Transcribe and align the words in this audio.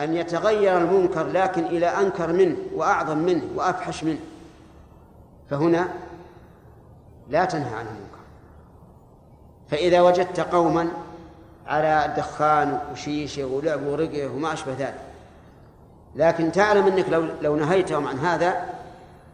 أن 0.00 0.14
يتغير 0.14 0.78
المنكر 0.78 1.26
لكن 1.26 1.64
إلى 1.64 1.86
أنكر 1.86 2.32
منه 2.32 2.56
وأعظم 2.74 3.18
منه 3.18 3.42
وأفحش 3.54 4.04
منه. 4.04 4.20
فهنا 5.50 5.88
لا 7.28 7.44
تنهى 7.44 7.74
عن 7.74 7.86
المنكر. 7.86 8.18
فإذا 9.68 10.00
وجدت 10.00 10.40
قوما 10.40 10.88
على 11.66 12.14
دخان 12.16 12.78
وشيشة 12.92 13.44
ولعب 13.44 13.86
ورقة 13.86 14.28
وما 14.28 14.52
أشبه 14.52 14.72
ذلك 14.72 15.00
لكن 16.16 16.52
تعلم 16.52 16.86
أنك 16.86 17.08
لو, 17.08 17.26
لو 17.42 17.56
نهيتهم 17.56 18.06
عن 18.06 18.18
هذا 18.18 18.66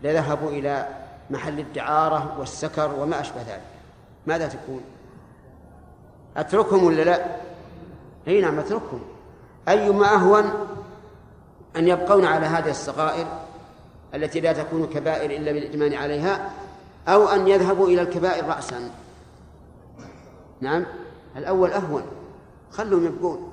لذهبوا 0.02 0.50
إلى 0.50 0.88
محل 1.30 1.58
الدعارة 1.58 2.36
والسكر 2.38 2.94
وما 2.98 3.20
أشبه 3.20 3.42
ذلك. 3.42 3.62
ماذا 4.26 4.48
تكون 4.48 4.80
أتركهم 6.36 6.84
ولا 6.84 7.02
لا؟ 7.02 7.26
أي 8.28 8.40
نعم 8.40 8.58
أتركهم. 8.58 9.00
أيما 9.70 10.14
أهون 10.14 10.44
أن 11.76 11.88
يبقون 11.88 12.24
على 12.24 12.46
هذه 12.46 12.70
الصغائر 12.70 13.26
التي 14.14 14.40
لا 14.40 14.52
تكون 14.52 14.86
كبائر 14.86 15.30
إلا 15.30 15.52
بالإجمال 15.52 15.94
عليها 15.94 16.50
أو 17.08 17.28
أن 17.28 17.48
يذهبوا 17.48 17.88
إلى 17.88 18.02
الكبائر 18.02 18.46
رأسا. 18.46 18.90
نعم 20.60 20.86
الأول 21.36 21.72
أهون 21.72 22.02
خلهم 22.70 23.06
يبقون. 23.06 23.52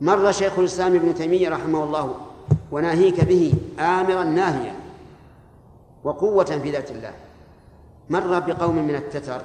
مر 0.00 0.32
شيخ 0.32 0.58
الإسلام 0.58 0.94
ابن 0.94 1.14
تيمية 1.14 1.48
رحمه 1.48 1.84
الله 1.84 2.14
وناهيك 2.72 3.24
به 3.24 3.54
آمرا 3.78 4.24
ناهيا 4.24 4.74
وقوة 6.04 6.44
في 6.44 6.70
ذات 6.70 6.90
الله. 6.90 7.12
مر 8.10 8.38
بقوم 8.38 8.76
من 8.76 8.94
التتر 8.94 9.42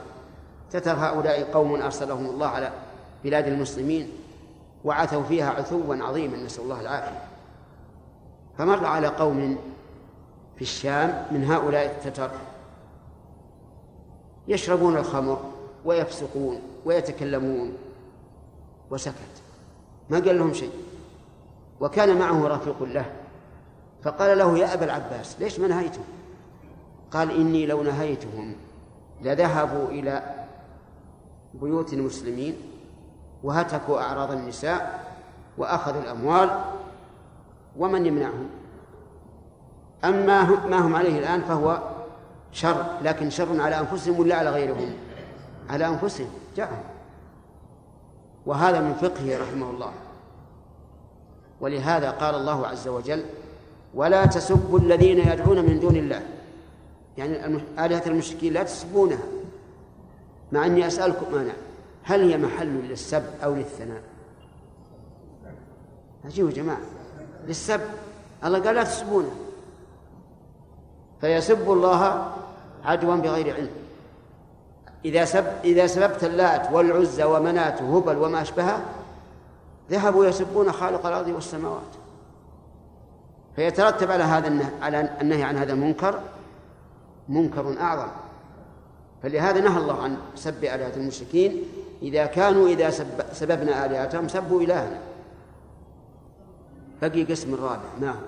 تتر 0.72 0.94
هؤلاء 0.94 1.52
قوم 1.54 1.82
أرسلهم 1.82 2.26
الله 2.26 2.48
على 2.48 2.72
بلاد 3.24 3.48
المسلمين. 3.48 4.10
وعثوا 4.88 5.24
فيها 5.24 5.50
عثوا 5.50 5.96
عظيما 5.96 6.38
نسأل 6.38 6.64
الله 6.64 6.82
العافية. 6.82 7.24
فمر 8.58 8.86
على 8.86 9.08
قوم 9.08 9.58
في 10.56 10.62
الشام 10.62 11.26
من 11.32 11.44
هؤلاء 11.44 11.86
التتر 11.86 12.32
يشربون 14.48 14.98
الخمر 14.98 15.40
ويفسقون 15.86 16.62
ويتكلمون 16.86 17.74
وسكت. 18.92 19.42
ما 20.10 20.20
قال 20.20 20.38
لهم 20.38 20.54
شيء. 20.54 20.72
وكان 21.80 22.20
معه 22.20 22.48
رفيق 22.48 22.84
له 22.84 23.06
فقال 24.04 24.38
له 24.38 24.58
يا 24.58 24.74
أبا 24.74 24.86
العباس 24.86 25.40
ليش 25.40 25.60
ما 25.60 25.68
نهيتهم؟ 25.68 26.04
قال 27.12 27.32
إني 27.32 27.66
لو 27.66 27.84
نهيتهم 27.84 28.56
لذهبوا 29.22 29.88
إلى 29.88 30.46
بيوت 31.54 31.94
المسلمين 31.94 32.56
وهتكوا 33.44 34.02
أعراض 34.02 34.32
النساء 34.32 35.08
وأخذوا 35.58 36.02
الأموال 36.02 36.50
ومن 37.78 38.06
يمنعهم؟ 38.06 38.50
أما 40.06 40.44
ما 40.44 40.78
هم 40.78 40.96
عليه 40.96 41.20
الآن 41.20 41.42
فهو 41.42 41.82
شر 42.52 42.86
لكن 43.02 43.30
شر 43.30 43.62
على 43.62 43.80
أنفسهم 43.80 44.20
ولا 44.20 44.36
على 44.36 44.50
غيرهم؟ 44.50 44.94
على 45.70 45.88
أنفسهم 45.88 46.30
جاءهم. 46.56 46.84
وهذا 48.46 48.82
من 48.82 48.94
فقهه 48.94 49.42
رحمه 49.42 49.70
الله. 49.70 49.92
ولهذا 51.62 52.12
قال 52.12 52.36
الله 52.36 52.68
عز 52.68 52.88
وجل 52.88 53.26
ولا 53.94 54.26
تسبوا 54.26 54.80
الذين 54.80 55.18
يدعون 55.18 55.66
من 55.66 55.80
دون 55.80 55.96
الله. 55.96 56.22
يعني 57.18 57.62
آلهة 57.80 58.04
المشركين 58.08 58.54
لا 58.54 58.64
تسبونها 58.64 59.24
مع 60.52 60.66
أني 60.66 60.88
أسألكم 60.88 61.36
أنا. 61.36 61.54
هل 62.08 62.32
هي 62.32 62.38
محل 62.38 62.68
للسب 62.68 63.24
أو 63.44 63.56
للثناء؟ 63.56 64.02
عجيب 66.26 66.50
يا 66.50 66.52
جماعة. 66.52 66.82
للسب. 67.48 67.82
الله 68.44 68.60
قال 68.60 68.76
لا 68.76 68.84
تسبونه. 68.84 69.32
فيسب 71.22 71.72
الله 71.72 72.32
عدوا 72.86 73.16
بغير 73.16 73.56
علم. 73.56 73.70
إذا 75.06 75.26
سب 75.26 75.46
إذا 75.64 75.88
سببت 75.88 76.24
اللات 76.24 76.72
والعزى 76.72 77.24
ومنات 77.24 77.82
وهبل 77.82 78.18
وما 78.18 78.42
أشبهه 78.42 78.86
ذهبوا 79.92 80.26
يسبون 80.26 80.72
خالق 80.72 81.06
الأرض 81.06 81.28
والسماوات. 81.28 81.94
فيترتب 83.56 84.12
على 84.12 84.24
هذا 84.24 84.72
على 84.82 85.10
النهي 85.22 85.44
عن 85.44 85.58
هذا 85.58 85.74
المنكر 85.74 86.20
منكر 87.30 87.82
أعظم. 87.82 88.12
فلهذا 89.24 89.62
نهى 89.62 89.80
الله 89.80 90.04
عن 90.04 90.18
سب 90.36 90.64
آلهة 90.64 90.96
المشركين 90.96 91.64
إذا 92.02 92.26
كانوا 92.26 92.68
إذا 92.68 92.90
سب 92.90 93.08
سببنا 93.32 93.86
آلهتهم 93.86 94.28
سبوا 94.28 94.62
إلهنا. 94.62 95.00
بقي 97.02 97.24
قسم 97.24 97.54
الرابع. 97.54 97.90
ما 98.02 98.10
هو 98.10 98.26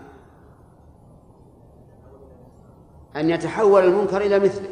أن 3.16 3.30
يتحول 3.30 3.84
المنكر 3.84 4.22
إلى 4.22 4.40
مثله. 4.40 4.70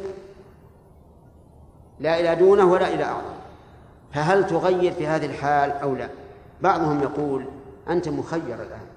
لا 2.00 2.20
إلى 2.20 2.36
دونه 2.36 2.66
ولا 2.66 2.94
إلى 2.94 3.04
أعظم. 3.04 3.38
فهل 4.14 4.48
تغير 4.48 4.92
في 4.92 5.08
هذه 5.08 5.26
الحال 5.26 5.72
أو 5.72 5.96
لا؟ 5.96 6.10
بعضهم 6.62 7.02
يقول 7.04 7.46
أنت 7.90 8.10
مخير 8.10 8.62
الآن. 8.62 8.88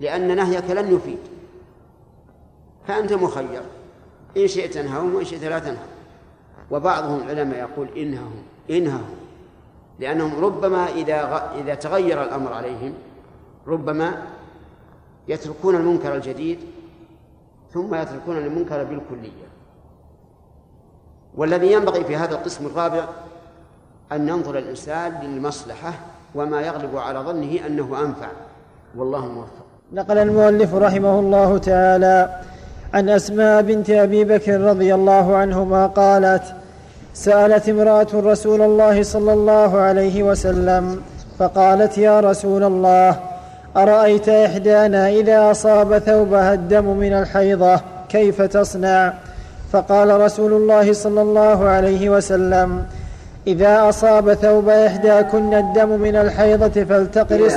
لأن 0.00 0.36
نهيك 0.36 0.70
لن 0.70 0.94
يفيد. 0.94 1.18
فأنت 2.86 3.12
مخير. 3.12 3.62
إن 4.36 4.48
شئت 4.48 4.74
تنههم 4.74 5.14
وإن 5.14 5.24
شئت 5.24 5.44
لا 5.44 5.58
تنهوا 5.58 5.86
وبعضهم 6.70 7.22
العلماء 7.22 7.58
يقول 7.58 7.88
إنههم. 7.96 8.42
انههم 8.70 9.16
لأنهم 9.98 10.44
ربما 10.44 10.86
إذا 10.86 11.50
إذا 11.60 11.74
تغير 11.74 12.22
الأمر 12.22 12.52
عليهم 12.52 12.92
ربما 13.66 14.22
يتركون 15.28 15.74
المنكر 15.74 16.14
الجديد 16.14 16.58
ثم 17.74 17.94
يتركون 17.94 18.36
المنكر 18.36 18.84
بالكلية. 18.84 19.46
والذي 21.36 21.72
ينبغي 21.72 22.04
في 22.04 22.16
هذا 22.16 22.34
القسم 22.34 22.66
الرابع 22.66 23.04
أن 24.12 24.28
ينظر 24.28 24.58
الإنسان 24.58 25.12
للمصلحة 25.22 25.92
وما 26.34 26.60
يغلب 26.60 26.96
على 26.96 27.18
ظنه 27.18 27.66
أنه 27.66 28.00
أنفع. 28.02 28.28
والله 28.96 29.26
موفق. 29.26 29.66
نقل 29.92 30.18
المؤلف 30.18 30.74
رحمه 30.74 31.18
الله 31.18 31.58
تعالى 31.58 32.40
عن 32.94 33.08
أسماء 33.08 33.62
بنت 33.62 33.90
أبي 33.90 34.24
بكر 34.24 34.60
رضي 34.60 34.94
الله 34.94 35.36
عنهما 35.36 35.86
قالت 35.86 36.54
سألت 37.16 37.68
امرأة 37.68 38.06
رسول 38.14 38.62
الله 38.62 39.02
صلى 39.02 39.32
الله 39.32 39.78
عليه 39.78 40.22
وسلم 40.22 41.00
فقالت 41.38 41.98
يا 41.98 42.20
رسول 42.20 42.64
الله 42.64 43.16
أرأيت 43.76 44.28
إحدانا 44.28 45.08
إذا 45.08 45.50
أصاب 45.50 45.98
ثوبها 45.98 46.54
الدم 46.54 46.84
من 46.84 47.12
الحيضة 47.12 47.80
كيف 48.08 48.42
تصنع؟ 48.42 49.12
فقال 49.72 50.20
رسول 50.20 50.52
الله 50.52 50.92
صلى 50.92 51.22
الله 51.22 51.68
عليه 51.68 52.10
وسلم 52.10 52.82
إذا 53.46 53.88
أصاب 53.88 54.34
ثوب 54.34 54.68
إحداكن 54.68 55.54
الدم 55.54 56.00
من 56.00 56.16
الحيضة 56.16 56.84
فلتقرص. 56.84 57.54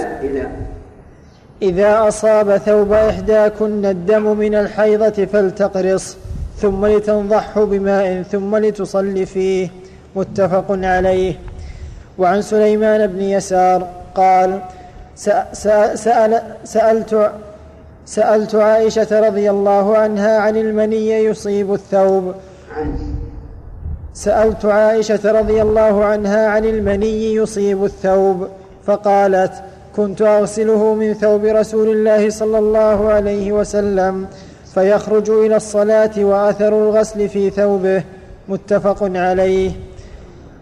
إذا 1.61 2.07
أصاب 2.07 2.57
ثوب 2.57 2.93
إحداكن 2.93 3.85
الدم 3.85 4.37
من 4.37 4.55
الحيضة 4.55 5.25
فلتقرص. 5.25 6.17
ثم 6.61 6.85
لتنضحه 6.85 7.63
بماء 7.63 8.21
ثم 8.21 8.55
لتصلي 8.57 9.25
فيه 9.25 9.69
متفق 10.15 10.65
عليه. 10.69 11.33
وعن 12.17 12.41
سليمان 12.41 13.07
بن 13.07 13.21
يسار 13.21 13.87
قال 14.15 14.59
سأل 15.15 16.41
سألت 16.63 17.31
سألت 18.05 18.55
عائشة 18.55 19.27
رضي 19.27 19.49
الله 19.49 19.97
عنها 19.97 20.39
عن 20.39 20.57
المني 20.57 21.09
يصيب 21.09 21.73
الثوب. 21.73 22.33
سألت 24.13 24.65
عائشة 24.65 25.31
رضي 25.39 25.61
الله 25.61 26.05
عنها 26.05 26.47
عن 26.47 26.65
المني 26.65 27.35
يصيب 27.35 27.83
الثوب 27.83 28.47
فقالت 28.85 29.53
كنت 29.95 30.21
أغسله 30.21 30.93
من 30.93 31.13
ثوب 31.13 31.45
رسول 31.45 31.87
الله 31.89 32.29
صلى 32.29 32.57
الله 32.57 33.09
عليه 33.09 33.51
وسلم. 33.51 34.27
فيخرج 34.79 35.29
إلى 35.29 35.55
الصلاة 35.55 36.11
وأثر 36.17 36.67
الغسل 36.67 37.29
في 37.29 37.49
ثوبه 37.49 38.03
متفق 38.49 38.97
عليه. 39.01 39.71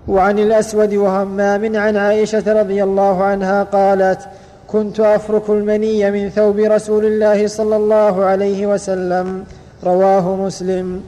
وعن 0.07 0.39
الأسود 0.39 0.93
وهمام 0.93 1.77
عن 1.77 1.97
عائشة 1.97 2.61
رضي 2.61 2.83
الله 2.83 3.23
عنها 3.23 3.63
قالت 3.63 4.19
كنت 4.67 4.99
أفرك 4.99 5.49
المني 5.49 6.11
من 6.11 6.29
ثوب 6.29 6.57
رسول 6.59 7.05
الله 7.05 7.47
صلى 7.47 7.75
الله 7.75 8.25
عليه 8.25 8.67
وسلم 8.67 9.43
رواه 9.83 10.35
مسلم. 10.35 11.01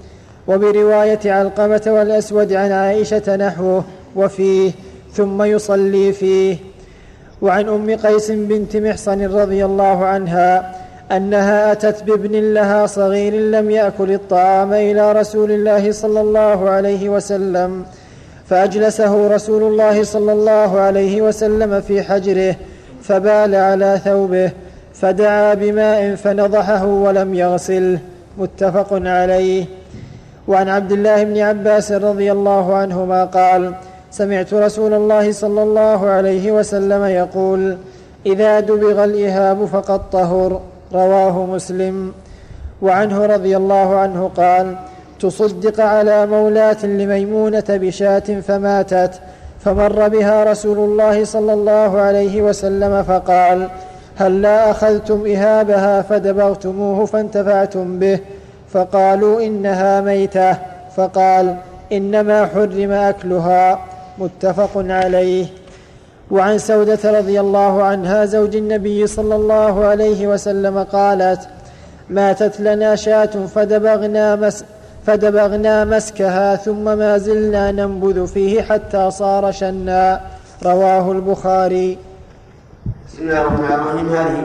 وبرواية 0.47 1.19
علقمة 1.25 1.81
والأسود 1.87 2.53
عن 2.53 2.71
عائشة 2.71 3.35
نحوه 3.35 3.83
وفيه 4.15 4.71
ثم 5.13 5.43
يصلي 5.43 6.13
فيه. 6.13 6.57
وعن 7.41 7.69
أم 7.69 7.95
قيس 7.95 8.31
بنت 8.31 8.77
محصن 8.77 9.25
رضي 9.25 9.65
الله 9.65 10.05
عنها 10.05 10.78
أنها 11.11 11.71
آتت 11.71 12.03
بابن 12.03 12.53
لها 12.53 12.85
صغير 12.85 13.33
لم 13.33 13.71
يأكل 13.71 14.11
الطعام 14.11 14.73
إلى 14.73 15.11
رسول 15.11 15.51
الله 15.51 15.91
صلى 15.91 16.21
الله 16.21 16.69
عليه 16.69 17.09
وسلم 17.09 17.85
فأجلسه 18.49 19.27
رسول 19.27 19.63
الله 19.63 20.03
صلى 20.03 20.31
الله 20.31 20.79
عليه 20.79 21.21
وسلم 21.21 21.81
في 21.81 22.03
حجره 22.03 22.55
فبال 23.03 23.55
على 23.55 24.01
ثوبه 24.05 24.51
فدعا 24.93 25.53
بماء 25.53 26.15
فنضحه 26.15 26.85
ولم 26.85 27.33
يغسله 27.33 27.99
متفق 28.37 28.87
عليه. 28.91 29.65
وعن 30.47 30.69
عبد 30.69 30.91
الله 30.91 31.23
بن 31.23 31.37
عباس 31.37 31.91
رضي 31.91 32.31
الله 32.31 32.75
عنهما 32.75 33.25
قال 33.25 33.73
سمعت 34.11 34.53
رسول 34.53 34.93
الله 34.93 35.31
صلى 35.31 35.63
الله 35.63 36.09
عليه 36.09 36.51
وسلم 36.51 37.03
يقول 37.03 37.77
إذا 38.25 38.59
دبغ 38.59 39.03
الإهاب 39.03 39.65
فقد 39.65 40.09
طهر. 40.09 40.61
رواه 40.93 41.45
مسلم. 41.45 42.13
وعنه 42.81 43.25
رضي 43.25 43.57
الله 43.57 43.95
عنه 43.95 44.31
قال 44.37 44.75
تصدق 45.19 45.79
على 45.79 46.25
مولاة 46.25 46.85
لميمونة 46.85 47.63
بشاة 47.69 48.19
فماتت 48.19 49.11
فمر 49.59 50.07
بها 50.07 50.43
رسول 50.43 50.77
الله 50.77 51.25
صلى 51.25 51.53
الله 51.53 52.01
عليه 52.01 52.41
وسلم 52.41 53.03
فقال 53.03 53.67
هل 54.17 54.41
لا 54.41 54.71
أخذتم 54.71 55.25
إهابها 55.27 56.01
فدبغتموه 56.01 57.05
فانتفعتم 57.05 57.99
به؟ 57.99 58.19
فقالوا 58.73 59.41
إنها 59.41 60.01
ميتة 60.01 60.57
فقال 60.95 61.55
إنما 61.91 62.45
حرم 62.45 62.91
أكلها 62.91 63.79
متفق 64.17 64.71
عليه. 64.75 65.45
وعن 66.31 66.57
سودة 66.57 67.19
رضي 67.19 67.39
الله 67.39 67.83
عنها 67.83 68.25
زوج 68.25 68.55
النبي 68.55 69.07
صلى 69.07 69.35
الله 69.35 69.85
عليه 69.85 70.27
وسلم 70.27 70.83
قالت 70.83 71.49
ماتت 72.09 72.59
لنا 72.59 72.95
شاة 72.95 73.45
فدبغنا 73.55 74.35
مس 74.35 74.63
فدبغنا 75.05 75.85
مسكها 75.85 76.55
ثم 76.55 76.83
ما 76.97 77.17
زلنا 77.17 77.71
ننبذ 77.71 78.27
فيه 78.27 78.61
حتى 78.61 79.11
صار 79.11 79.51
شنا. 79.51 80.21
رواه 80.65 81.11
البخاري. 81.11 81.97
بسم 83.07 83.21
الله 83.21 83.41
الرحمن 83.41 83.65
الرحيم. 83.65 84.09
هذه 84.09 84.37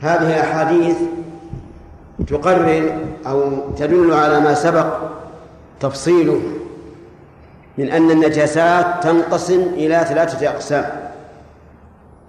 هذه 0.00 0.40
أحاديث 0.40 0.96
تقرر 2.28 2.92
أو 3.26 3.42
تدل 3.78 4.12
على 4.12 4.40
ما 4.40 4.54
سبق 4.54 4.86
تفصيله 5.80 6.40
من 7.78 7.90
أن 7.90 8.10
النجاسات 8.10 9.02
تنقسم 9.02 9.60
إلى 9.60 10.04
ثلاثة 10.08 10.48
أقسام. 10.48 10.90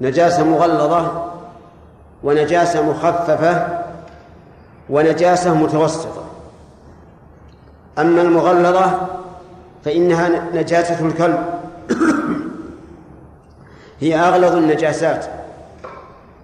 نجاسة 0.01 0.43
مغلظة 0.43 1.31
ونجاسة 2.23 2.81
مخففة 2.81 3.67
ونجاسة 4.89 5.53
متوسطة. 5.53 6.23
أما 7.99 8.21
المغلظة 8.21 9.07
فإنها 9.85 10.29
نجاسة 10.53 11.05
الكلب. 11.05 11.45
هي 14.01 14.19
أغلظ 14.19 14.55
النجاسات. 14.55 15.25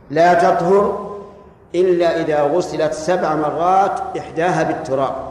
لا 0.09 0.33
تطهر 0.33 1.12
إلا 1.75 2.21
إذا 2.21 2.42
غسلت 2.42 2.94
سبع 2.94 3.36
مرات 3.36 4.18
إحداها 4.18 4.63
بالتراب. 4.63 5.31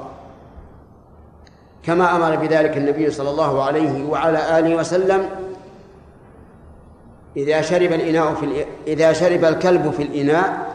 كما 1.83 2.17
أمر 2.17 2.37
بذلك 2.37 2.77
النبي 2.77 3.11
صلى 3.11 3.31
الله 3.31 3.63
عليه 3.65 4.05
وعلى 4.05 4.59
آله 4.59 4.77
وسلم. 4.77 5.29
إذا 7.37 7.61
شرب 7.61 7.93
الإناء 7.93 8.35
في 8.35 8.65
إذا 8.87 9.13
شرب 9.13 9.45
الكلب 9.45 9.91
في 9.91 10.03
الإناء 10.03 10.75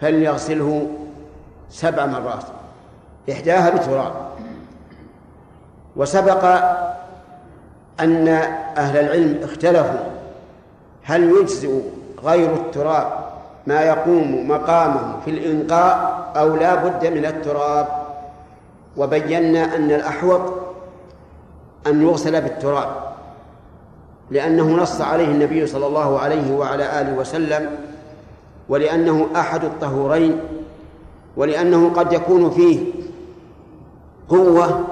فليغسله 0.00 0.88
سبع 1.70 2.06
مرات 2.06 2.44
إحداها 3.32 3.70
بتراب. 3.70 4.12
وسبق 5.96 6.44
أن 8.00 8.28
أهل 8.76 8.96
العلم 8.96 9.40
اختلفوا 9.42 10.10
هل 11.02 11.30
يجزئ 11.30 11.80
غير 12.24 12.54
التراب 12.54 13.12
ما 13.66 13.82
يقوم 13.82 14.48
مقامه 14.48 15.20
في 15.24 15.30
الإنقاء 15.30 16.30
أو 16.36 16.56
لا 16.56 16.74
بد 16.74 17.06
من 17.06 17.26
التراب. 17.26 17.99
وبينا 18.96 19.76
أن 19.76 19.90
الأحوط 19.90 20.40
أن 21.86 22.02
يغسل 22.02 22.40
بالتراب 22.40 23.10
لأنه 24.30 24.68
نص 24.76 25.00
عليه 25.00 25.24
النبي 25.24 25.66
صلى 25.66 25.86
الله 25.86 26.18
عليه 26.18 26.52
وعلى 26.52 27.00
آله 27.00 27.14
وسلم 27.14 27.70
ولأنه 28.68 29.28
أحد 29.36 29.64
الطهورين 29.64 30.40
ولأنه 31.36 31.90
قد 31.90 32.12
يكون 32.12 32.50
فيه 32.50 32.80
قوة 34.28 34.84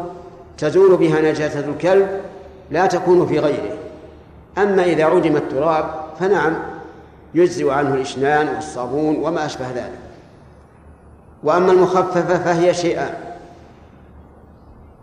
تزول 0.59 0.97
بها 0.97 1.21
نجاسة 1.21 1.61
الكلب 1.61 2.21
لا 2.71 2.87
تكون 2.87 3.27
في 3.27 3.39
غيره. 3.39 3.77
أما 4.59 4.85
إذا 4.85 5.05
عدم 5.05 5.37
التراب 5.37 5.85
فنعم 6.21 6.55
يجزئ 7.35 7.71
عنه 7.71 7.95
الإشنان 7.95 8.49
والصابون 8.55 9.17
وما 9.17 9.47
أشبه 9.47 9.71
ذلك. 9.71 9.99
وأما 11.43 11.73
المخففة 11.73 12.39
فهي 12.39 12.75
شيئان. 12.75 13.15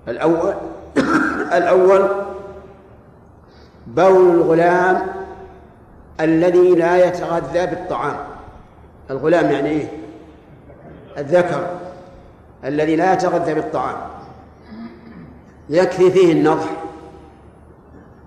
الأول. 0.08 0.54
الأول 1.54 2.10
بول 3.88 4.30
الغلام 4.36 5.08
الذي 6.20 6.76
لا 6.76 7.08
يتغذى 7.08 7.66
بالطعام. 7.66 8.18
الغلام 9.10 9.52
يعني 9.52 9.70
إيه؟ 9.70 9.88
الذكر 11.18 11.68
الذي 12.64 12.96
لا 12.96 13.14
يتغذى 13.14 13.54
بالطعام. 13.54 13.98
يكفي 15.70 16.12
فيه 16.12 16.32
النضح 16.32 16.70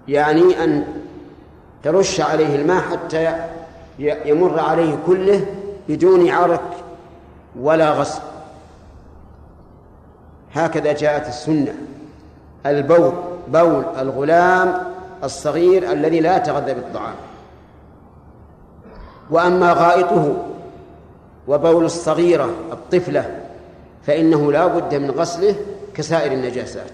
يعني 0.09 0.65
أن 0.65 0.85
ترش 1.83 2.21
عليه 2.21 2.57
الماء 2.57 2.81
حتى 2.83 3.37
يمر 3.99 4.61
عليه 4.61 4.99
كله 5.07 5.47
بدون 5.89 6.31
عرق 6.31 6.71
ولا 7.61 7.91
غسل. 7.91 8.21
هكذا 10.53 10.93
جاءت 10.93 11.29
السنة. 11.29 11.75
البول 12.67 13.13
بول 13.49 13.85
الغلام 13.99 14.83
الصغير 15.25 15.93
الذي 15.93 16.21
لا 16.21 16.37
يتغذى 16.37 16.75
بالطعام. 16.75 17.15
وأما 19.31 19.73
غائطه 19.73 20.37
وبول 21.49 21.85
الصغيرة 21.85 22.51
الطفلة 22.73 23.41
فإنه 24.07 24.53
لا 24.53 24.67
بد 24.67 24.95
من 24.95 25.11
غسله 25.11 25.55
كسائر 25.95 26.33
النجاسات. 26.33 26.91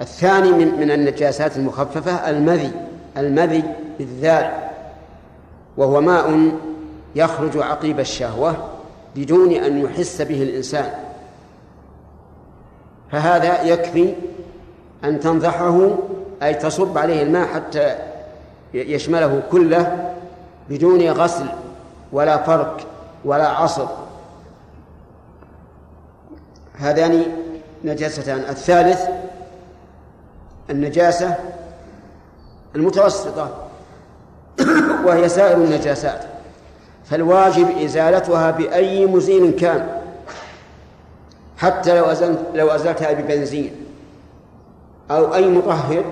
الثاني 0.00 0.50
من, 0.50 0.80
من 0.80 0.90
النجاسات 0.90 1.56
المخففة 1.56 2.30
المذي 2.30 2.72
المذي 3.16 3.62
بالذال 3.98 4.52
وهو 5.76 6.00
ماء 6.00 6.50
يخرج 7.14 7.56
عقيب 7.56 8.00
الشهوة 8.00 8.56
بدون 9.16 9.52
أن 9.52 9.78
يحس 9.78 10.22
به 10.22 10.42
الإنسان. 10.42 10.90
فهذا 13.12 13.62
يكفي 13.62 14.14
أن 15.04 15.20
تنضحه 15.20 15.90
أي 16.42 16.54
تصب 16.54 16.98
عليه 16.98 17.22
الماء 17.22 17.46
حتى 17.46 17.96
يشمله 18.74 19.42
كله 19.50 20.14
بدون 20.70 21.10
غسل 21.10 21.46
ولا 22.12 22.42
فرك 22.42 22.86
ولا 23.24 23.48
عصر 23.48 23.86
هذان 26.78 27.24
نجاستان. 27.84 28.38
الثالث 28.38 29.00
النجاسة 30.70 31.36
المتوسطة 32.74 33.50
وهي 35.04 35.28
سائر 35.28 35.56
النجاسات. 35.56 36.24
فالواجب 37.04 37.78
إزالتها 37.78 38.50
بأي 38.50 39.06
مزيل 39.06 39.50
كان. 39.50 39.95
حتى 41.56 41.98
لو 41.98 42.04
أزلت 42.04 42.38
لو 42.54 42.68
أزلتها 42.68 43.12
ببنزين 43.12 43.72
أو 45.10 45.34
أي 45.34 45.48
مطهر 45.48 46.04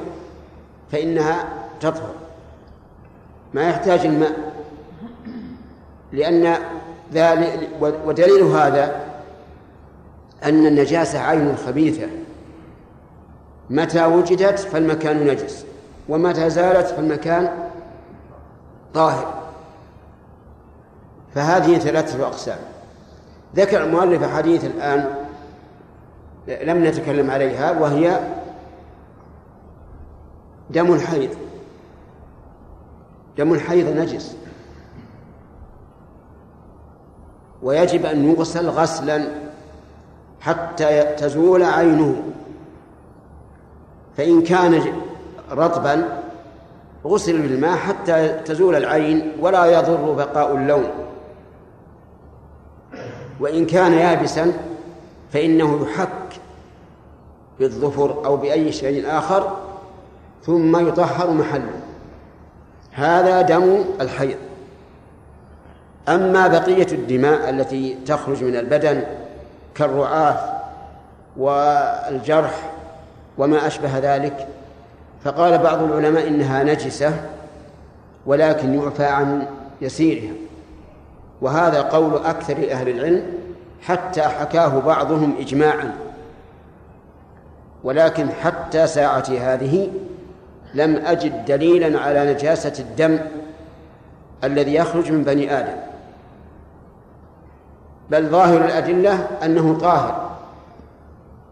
فإنها 0.92 1.48
تطهر. 1.80 2.14
ما 3.54 3.68
يحتاج 3.68 4.06
الماء. 4.06 4.52
لأن 6.12 6.56
ذلك 7.12 7.68
ودليل 7.80 8.42
هذا 8.42 9.00
أن 10.44 10.66
النجاسة 10.66 11.18
عين 11.18 11.56
خبيثة. 11.66 12.06
متى 13.70 14.04
وجدت 14.04 14.58
فالمكان 14.58 15.26
نجس 15.26 15.64
ومتى 16.08 16.50
زالت 16.50 16.86
فالمكان 16.86 17.50
طاهر. 18.94 19.34
فهذه 21.34 21.78
ثلاثة 21.78 22.26
أقسام. 22.26 22.58
ذكر 23.56 23.84
المؤلف 23.84 24.34
حديث 24.36 24.64
الآن 24.64 25.23
لم 26.48 26.84
نتكلم 26.84 27.30
عليها 27.30 27.80
وهي 27.80 28.20
دم 30.70 30.92
الحيض 30.92 31.30
دم 33.38 33.54
الحيض 33.54 33.96
نجس. 33.96 34.36
ويجب 37.62 38.06
أن 38.06 38.30
يغسل 38.30 38.68
غسلا 38.68 39.28
حتى 40.40 41.02
تزول 41.02 41.62
عينه. 41.62 42.22
فإن 44.16 44.42
كان 44.42 44.82
رطبا 45.52 46.22
غسل 47.04 47.42
بالماء 47.42 47.76
حتى 47.76 48.28
تزول 48.28 48.74
العين 48.74 49.32
ولا 49.40 49.66
يضر 49.66 50.12
بقاء 50.12 50.56
اللون. 50.56 50.84
وإن 53.40 53.66
كان 53.66 53.92
يابسا 53.92 54.73
فإنه 55.34 55.86
يحك 55.86 56.40
بالظفر 57.58 58.24
أو 58.24 58.36
بأي 58.36 58.72
شيء 58.72 59.18
آخر 59.18 59.56
ثم 60.42 60.88
يطهر 60.88 61.30
محله. 61.30 61.80
هذا 62.92 63.42
دم 63.42 63.84
الحيض. 64.00 64.36
أما 66.08 66.46
بقية 66.46 66.86
الدماء 66.92 67.50
التي 67.50 67.98
تخرج 68.06 68.44
من 68.44 68.56
البدن 68.56 69.02
كالرعاف 69.74 70.40
والجرح 71.36 72.70
وما 73.38 73.66
أشبه 73.66 73.98
ذلك 73.98 74.48
فقال 75.24 75.58
بعض 75.58 75.82
العلماء 75.82 76.28
إنها 76.28 76.62
نجسة 76.62 77.14
ولكن 78.26 78.74
يعفى 78.74 79.04
عن 79.04 79.46
يسيرها. 79.80 80.32
وهذا 81.40 81.82
قول 81.82 82.24
أكثر 82.24 82.70
أهل 82.70 82.88
العلم 82.88 83.43
حتى 83.86 84.22
حكاه 84.22 84.78
بعضهم 84.78 85.34
إجماعا. 85.40 85.94
ولكن 87.84 88.28
حتى 88.30 88.86
ساعتي 88.86 89.38
هذه 89.38 89.90
لم 90.74 90.96
أجد 90.96 91.44
دليلا 91.44 92.00
على 92.00 92.32
نجاسة 92.32 92.72
الدم 92.78 93.18
الذي 94.44 94.74
يخرج 94.74 95.12
من 95.12 95.24
بني 95.24 95.58
آدم. 95.58 95.76
بل 98.10 98.26
ظاهر 98.26 98.64
الأدلة 98.64 99.28
أنه 99.44 99.78
طاهر 99.78 100.30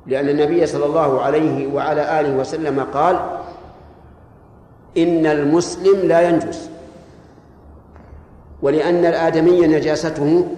لأن 0.06 0.28
النبي 0.28 0.66
صلى 0.66 0.86
الله 0.86 1.22
عليه 1.22 1.74
وعلى 1.74 2.20
آله 2.20 2.36
وسلم 2.36 2.80
قال 2.80 3.20
إن 4.96 5.26
المسلم 5.26 6.08
لا 6.08 6.20
ينجس 6.28 6.70
ولأن 8.62 9.04
الآدمي 9.06 9.66
نجاسته 9.66 10.48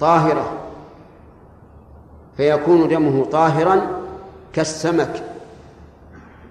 طاهرة. 0.00 0.61
فيكون 2.36 2.88
دمه 2.88 3.24
طاهرا 3.24 3.80
كالسمك. 4.52 5.22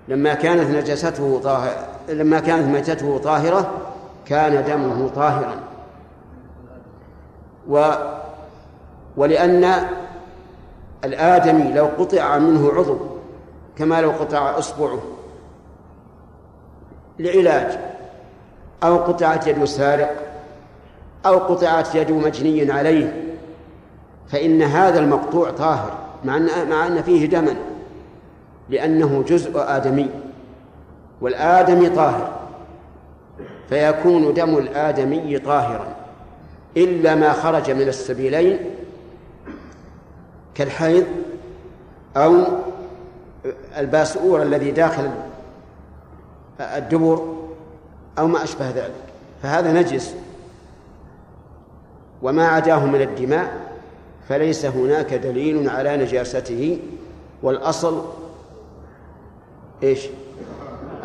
لما 0.08 0.34
كانت 0.34 0.70
نجاسته 0.70 1.42
طاهرة 1.44 1.88
لما 2.10 2.40
كانت 2.40 2.68
ميتته 2.68 3.18
طاهرة 3.18 3.72
كان 4.26 4.64
دمه 4.64 5.08
طاهرا. 5.08 5.56
و 7.70 7.92
ولأن 9.18 9.88
الآدمي 11.04 11.74
لو 11.74 11.86
قطع 11.86 12.38
منه 12.38 12.72
عضو 12.72 12.98
كما 13.78 14.02
لو 14.02 14.12
قطع 14.12 14.58
إصبعه 14.58 15.00
لعلاج 17.20 17.80
أو 18.84 18.98
قطعت 18.98 19.48
يد 19.48 19.64
سارق 19.64 20.16
أو 21.26 21.38
قطعت 21.38 21.96
يد 21.96 22.12
مجني 22.12 22.72
عليه 22.72 23.31
فإن 24.28 24.62
هذا 24.62 25.00
المقطوع 25.00 25.52
طاهر 25.52 25.98
مع 26.26 26.38
أن 26.38 26.70
مع 26.70 26.88
أن 26.88 27.02
فيه 27.02 27.26
دما 27.26 27.56
لأنه 28.70 29.24
جزء 29.28 29.52
آدمي 29.56 30.10
والآدمي 31.22 31.90
طاهر 31.90 32.42
فيكون 33.70 34.34
دم 34.34 34.58
الآدمي 34.58 35.40
طاهرا 35.40 35.88
إلا 36.78 37.16
ما 37.16 37.34
خرج 37.34 37.72
من 37.72 37.88
السبيلين 37.88 38.60
كالحيض 40.56 41.06
أو 42.18 42.44
الباسؤور 43.78 44.42
الذي 44.42 44.72
داخل 44.72 45.10
الدبر 46.60 47.36
أو 48.20 48.28
ما 48.28 48.44
أشبه 48.44 48.70
ذلك. 48.70 49.04
فهذا 49.44 49.74
نجس 49.74 50.16
وما 52.22 52.48
عداه 52.48 52.86
من 52.86 53.02
الدماء 53.02 53.71
فليس 54.32 54.66
هناك 54.66 55.14
دليل 55.14 55.70
على 55.70 55.98
نجاسته. 55.98 56.80
والأصل 57.44 58.06
إيش؟ 59.84 60.08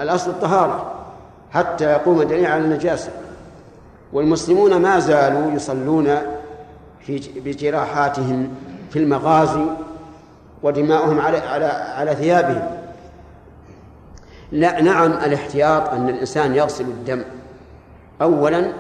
الأصل 0.01 0.31
الطهارة 0.31 0.95
حتى 1.51 1.85
يقوم 1.85 2.21
الدليل 2.21 2.47
على 2.47 2.65
النجاسة. 2.65 3.11
والمسلمون 4.13 4.77
ما 4.77 4.99
زالوا 4.99 5.53
يصلون 5.53 6.17
في 7.01 7.21
بجراحاتهم 7.37 8.55
في 8.91 8.99
المغازي 8.99 9.67
ودماؤهم 10.63 11.21
على 11.21 11.39
على 11.39 11.67
على 11.67 12.15
ثيابهم. 12.15 12.71
لا 14.53 14.83
نعم 14.83 15.13
الاحتياط 15.13 15.89
أن 15.89 16.09
الإنسان 16.09 16.55
يغسل 16.55 16.85
الدم 16.85 17.25
أولا 18.23 18.73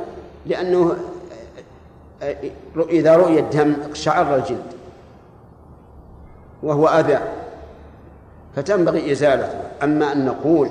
لأنه 0.46 0.96
إذا 2.90 3.16
رؤي 3.16 3.38
الدم 3.38 3.74
اقشعر 3.88 4.36
الجلد 4.36 4.72
وهو 6.62 6.88
أذى 6.88 7.18
فتنبغي 8.56 9.12
إزالته. 9.12 9.58
أما 9.82 10.12
أن 10.12 10.24
نقول 10.24 10.68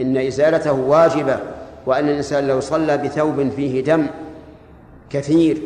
إن 0.00 0.16
إزالته 0.16 0.72
واجبة 0.72 1.38
وأن 1.86 2.08
الإنسان 2.08 2.46
لو 2.46 2.60
صلى 2.60 2.98
بثوب 2.98 3.48
فيه 3.48 3.84
دم 3.84 4.06
كثير 5.10 5.62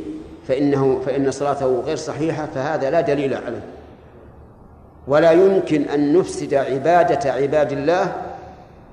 فإنه 0.48 1.00
فإن 1.06 1.30
صلاته 1.30 1.80
غير 1.80 1.96
صحيحة 1.96 2.46
فهذا 2.54 2.90
لا 2.90 3.00
دليل 3.00 3.34
عليه. 3.34 3.64
ولا 5.08 5.32
يمكن 5.32 5.82
أن 5.82 6.18
نفسد 6.18 6.54
عبادة 6.54 7.32
عباد 7.32 7.72
الله 7.72 8.12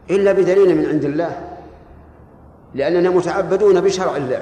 إلا 0.09 0.31
بدليل 0.31 0.77
من 0.77 0.85
عند 0.85 1.05
الله 1.05 1.41
لأننا 2.75 3.09
متعبدون 3.09 3.81
بشرع 3.81 4.17
الله. 4.17 4.41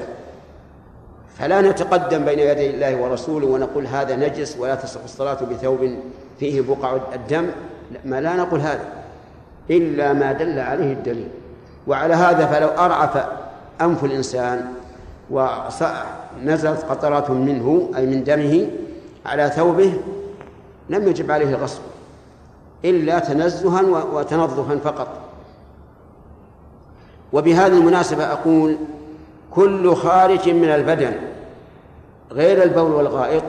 فلا 1.39 1.61
نتقدم 1.61 2.25
بين 2.25 2.39
يدي 2.39 2.69
الله 2.69 2.95
ورسوله 2.95 3.47
ونقول 3.47 3.87
هذا 3.87 4.15
نجس 4.15 4.57
ولا 4.59 4.75
تصح 4.75 5.03
الصلاة 5.03 5.37
بثوب 5.43 5.97
فيه 6.39 6.61
بقع 6.61 6.97
الدم. 7.13 7.47
ما 8.05 8.21
لا 8.21 8.35
نقول 8.35 8.59
هذا 8.59 8.85
إلا 9.69 10.13
ما 10.13 10.31
دل 10.31 10.59
عليه 10.59 10.93
الدليل. 10.93 11.27
وعلى 11.87 12.13
هذا 12.13 12.45
فلو 12.45 12.67
أرعف 12.67 13.25
أنف 13.81 14.03
الإنسان 14.03 14.65
ونزلت 15.31 16.85
قطرات 16.89 17.29
منه 17.29 17.91
أي 17.95 18.05
من 18.05 18.23
دمه 18.23 18.69
على 19.25 19.49
ثوبه 19.49 19.93
لم 20.89 21.07
يجب 21.07 21.31
عليه 21.31 21.49
الغسل 21.49 21.81
إلا 22.85 23.19
تنزها 23.19 23.81
وتنظفا 24.13 24.77
فقط. 24.77 25.07
وبهذه 27.33 27.77
المناسبة 27.77 28.23
أقول 28.31 28.77
كل 29.55 29.95
خارج 29.95 30.49
من 30.49 30.69
البدن 30.69 31.13
غير 32.31 32.63
البول 32.63 32.91
والغائط 32.91 33.43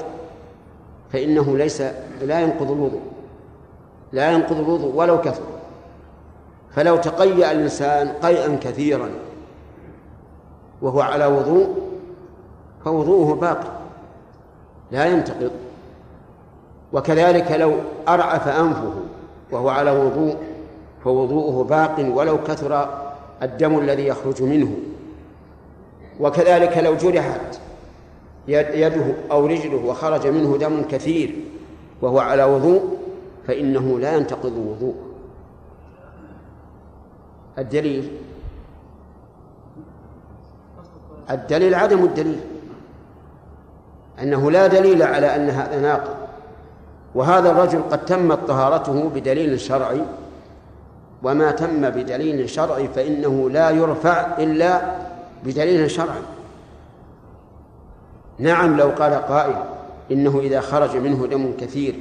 فإنه 1.13 1.57
ليس 1.57 1.83
لا 2.23 2.41
ينقض 2.41 2.71
الوضوء 2.71 3.01
لا 4.13 4.31
ينقض 4.31 4.57
الوضوء 4.57 4.95
ولو 4.95 5.21
كثر. 5.21 5.43
فلو 6.71 6.97
تقيأ 6.97 7.53
الإنسان 7.53 8.09
قيئا 8.09 8.59
كثيرا 8.63 9.11
وهو 10.83 11.01
على 11.01 11.27
وضوء 11.27 11.69
فوضوءه 12.85 13.35
باقي 13.35 13.69
لا 14.91 15.07
ينتقض. 15.07 15.51
وكذلك 16.93 17.53
لو 17.53 17.75
أرعف 18.09 18.49
أنفه 18.49 18.93
وهو 19.53 19.69
على 19.69 19.91
وضوء 19.91 20.37
فوضوءه 21.05 21.65
باق 21.65 22.13
ولو 22.15 22.39
كثر 22.43 22.89
الدم 23.43 23.79
الذي 23.79 24.07
يخرج 24.07 24.43
منه. 24.43 24.77
وكذلك 26.21 26.79
لو 26.79 26.95
جرحت 26.95 27.59
يده 28.49 29.15
أو 29.31 29.47
رجله 29.47 29.85
وخرج 29.87 30.27
منه 30.27 30.57
دم 30.57 30.83
كثير 30.83 31.35
وهو 32.03 32.19
على 32.19 32.45
وضوء 32.45 32.99
فإنه 33.47 33.99
لا 33.99 34.17
ينتقض 34.17 34.53
الوضوء 34.53 34.95
الدليل؟ 37.59 38.11
الدليل 41.31 41.75
عدم 41.75 42.05
الدليل 42.05 42.41
أنه 44.23 44.51
لا 44.51 44.67
دليل 44.67 45.03
على 45.03 45.37
أن 45.37 45.51
هذا 45.51 45.81
ناقض. 45.81 46.15
وهذا 47.15 47.51
الرجل 47.51 47.83
قد 47.91 48.05
تمت 48.05 48.39
طهارته 48.49 49.11
بدليل 49.15 49.61
شرعي 49.61 50.03
وما 51.23 51.51
تم 51.51 51.91
بدليل 51.91 52.49
شرعي 52.49 52.89
فإنه 52.89 53.51
لا 53.51 53.71
يرفع 53.71 54.37
إلا 54.39 54.97
بدليل 55.45 55.91
شرعي. 55.91 56.23
نعم 58.39 58.77
لو 58.77 58.89
قال 58.89 59.15
قائل 59.15 59.57
إنه 60.13 60.41
إذا 60.41 60.61
خرج 60.61 60.97
منه 60.97 61.27
دم 61.27 61.53
كثير 61.61 61.95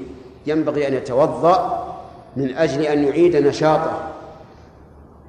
ينبغي 0.47 0.87
أن 0.87 0.93
يتوضأ 0.93 1.85
من 2.35 2.55
أجل 2.55 2.81
أن 2.81 3.03
يعيد 3.03 3.35
نشاطه 3.35 3.99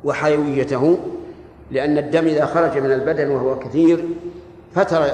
وحيويته 0.05 0.99
لأن 1.71 1.99
الدم 1.99 2.27
إذا 2.27 2.47
خرج 2.47 2.79
من 2.79 2.93
البدن 2.93 3.31
وهو 3.31 3.59
كثير 3.59 4.05
فتر 4.75 5.07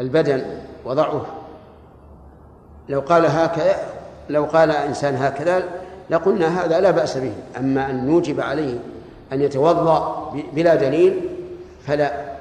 البدن 0.00 0.44
وضعه. 0.84 1.26
لو 2.88 3.00
قال 3.00 3.26
هكذا 3.26 3.76
لو 4.28 4.44
قال 4.44 4.70
إنسان 4.70 5.14
هكذا 5.14 5.64
لقلنا 6.10 6.64
هذا 6.64 6.80
لا 6.80 6.90
بأس 6.90 7.18
به. 7.18 7.32
أما 7.58 7.90
أن 7.90 8.06
نوجب 8.06 8.40
عليه 8.40 8.78
أن 9.32 9.40
يتوضأ 9.40 10.32
بلا 10.52 10.74
دليل 10.74 11.20
فلا. 11.86 12.32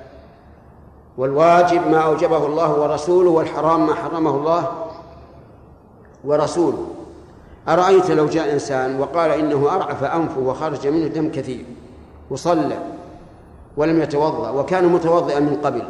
والواجب 1.17 1.87
ما 1.87 1.97
أوجبه 1.97 2.45
الله 2.45 2.79
ورسوله 2.79 3.29
والحرام 3.29 3.87
ما 3.87 3.95
حرمه 3.95 4.35
الله 4.35 4.71
ورسوله. 6.23 6.87
أرأيت 7.67 8.11
لو 8.11 8.25
جاء 8.25 8.53
إنسان 8.53 8.99
وقال 8.99 9.31
إنه 9.31 9.75
أرعف 9.75 10.03
أنفه 10.03 10.39
وخرج 10.39 10.87
منه 10.87 11.07
دم 11.07 11.31
كثير 11.31 11.65
وصلى 12.29 12.77
ولم 13.77 14.01
يتوضأ 14.01 14.49
وكان 14.49 14.85
متوضئا 14.85 15.39
من 15.39 15.55
قبل. 15.63 15.83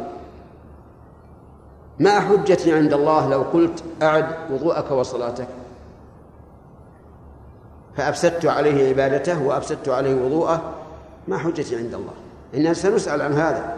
ما 1.98 2.20
حجتي 2.20 2.72
عند 2.72 2.92
الله 2.92 3.28
لو 3.28 3.42
قلت 3.42 3.84
أعد 4.02 4.26
وضوءك 4.50 4.90
وصلاتك؟ 4.90 5.48
فأفسدت 7.96 8.46
عليه 8.46 8.88
عبادته 8.88 9.42
وأفسدت 9.42 9.88
عليه 9.88 10.24
وضوءه. 10.24 10.60
ما 11.28 11.38
حجتي 11.38 11.76
عند 11.76 11.94
الله؟ 11.94 12.21
إننا 12.54 12.74
سنسأل 12.74 13.22
عن 13.22 13.32
هذا. 13.32 13.76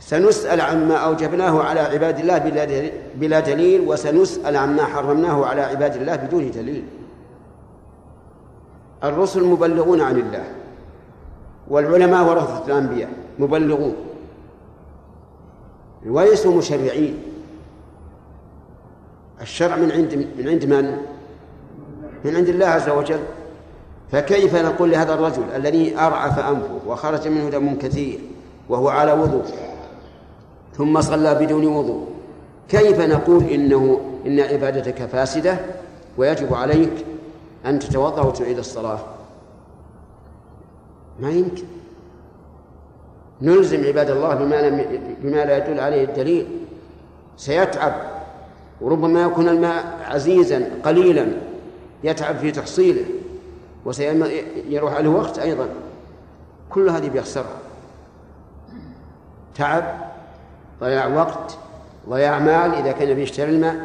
سنسأل 0.00 0.60
عما 0.60 0.96
أوجبناه 0.96 1.62
على 1.62 1.80
عباد 1.80 2.18
الله 2.18 2.38
بلا 3.14 3.40
دليل 3.40 3.88
وسنسأل 3.88 4.56
عما 4.56 4.84
حرمناه 4.84 5.46
على 5.46 5.60
عباد 5.60 5.96
الله 5.96 6.16
بدون 6.16 6.50
دليل. 6.50 6.84
الرسل 9.04 9.44
مبلغون 9.44 10.00
عن 10.00 10.16
الله 10.16 10.44
والعلماء 11.68 12.28
ورثة 12.28 12.66
الأنبياء 12.66 13.10
مبلغون. 13.38 13.94
وليسوا 16.06 16.54
مشرعين. 16.54 17.22
الشرع 19.40 19.76
من 19.76 19.92
عند 19.92 20.28
من 20.38 20.48
عند 20.48 20.64
من؟ 20.64 20.96
من 22.24 22.36
عند 22.36 22.48
الله 22.48 22.66
عز 22.66 22.88
وجل. 22.88 23.20
فكيف 24.12 24.54
نقول 24.56 24.90
لهذا 24.90 25.14
الرجل 25.14 25.42
الذي 25.56 25.98
أرعف 25.98 26.38
أنفه 26.38 26.78
وخرج 26.86 27.28
منه 27.28 27.50
دم 27.50 27.78
كثير 27.78 28.18
وهو 28.68 28.88
على 28.88 29.12
وضوء 29.12 29.44
ثم 30.76 31.00
صلى 31.00 31.34
بدون 31.34 31.66
وضوء؟ 31.66 32.08
كيف 32.68 33.00
نقول 33.00 33.44
إنه 33.44 34.00
إن 34.26 34.40
عبادتك 34.40 35.06
فاسدة 35.06 35.58
ويجب 36.18 36.54
عليك 36.54 37.06
أن 37.66 37.78
تتوضأ 37.78 38.22
وتعيد 38.22 38.58
الصلاة؟ 38.58 38.98
ما 41.20 41.30
يمكن. 41.30 41.64
نلزم 43.42 43.84
عباد 43.84 44.10
الله 44.10 44.34
بما 44.34 44.68
لم 44.68 44.84
بما 45.22 45.44
لا 45.44 45.56
يدل 45.56 45.80
عليه 45.80 46.04
الدليل. 46.04 46.46
سيتعب. 47.36 47.92
وربما 48.80 49.22
يكون 49.22 49.48
الماء 49.48 49.98
عزيزا 50.04 50.70
قليلا. 50.84 51.26
يتعب 52.04 52.36
في 52.36 52.50
تحصيله. 52.50 53.04
وسيروح 53.84 54.94
عليه 54.94 55.08
وقت 55.10 55.38
أيضا. 55.38 55.68
كل 56.70 56.88
هذه 56.88 57.08
بيخسرها. 57.08 57.58
تعب 59.54 59.84
ضياع 60.80 61.06
وقت 61.06 61.58
ضياع 62.08 62.38
مال 62.38 62.74
إذا 62.74 62.92
كان 62.92 63.14
بيشتري 63.14 63.50
الماء. 63.50 63.76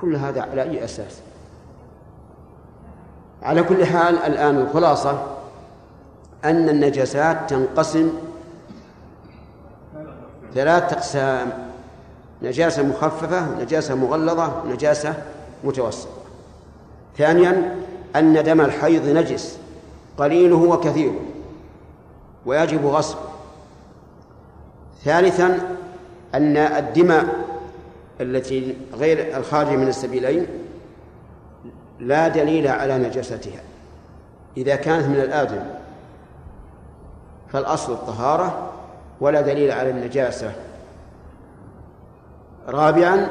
كل 0.00 0.16
هذا 0.16 0.42
على 0.42 0.62
أي 0.62 0.84
أساس؟ 0.84 1.20
على 3.42 3.62
كل 3.62 3.86
حال 3.86 4.18
الآن 4.18 4.56
الخلاصة 4.56 5.36
أن 6.44 6.68
النجاسات 6.68 7.50
تنقسم 7.50 8.12
ثلاث 10.54 10.92
أقسام. 10.92 11.68
نجاسة 12.42 12.82
مخففة 12.82 13.50
ونجاسة 13.50 13.94
مغلظة 13.94 14.62
ونجاسة 14.64 15.14
متوسطة. 15.64 16.10
ثانيا 17.16 17.76
أن 18.18 18.42
دم 18.42 18.60
الحيض 18.60 19.08
نجس 19.08 19.58
قليله 20.18 20.56
وكثيره 20.56 21.20
ويجب 22.46 22.86
غسله 22.86 23.20
ثالثا 25.04 25.76
أن 26.34 26.56
الدماء 26.56 27.26
التي 28.20 28.76
غير 28.94 29.36
الخارجة 29.36 29.76
من 29.76 29.88
السبيلين 29.88 30.46
لا 32.00 32.28
دليل 32.28 32.68
على 32.68 32.98
نجاستها. 32.98 33.60
إذا 34.56 34.76
كانت 34.76 35.06
من 35.06 35.20
الآدم 35.20 35.62
فالأصل 37.48 37.92
الطهارة 37.92 38.72
ولا 39.20 39.40
دليل 39.40 39.70
على 39.70 39.90
النجاسة. 39.90 40.52
رابعا 42.68 43.28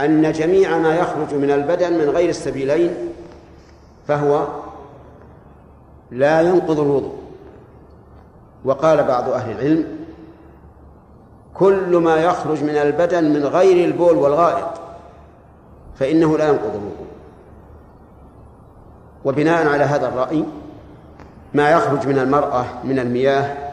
أن 0.00 0.32
جميع 0.32 0.78
ما 0.78 0.96
يخرج 0.96 1.34
من 1.34 1.50
البدن 1.50 1.92
من 1.92 2.08
غير 2.10 2.28
السبيلين 2.28 3.09
فهو 4.10 4.46
لا 6.10 6.40
ينقض 6.40 6.80
الوضوء. 6.80 7.18
وقال 8.64 9.04
بعض 9.04 9.28
أهل 9.28 9.50
العلم 9.50 9.98
كل 11.54 11.96
ما 11.96 12.16
يخرج 12.16 12.62
من 12.62 12.76
البدن 12.76 13.24
من 13.24 13.46
غير 13.46 13.84
البول 13.84 14.16
والغائط 14.16 14.68
فإنه 15.94 16.38
لا 16.38 16.48
ينقض 16.48 16.70
الوضوء. 16.70 17.06
وبناء 19.24 19.68
على 19.68 19.84
هذا 19.84 20.08
الرأي 20.08 20.44
ما 21.54 21.70
يخرج 21.70 22.06
من 22.06 22.18
المرأة 22.18 22.64
من 22.84 22.98
المياه 22.98 23.72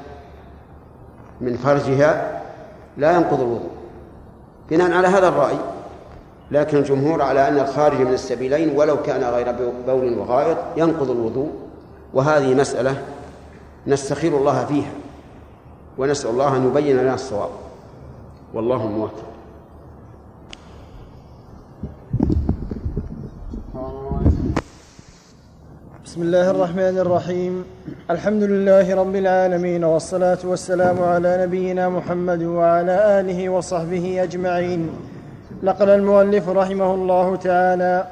من 1.41 1.58
فرجها 1.58 2.41
لا 2.97 3.12
ينقض 3.12 3.39
الوضوء. 3.39 3.71
بناء 4.69 4.91
على 4.91 5.08
هذا 5.08 5.28
الرأي 5.28 5.58
لكن 6.51 6.77
الجمهور 6.77 7.21
على 7.21 7.47
أن 7.47 7.60
الخارج 7.60 8.01
من 8.01 8.13
السبيلين 8.13 8.77
ولو 8.77 9.01
كان 9.01 9.23
غير 9.23 9.51
بول 9.88 10.17
وغائط 10.17 10.57
ينقض 10.77 11.12
الوضوء 11.12 11.51
وهذه 12.13 12.53
مسألة 12.53 13.03
نستخير 13.88 14.38
الله 14.38 14.65
فيها 14.65 14.91
ونسأل 15.97 16.29
الله 16.29 16.57
أن 16.57 16.67
يبين 16.67 16.97
لنا 16.97 17.13
الصواب. 17.13 17.49
والله 18.53 18.83
الموفق 18.86 19.23
بسم 26.05 26.21
الله 26.21 26.51
الرحمن 26.51 26.97
الرحيم. 26.97 27.65
الحمد 28.12 28.43
لله 28.43 28.95
رب 28.95 29.15
العالمين 29.15 29.83
والصلاة 29.83 30.38
والسلام 30.43 31.03
على 31.03 31.43
نبينا 31.43 31.89
محمد 31.89 32.43
وعلى 32.43 33.19
آله 33.19 33.49
وصحبه 33.49 34.23
أجمعين. 34.23 34.89
نقل 35.63 35.89
المؤلف 35.89 36.50
رحمه 36.50 36.93
الله 36.93 37.36
تعالى 37.36 38.06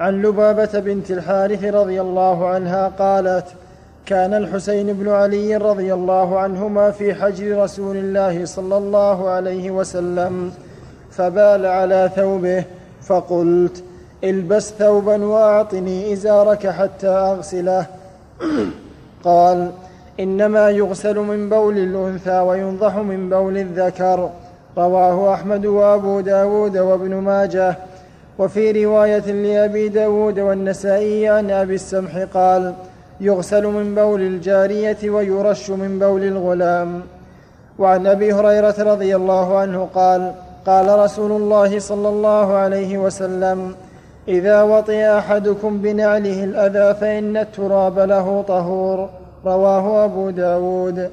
عن 0.00 0.22
لبابة 0.22 0.80
بنت 0.80 1.10
الحارث 1.10 1.64
رضي 1.64 2.00
الله 2.00 2.48
عنها 2.48 2.88
قالت 2.88 3.46
كان 4.06 4.34
الحسين 4.34 4.92
بن 4.92 5.08
علي 5.08 5.56
رضي 5.56 5.94
الله 5.94 6.38
عنهما 6.38 6.90
في 6.90 7.14
حجر 7.14 7.62
رسول 7.62 7.96
الله 7.96 8.44
صلى 8.44 8.76
الله 8.76 9.28
عليه 9.28 9.70
وسلم 9.70 10.52
فبال 11.10 11.66
على 11.66 12.10
ثوبه 12.16 12.64
فقلت 13.02 13.82
البس 14.24 14.70
ثوبا 14.70 15.24
وأعطني 15.24 16.12
إزارك 16.12 16.66
حتى 16.66 17.08
أغسله. 17.08 17.86
قال 19.24 19.70
إنما 20.20 20.70
يغسل 20.70 21.18
من 21.18 21.48
بول 21.48 21.78
الأنثى 21.78 22.38
وينضح 22.38 22.96
من 22.96 23.30
بول 23.30 23.58
الذكر. 23.58 24.30
رواه 24.78 25.34
أحمد 25.34 25.66
وأبو 25.66 26.20
داود 26.20 26.78
وابن 26.78 27.14
ماجه. 27.14 27.76
وفي 28.38 28.84
رواية 28.84 29.32
لأبي 29.32 29.88
داود 29.88 30.38
والنسائي 30.38 31.28
عن 31.28 31.50
أبي 31.50 31.74
السمح 31.74 32.18
قال 32.34 32.74
يغسل 33.20 33.66
من 33.66 33.94
بول 33.94 34.20
الجارية 34.20 35.10
ويرش 35.10 35.70
من 35.70 35.98
بول 35.98 36.22
الغلام. 36.22 37.02
وعن 37.78 38.06
أبي 38.06 38.32
هريرة 38.32 38.74
رضي 38.78 39.16
الله 39.16 39.58
عنه 39.58 39.88
قال 39.94 40.32
قال 40.66 40.98
رسول 40.98 41.32
الله 41.32 41.78
صلى 41.78 42.08
الله 42.08 42.54
عليه 42.54 42.98
وسلم 42.98 43.74
إذا 44.28 44.62
وطئ 44.62 45.18
أحدكم 45.18 45.78
بنعله 45.78 46.44
الأذى 46.44 47.00
فإن 47.00 47.36
التراب 47.36 47.98
له 47.98 48.44
طهور. 48.48 49.08
رواه 49.46 50.04
أبو 50.04 50.30
داود. 50.30 51.10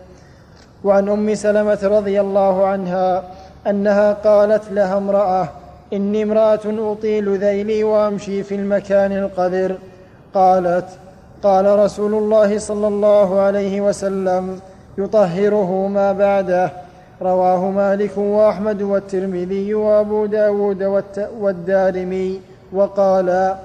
وعن 0.84 1.10
أم 1.10 1.36
سلمة 1.36 1.80
رضي 1.84 2.22
الله 2.22 2.66
عنها 2.66 3.24
أنها 3.68 4.14
قالت 4.14 4.72
لها 4.72 4.98
امرأة 4.98 5.50
إني 5.94 6.24
امرأة 6.24 6.60
أطيل 6.66 7.38
ذيلي 7.38 7.84
وأمشي 7.84 8.44
في 8.44 8.56
المكان 8.56 9.12
القذر. 9.12 9.76
قالت 10.34 10.86
قال 11.44 11.80
رسول 11.80 12.14
الله 12.14 12.58
صلى 12.58 12.88
الله 12.88 13.40
عليه 13.40 13.82
وسلم 13.82 14.60
يطهره 14.98 15.88
ما 15.88 16.12
بعده. 16.12 16.72
رواه 17.22 17.70
مالك 17.70 18.18
وأحمد 18.18 18.82
والترمذي 18.82 19.74
وأبو 19.74 20.26
داود 20.26 21.04
والدارمي. 21.40 22.42
وقال 22.74 23.56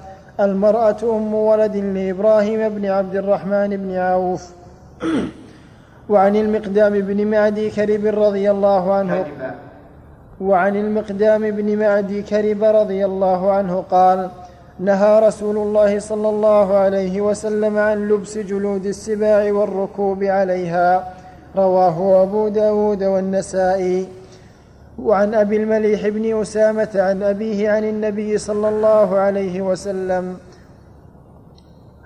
المرأة 0.40 0.96
أم 1.02 1.34
ولد 1.34 1.76
لإبراهيم 1.76 2.68
بن 2.68 2.86
عبد 2.86 3.16
الرحمن 3.16 3.76
بن 3.76 3.96
عوف. 3.96 4.50
وعن 6.10 6.36
المقدام 6.36 7.00
بن 7.00 7.26
معدي 7.26 7.70
كرب 7.70 8.06
رضي 8.06 8.50
الله 8.50 8.94
عنه. 8.94 9.26
وعن 10.40 10.76
المقدام 10.76 11.50
بن 11.50 11.78
معدي 11.78 12.22
كرب 12.22 12.64
رضي 12.64 13.04
الله 13.04 13.52
عنه 13.52 13.84
قال 13.90 14.30
نهى 14.80 15.26
رسول 15.26 15.56
الله 15.56 15.98
صلى 15.98 16.28
الله 16.28 16.76
عليه 16.76 17.20
وسلم 17.20 17.78
عن 17.78 18.08
لبس 18.08 18.38
جلود 18.38 18.86
السباع 18.86 19.52
والركوب 19.52 20.24
عليها. 20.24 21.14
رواه 21.56 22.22
أبو 22.22 22.48
داود 22.48 23.04
والنسائي. 23.04 24.08
وعن 24.98 25.34
أبي 25.34 25.56
المليح 25.56 26.08
بن 26.08 26.40
أسامة 26.40 26.88
عن 26.94 27.22
أبيه 27.22 27.70
عن 27.70 27.84
النبي 27.84 28.38
صلى 28.38 28.68
الله 28.68 29.18
عليه 29.18 29.62
وسلم 29.62 30.36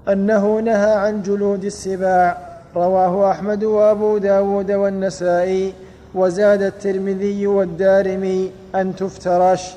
أنه 0.09 0.61
نهى 0.61 0.93
عن 0.93 1.23
جلود 1.23 1.65
السباع. 1.65 2.39
رواه 2.77 3.31
أحمد 3.31 3.65
وأبو 3.65 4.19
داود 4.19 4.73
والنسائي. 4.73 5.73
وزاد 6.15 6.63
الترمذي 6.63 7.47
والدارمي 7.47 8.51
أن 8.75 8.97
تفترش. 8.97 9.75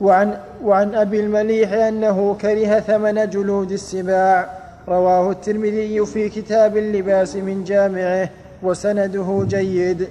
وعن, 0.00 0.38
وعن 0.64 0.94
أبي 0.94 1.20
المليح 1.20 1.72
أنه 1.72 2.36
كره 2.40 2.80
ثمن 2.80 3.30
جلود 3.30 3.72
السباع. 3.72 4.50
رواه 4.88 5.30
الترمذي 5.30 6.06
في 6.06 6.28
كتاب 6.28 6.76
اللباس 6.76 7.36
من 7.36 7.64
جامعه 7.64 8.28
وسنده 8.62 9.44
جيد. 9.48 10.08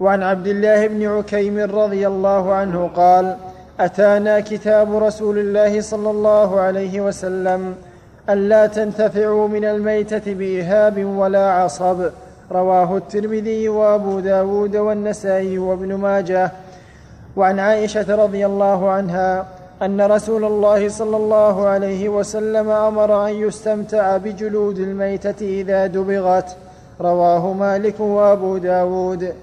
وعن 0.00 0.22
عبد 0.22 0.46
الله 0.46 0.86
بن 0.86 1.06
عكيم 1.06 1.58
رضي 1.58 2.06
الله 2.06 2.54
عنه 2.54 2.90
قال 2.96 3.36
أتانا 3.80 4.40
كتاب 4.40 4.96
رسول 4.96 5.38
الله 5.38 5.80
صلى 5.80 6.10
الله 6.10 6.60
عليه 6.60 7.00
وسلم 7.00 7.74
الا 8.30 8.66
تنتفعوا 8.66 9.48
من 9.48 9.64
الميتة 9.64 10.34
بإهاب 10.34 11.04
ولا 11.04 11.50
عصب. 11.50 12.10
رواه 12.52 12.96
الترمذي 12.96 13.68
وأبو 13.68 14.20
داود 14.20 14.76
والنسائي 14.76 15.58
وابن 15.58 15.94
ماجه. 15.94 16.52
وعن 17.36 17.58
عائشة 17.58 18.14
رضي 18.24 18.46
الله 18.46 18.90
عنها 18.90 19.46
أن 19.82 20.00
رسول 20.00 20.44
الله 20.44 20.88
صلى 20.88 21.16
الله 21.16 21.66
عليه 21.66 22.08
وسلم 22.08 22.70
أمر 22.70 23.28
أن 23.28 23.34
يستمتع 23.34 24.16
بجلود 24.16 24.78
الميتة 24.78 25.40
إذا 25.60 25.86
دبغت. 25.86 26.56
رواه 27.00 27.52
مالك 27.52 28.00
وأبو 28.00 28.56
داود. 28.56 29.34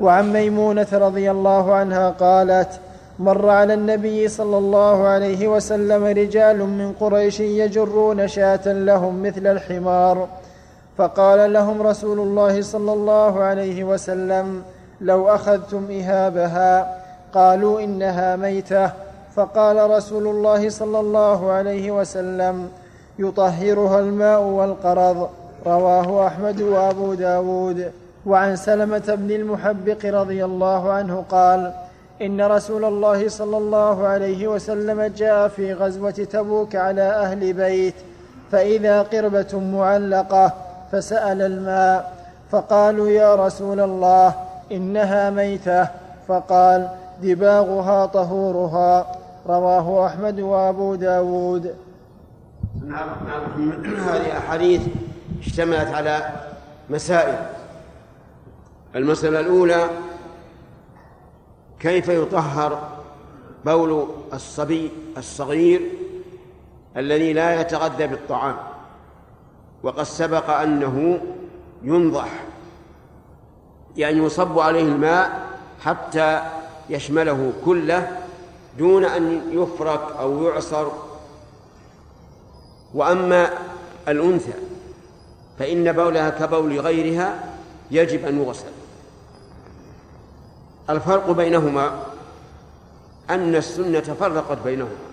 وعن 0.00 0.32
ميمونة 0.32 0.86
رضي 0.92 1.30
الله 1.30 1.74
عنها 1.74 2.10
قالت 2.10 2.80
مر 3.18 3.48
على 3.48 3.74
النبي 3.74 4.28
صلى 4.28 4.58
الله 4.58 5.06
عليه 5.06 5.48
وسلم 5.48 6.04
رجال 6.04 6.58
من 6.58 6.92
قريش 7.00 7.40
يجرون 7.40 8.28
شاة 8.28 8.72
لهم 8.72 9.22
مثل 9.22 9.46
الحمار. 9.46 10.28
فقال 10.98 11.52
لهم 11.52 11.82
رسول 11.82 12.18
الله 12.18 12.62
صلى 12.62 12.92
الله 12.92 13.42
عليه 13.42 13.84
وسلم 13.84 14.62
لو 15.00 15.28
أخذتم 15.28 15.86
إهابها 15.90 17.00
قالوا 17.34 17.80
إنها 17.80 18.36
ميتة. 18.36 18.90
فقال 19.36 19.90
رسول 19.90 20.26
الله 20.26 20.68
صلى 20.68 21.00
الله 21.00 21.50
عليه 21.50 21.90
وسلم 21.90 22.68
يطهرها 23.18 23.98
الماء 23.98 24.42
والقرض. 24.42 25.28
رواه 25.66 26.26
أحمد 26.26 26.60
وأبو 26.62 27.14
داود. 27.14 27.92
وعن 28.26 28.56
سلمة 28.56 29.14
بن 29.18 29.30
المحبق 29.30 30.06
رضي 30.06 30.44
الله 30.44 30.92
عنه 30.92 31.24
قال 31.30 31.72
إن 32.22 32.40
رسول 32.40 32.84
الله 32.84 33.28
صلى 33.28 33.56
الله 33.56 34.06
عليه 34.06 34.48
وسلم 34.48 35.02
جاء 35.02 35.48
في 35.48 35.72
غزوة 35.72 36.10
تبوك 36.10 36.76
على 36.76 37.02
أهل 37.02 37.52
بيت 37.52 37.94
فإذا 38.52 39.02
قربة 39.02 39.58
معلقة 39.58 40.67
فسأل 40.92 41.42
الماء 41.42 42.28
فقالوا 42.50 43.08
يا 43.08 43.34
رسول 43.34 43.80
الله 43.80 44.34
إنها 44.72 45.30
ميتة. 45.30 45.88
فقال 46.28 46.88
دباغها 47.22 48.06
طهورها. 48.06 49.16
رواه 49.46 50.06
أحمد 50.06 50.40
وأبو 50.40 50.94
داود. 50.94 51.74
هذه 54.08 54.38
أحاديث 54.38 54.82
اشتملت 55.40 55.88
على 55.94 56.30
مسائل. 56.90 57.38
المسألة 58.96 59.40
الأولى 59.40 59.84
كيف 61.80 62.08
يطهر 62.08 62.78
بول 63.64 64.08
الصبي 64.32 64.90
الصغير 65.16 65.80
الذي 66.96 67.32
لا 67.32 67.60
يتغذى 67.60 68.06
بالطعام؟ 68.06 68.56
وقد 69.82 70.02
سبق 70.02 70.50
أنه 70.50 71.20
ينضح 71.82 72.44
يعني 73.96 74.18
يصب 74.18 74.58
عليه 74.58 74.82
الماء 74.82 75.48
حتى 75.80 76.42
يشمله 76.90 77.52
كله 77.64 78.18
دون 78.78 79.04
أن 79.04 79.42
يفرك 79.52 80.00
أو 80.20 80.42
يعصر. 80.42 80.88
وأما 82.94 83.50
الأنثى 84.08 84.52
فإن 85.58 85.92
بولها 85.92 86.30
كبول 86.30 86.80
غيرها 86.80 87.44
يجب 87.90 88.24
أن 88.24 88.42
يغسل. 88.42 88.72
الفرق 90.90 91.30
بينهما 91.30 92.02
أن 93.30 93.54
السنة 93.54 94.00
فرقت 94.00 94.58
بينهما 94.64 95.08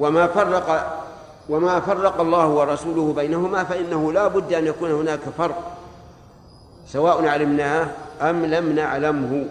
وما 0.00 0.26
فرق 0.26 1.05
وما 1.48 1.80
فرق 1.80 2.20
الله 2.20 2.46
ورسوله 2.46 3.12
بينهما 3.12 3.64
فإنه 3.64 4.12
لا 4.12 4.28
بد 4.28 4.52
أن 4.52 4.66
يكون 4.66 4.90
هناك 4.90 5.20
فرق 5.38 5.72
سواء 6.86 7.26
علمناه 7.28 7.88
أم 8.22 8.46
لم 8.46 8.72
نعلمه. 8.72 9.46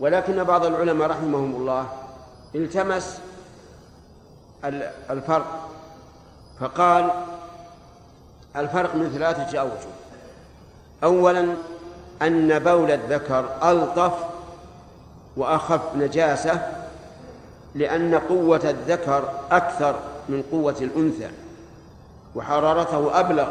ولكن 0.00 0.44
بعض 0.44 0.64
العلماء 0.64 1.08
رحمهم 1.08 1.54
الله 1.56 1.86
التمس 2.54 3.20
الفرق 5.10 5.68
فقال 6.60 7.10
الفرق 8.56 8.94
من 8.94 9.10
ثلاثة 9.14 9.60
أوجه 9.60 9.88
أولا 11.04 11.54
أن 12.22 12.58
بول 12.58 12.90
الذكر 12.90 13.44
ألطف 13.62 14.12
وأخف 15.36 15.80
نجاسة 15.96 16.72
لأن 17.74 18.14
قوة 18.14 18.60
الذكر 18.64 19.28
أكثر. 19.50 19.94
من 20.28 20.42
قوة 20.52 20.76
الأنثى 20.80 21.30
وحرارته 22.34 23.20
أبلغ 23.20 23.48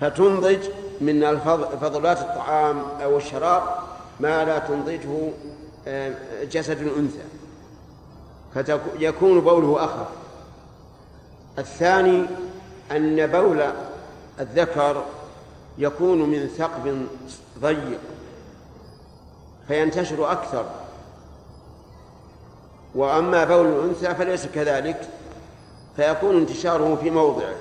فتنضج 0.00 0.58
من 1.00 1.38
فضلات 1.80 2.18
الطعام 2.18 2.82
أو 3.02 3.16
الشراب 3.16 3.62
ما 4.20 4.44
لا 4.44 4.58
تنضجه 4.58 5.30
آه، 5.86 6.44
جسد 6.44 6.80
الأنثى. 6.80 7.24
فيكون 8.54 9.40
بوله 9.40 9.84
أخف 9.84 10.06
الثاني 11.58 12.26
أن 12.90 13.26
بول 13.26 13.62
الذكر 14.40 15.04
يكون 15.78 16.30
من 16.30 16.48
ثقب 16.58 17.06
ضيق 17.60 18.00
فينتشر 19.68 20.32
أكثر. 20.32 20.64
وأما 22.94 23.44
بول 23.44 23.66
الأنثى 23.66 24.14
فليس 24.14 24.46
كذلك. 24.46 25.08
فيكون 25.96 26.36
انتشاره 26.36 26.98
في 27.02 27.10
موضعه. 27.10 27.54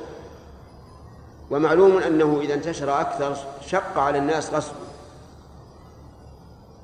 ومعلوم 1.52 1.98
أنه 1.98 2.40
إذا 2.42 2.54
انتشر 2.54 3.02
أكثر 3.02 3.38
شق 3.68 3.98
على 3.98 4.18
الناس 4.18 4.54
غسله 4.54 4.76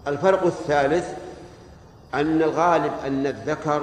الفرق 0.08 0.46
الثالث 0.46 1.08
أن 2.14 2.42
الغالب 2.42 2.92
أن 3.06 3.28
الذكر 3.28 3.82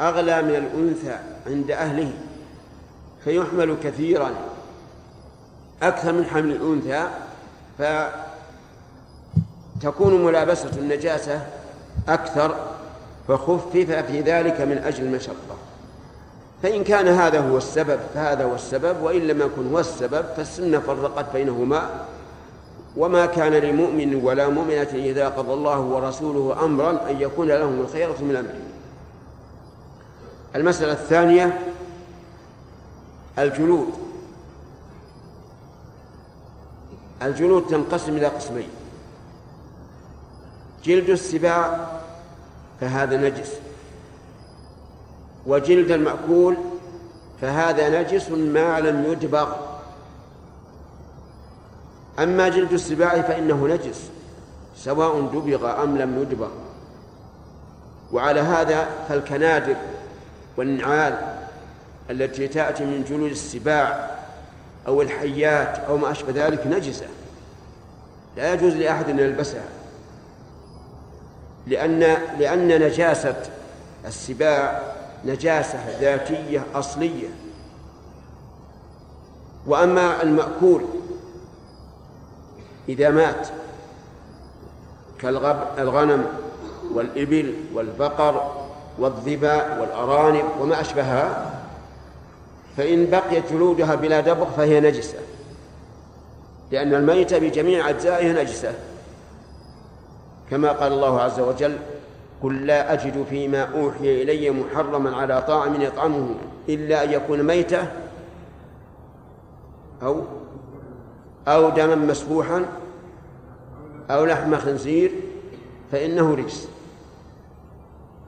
أغلى 0.00 0.42
من 0.42 0.54
الأنثى 0.54 1.18
عند 1.46 1.70
أهله 1.70 2.12
فيحمل 3.24 3.76
كثيرا. 3.82 4.30
أكثر 5.82 6.12
من 6.12 6.24
حمل 6.24 6.52
الأنثى 6.52 7.08
فتكون 9.78 10.24
ملابسة 10.24 10.70
النجاسة 10.78 11.46
أكثر 12.08 12.56
فخفف 13.28 13.70
في 13.72 14.20
ذلك 14.20 14.60
من 14.60 14.78
أجل 14.78 15.04
المشقة. 15.04 15.67
فإن 16.62 16.84
كان 16.84 17.08
هذا 17.08 17.40
هو 17.40 17.56
السبب 17.56 18.00
فهذا 18.14 18.44
هو 18.44 18.54
السبب 18.54 19.02
وإن 19.02 19.20
لم 19.20 19.40
يكن 19.40 19.72
هو 19.72 19.80
السبب 19.80 20.24
فالسنة 20.36 20.78
فرقت 20.78 21.32
بينهما. 21.32 22.04
وما 22.96 23.26
كان 23.26 23.52
لمؤمن 23.52 24.14
ولا 24.14 24.48
مؤمنة 24.48 24.88
إذا 24.94 25.28
قضى 25.28 25.52
الله 25.52 25.80
ورسوله 25.80 26.64
أمرا 26.64 27.10
أن 27.10 27.20
يكون 27.20 27.48
لهم 27.48 27.80
الخيرة 27.80 28.16
من 28.20 28.36
أمرهم 28.36 28.70
المسألة 30.56 30.92
الثانية 30.92 31.58
الجلود. 33.38 33.88
الجلود 37.22 37.66
تنقسم 37.66 38.16
إلى 38.16 38.26
قسمين. 38.26 38.68
جلد 40.84 41.10
السباع 41.10 41.88
فهذا 42.80 43.16
نجس. 43.16 43.52
وجلد 45.46 45.90
المأكول 45.90 46.56
فهذا 47.40 48.02
نجس 48.02 48.30
ما 48.30 48.80
لم 48.80 49.12
يدبغ. 49.12 49.48
أما 52.18 52.48
جلد 52.48 52.72
السباع 52.72 53.20
فإنه 53.20 53.66
نجس 53.66 54.10
سواء 54.76 55.20
دبغ 55.20 55.82
أم 55.82 55.98
لم 55.98 56.22
يدبغ. 56.22 56.50
وعلى 58.12 58.40
هذا 58.40 58.88
فالكنادر 59.08 59.76
والنعال 60.56 61.18
التي 62.10 62.48
تأتي 62.48 62.84
من 62.84 63.04
جلود 63.04 63.30
السباع 63.30 64.10
أو 64.86 65.02
الحيات 65.02 65.78
أو 65.78 65.96
ما 65.96 66.10
أشبه 66.10 66.46
ذلك 66.46 66.66
نجسة. 66.66 67.06
لا 68.36 68.54
يجوز 68.54 68.74
لأحد 68.74 69.08
أن 69.08 69.18
يلبسها 69.18 69.64
لأن 71.66 72.00
لأن 72.38 72.82
نجاسة 72.82 73.36
السباع 74.06 74.82
نجاسة 75.24 75.98
ذاتية 76.00 76.64
أصلية. 76.74 77.28
وأما 79.66 80.22
المأكول 80.22 80.84
إذا 82.88 83.10
مات 83.10 83.48
كالغنم 85.18 86.26
والإبل 86.94 87.54
والبقر 87.74 88.52
والظباء 88.98 89.80
والأرانب 89.80 90.44
وما 90.60 90.80
أشبهها 90.80 91.54
فإن 92.76 93.10
بقيت 93.10 93.52
جلودها 93.52 93.94
بلا 93.94 94.20
دبغ 94.20 94.44
فهي 94.56 94.80
نجسة. 94.80 95.18
لأن 96.70 96.94
الميت 96.94 97.34
بجميع 97.34 97.90
أجزائها 97.90 98.42
نجسة. 98.42 98.74
كما 100.50 100.72
قال 100.72 100.92
الله 100.92 101.20
عز 101.20 101.40
وجل 101.40 101.78
قل 102.42 102.66
لا 102.66 102.92
أجد 102.92 103.24
فيما 103.30 103.62
أوحي 103.62 104.22
إلي 104.22 104.50
محرما 104.50 105.16
على 105.16 105.42
طاعم 105.42 105.80
يطعمه 105.80 106.34
إلا 106.68 107.04
أن 107.04 107.12
يكون 107.12 107.42
ميتة 107.42 107.88
أو 110.02 110.22
أو 111.48 111.70
دما 111.70 111.94
مسفوحا 111.94 112.64
أو 114.10 114.24
لحم 114.24 114.56
خنزير 114.56 115.10
فإنه 115.92 116.34
رجس. 116.34 116.68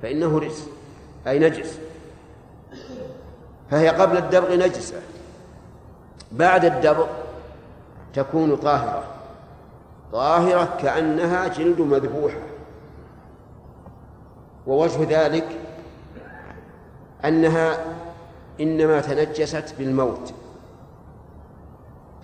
فإنه 0.02 0.38
رجس. 0.38 0.68
أي 1.26 1.38
نجس. 1.38 1.78
فهي 3.70 3.88
قبل 3.88 4.16
الدبغ 4.16 4.56
نجسة. 4.56 5.00
بعد 6.32 6.64
الدبغ 6.64 7.06
تكون 8.14 8.56
طاهرة. 8.56 9.04
طاهرة 10.12 10.78
كأنها 10.82 11.48
جلد 11.48 11.80
مذبوحة. 11.80 12.49
ووجه 14.66 15.26
ذلك 15.26 15.46
أنها 17.24 17.78
إنما 18.60 19.00
تنجست 19.00 19.74
بالموت 19.78 20.34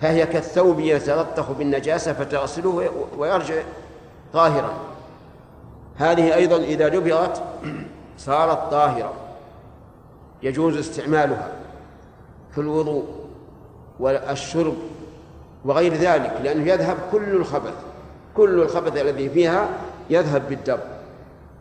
فهي 0.01 0.27
كالثوب 0.27 0.81
يتلطخ 0.81 1.51
بالنجاسة 1.53 2.13
فتغسله 2.13 2.91
ويرجع 3.19 3.63
طاهرا. 4.33 4.75
هذه 5.97 6.35
أيضا 6.35 6.57
إذا 6.57 6.89
دبغت 6.89 7.43
صارت 8.19 8.71
طاهرة 8.71 9.13
يجوز 10.43 10.77
استعمالها 10.77 11.53
في 12.53 12.61
الوضوء 12.61 13.05
والشرب 14.01 14.77
وغير 15.65 15.95
ذلك 15.95 16.41
لأنه 16.43 16.71
يذهب 16.73 16.97
كل 17.13 17.37
الخبث 17.37 17.75
كل 18.37 18.63
الخبث 18.63 18.97
الذي 19.01 19.29
فيها 19.29 19.69
يذهب 20.11 20.49
بالدم. 20.49 20.79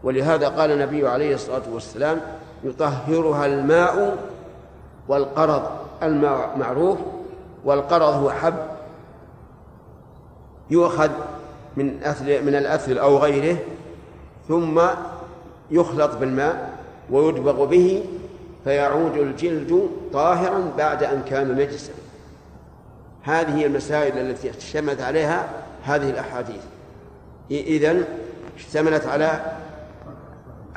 ولهذا 0.06 0.48
قال 0.48 0.72
النبي 0.72 1.08
عليه 1.08 1.36
الصلاة 1.36 1.62
والسلام 1.74 2.22
يطهرها 2.63 3.46
الماء 3.46 4.18
والقرض 5.08 5.63
الماء 6.04 6.58
معروف 6.58 6.98
والقرض 7.65 8.13
هو 8.13 8.32
حب 8.32 8.56
يؤخذ 10.70 11.10
من 11.78 12.04
أثل 12.04 12.46
من 12.46 12.56
الأثل 12.56 12.98
أو 12.98 13.18
غيره 13.18 13.58
ثم 14.48 14.82
يخلط 15.72 16.15
بالماء 16.15 16.78
ويدبغ 17.12 17.65
به 17.65 18.04
فيعود 18.63 19.18
الجلد 19.18 19.89
طاهرا 20.13 20.72
بعد 20.78 21.04
أن 21.04 21.24
كان 21.30 21.56
نجسا. 21.56 21.94
هذه 23.24 23.56
هي 23.58 23.65
المسائل 23.65 24.18
التي 24.18 24.50
اشتملت 24.50 25.02
عليها 25.02 25.50
هذه 25.84 26.10
الأحاديث. 26.10 26.62
إذن 27.52 28.04
اشتملت 28.58 29.06
على 29.06 29.41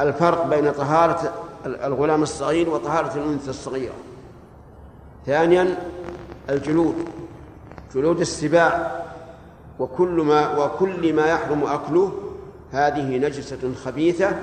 الفرق 0.00 0.46
بين 0.46 0.72
طهارة 0.72 1.32
الغلام 1.66 2.22
الصغير 2.22 2.68
وطهارة 2.68 3.16
الأنثى 3.16 3.50
الصغيرة. 3.50 3.94
ثانيا 5.26 5.76
الجلود. 6.50 6.94
جلود 7.94 8.20
السباع. 8.20 8.98
وكل 9.78 10.08
ما 10.08 10.58
وكل 10.58 11.14
ما 11.14 11.26
يحرم 11.26 11.64
أكله 11.64 12.12
هذه 12.72 13.18
نجسة 13.18 13.74
خبيثة 13.84 14.36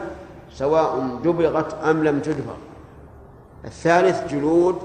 سواء 0.53 1.19
دبغت 1.23 1.73
أم 1.73 2.03
لم 2.03 2.19
تدبغ 2.19 2.53
الثالث 3.65 4.33
جلود 4.33 4.75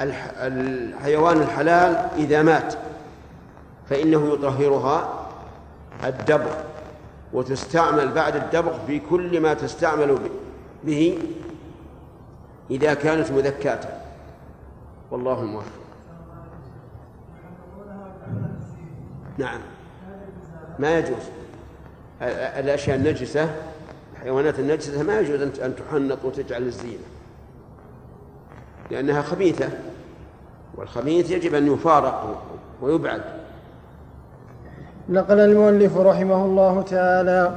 الحيوان 0.00 1.42
الحلال 1.42 2.08
إذا 2.16 2.42
مات 2.42 2.74
فإنه 3.90 4.32
يطهرها 4.32 5.08
الدبغ. 6.04 6.54
وتستعمل 7.32 8.12
بعد 8.12 8.36
الدبغ 8.36 8.86
في 8.86 9.00
كل 9.10 9.40
ما 9.40 9.54
تستعمل 9.54 10.18
به. 10.84 11.18
إذا 12.70 12.94
كانت 12.94 13.30
مذكاة. 13.30 13.80
والله 15.10 15.40
الموفق 15.40 15.72
نعم. 19.38 19.60
ما 20.78 20.98
يجوز. 20.98 21.22
الأشياء 22.22 22.96
النجسة 22.96 23.54
الحيوانات 24.12 24.58
النجسة 24.58 25.02
ما 25.02 25.20
يجوز 25.20 25.40
أن 25.60 25.74
تحنط 25.76 26.24
وتجعل 26.24 26.62
الزينة. 26.62 27.04
لأنها 28.90 29.22
خبيثة 29.22 29.68
والخبيث 30.74 31.30
يجب 31.30 31.54
أن 31.54 31.72
يفارق 31.72 32.42
ويبعد. 32.82 33.41
نقل 35.08 35.40
المؤلف 35.40 35.98
رحمه 35.98 36.44
الله 36.44 36.82
تعالى 36.82 37.50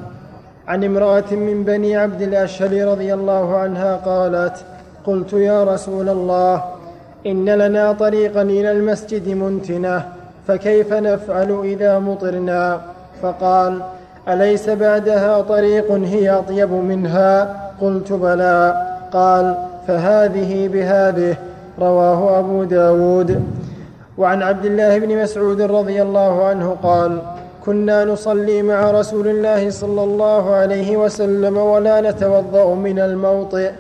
عن 0.68 0.84
امرأة 0.84 1.32
من 1.32 1.64
بني 1.64 1.98
عبد 1.98 2.22
الأشهل 2.22 2.88
رضي 2.88 3.14
الله 3.14 3.58
عنها 3.58 3.96
قالت 3.96 4.66
قلت 5.06 5.34
يا 5.34 5.64
رسول 5.64 6.10
الله 6.10 6.64
إن 7.26 7.50
لنا 7.50 7.92
طريقا 7.92 8.42
إلى 8.42 8.72
المسجد 8.72 9.30
منتنة 9.30 10.06
فكيف 10.48 10.94
نفعل 10.94 11.62
إذا 11.64 12.00
مطرنا؟ 12.00 12.82
فقال 13.22 13.82
أليس 14.30 14.70
بعدها 14.70 15.42
طريق 15.42 15.92
هي 15.92 16.30
أطيب 16.30 16.72
منها؟ 16.72 17.56
قلت 17.82 18.14
بلى. 18.14 18.88
قال 19.12 19.56
فهذه 19.88 20.68
بهذه. 20.68 21.36
رواه 21.80 22.40
أبو 22.40 22.64
داود. 22.64 23.44
وعن 24.18 24.44
عبد 24.44 24.66
الله 24.66 25.00
بن 25.00 25.22
مسعود 25.24 25.62
رضي 25.62 26.02
الله 26.02 26.46
عنه 26.46 26.78
قال 26.84 27.22
كنا 27.66 28.06
نصلي 28.06 28.62
مع 28.62 28.92
رسول 28.92 29.28
الله 29.28 29.70
صلى 29.70 30.04
الله 30.04 30.56
عليه 30.56 30.98
وسلم 30.98 31.58
ولا 31.58 32.02
نتوضأ 32.02 32.76
من 32.76 33.00
الموطئ 33.00 33.72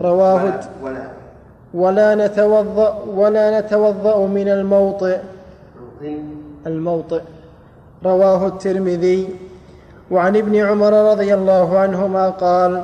رواه 0.00 0.60
ولا, 0.82 1.06
ولا. 1.74 2.26
نتوضأ 2.26 2.98
ولا 3.16 3.60
نتوضأ 3.60 4.26
من 4.26 4.48
الموطئ. 4.48 5.18
الموطئ. 6.66 7.20
رواه 8.04 8.46
الترمذي. 8.46 9.28
وعن 10.10 10.36
ابن 10.36 10.56
عمر 10.56 11.10
رضي 11.10 11.34
الله 11.34 11.78
عنهما 11.78 12.30
قال 12.30 12.82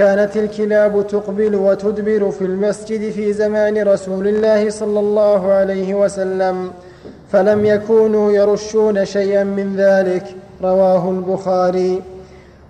كانت 0.00 0.36
الكلاب 0.36 1.06
تقبل 1.06 1.54
وتدبر 1.54 2.30
في 2.30 2.44
المسجد 2.44 3.10
في 3.10 3.32
زمان 3.32 3.88
رسول 3.88 4.28
الله 4.28 4.70
صلى 4.70 5.00
الله 5.00 5.52
عليه 5.52 5.94
وسلم 5.94 6.70
فلم 7.32 7.66
يكونوا 7.66 8.32
يرشون 8.32 9.04
شيئا 9.04 9.44
من 9.44 9.76
ذلك 9.76 10.24
رواه 10.62 11.10
البخاري. 11.10 12.02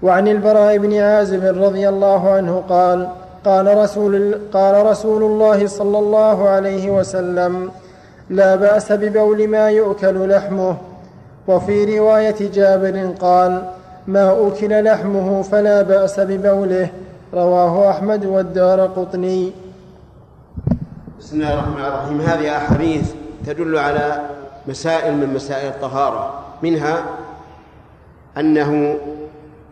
وعن 0.02 0.28
البراء 0.28 0.78
بن 0.78 0.94
عازب 0.98 1.44
رضي 1.44 1.88
الله 1.88 2.30
عنه 2.30 2.64
قال 2.68 3.08
قال 3.44 3.78
رسول, 3.78 4.34
قال 4.52 4.86
رسول 4.86 5.22
الله 5.22 5.66
صلى 5.66 5.98
الله 5.98 6.48
عليه 6.48 6.90
وسلم 6.90 7.70
لا 8.30 8.56
بأس 8.56 8.92
ببول 8.92 9.48
ما 9.48 9.70
يؤكل 9.70 10.28
لحمه. 10.28 10.76
وفي 11.48 11.98
رواية 11.98 12.50
جابر 12.54 13.10
قال 13.20 13.62
ما 14.06 14.48
أكل 14.48 14.84
لحمه 14.84 15.42
فلا 15.42 15.82
بأس 15.82 16.20
ببوله. 16.20 16.88
رواه 17.34 17.90
أحمد 17.90 18.24
والدار 18.26 18.80
قطني. 18.80 19.52
بسم 21.18 21.36
الله 21.36 21.54
الرحمن 21.54 21.84
الرحيم. 21.84 22.20
هذه 22.20 22.56
أحاديث 22.56 23.14
تدل 23.46 23.78
على 23.78 24.22
مسائل 24.66 25.16
من 25.16 25.34
مسائل 25.34 25.68
الطهارة. 25.68 26.40
منها 26.62 27.04
أنه 28.38 28.98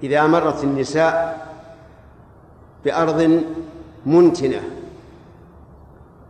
إذا 0.03 0.27
مرت 0.27 0.65
النساء 0.65 1.39
بأرض 2.85 3.43
منتنة 4.07 4.61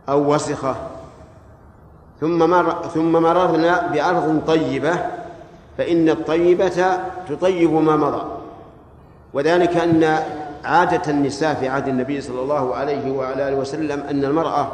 أو 0.09 0.33
وسخة 0.33 0.75
ثم 2.21 2.49
مر 2.49 2.83
ثم 2.93 3.11
مررنا 3.11 3.87
بأرض 3.87 4.41
طيبة 4.47 4.93
فإن 5.77 6.09
الطيبة 6.09 6.97
تطيب 7.29 7.73
ما 7.73 7.95
مضى. 7.95 8.23
وذلك 9.33 9.77
أن 9.77 10.19
عادة 10.65 11.11
النساء 11.11 11.53
في 11.53 11.69
عهد 11.69 11.87
النبي 11.87 12.21
صلى 12.21 12.41
الله 12.41 12.75
عليه 12.75 13.11
وعلى 13.11 13.47
آله 13.47 13.55
وسلم 13.57 13.99
أن 14.09 14.23
المرأة 14.23 14.71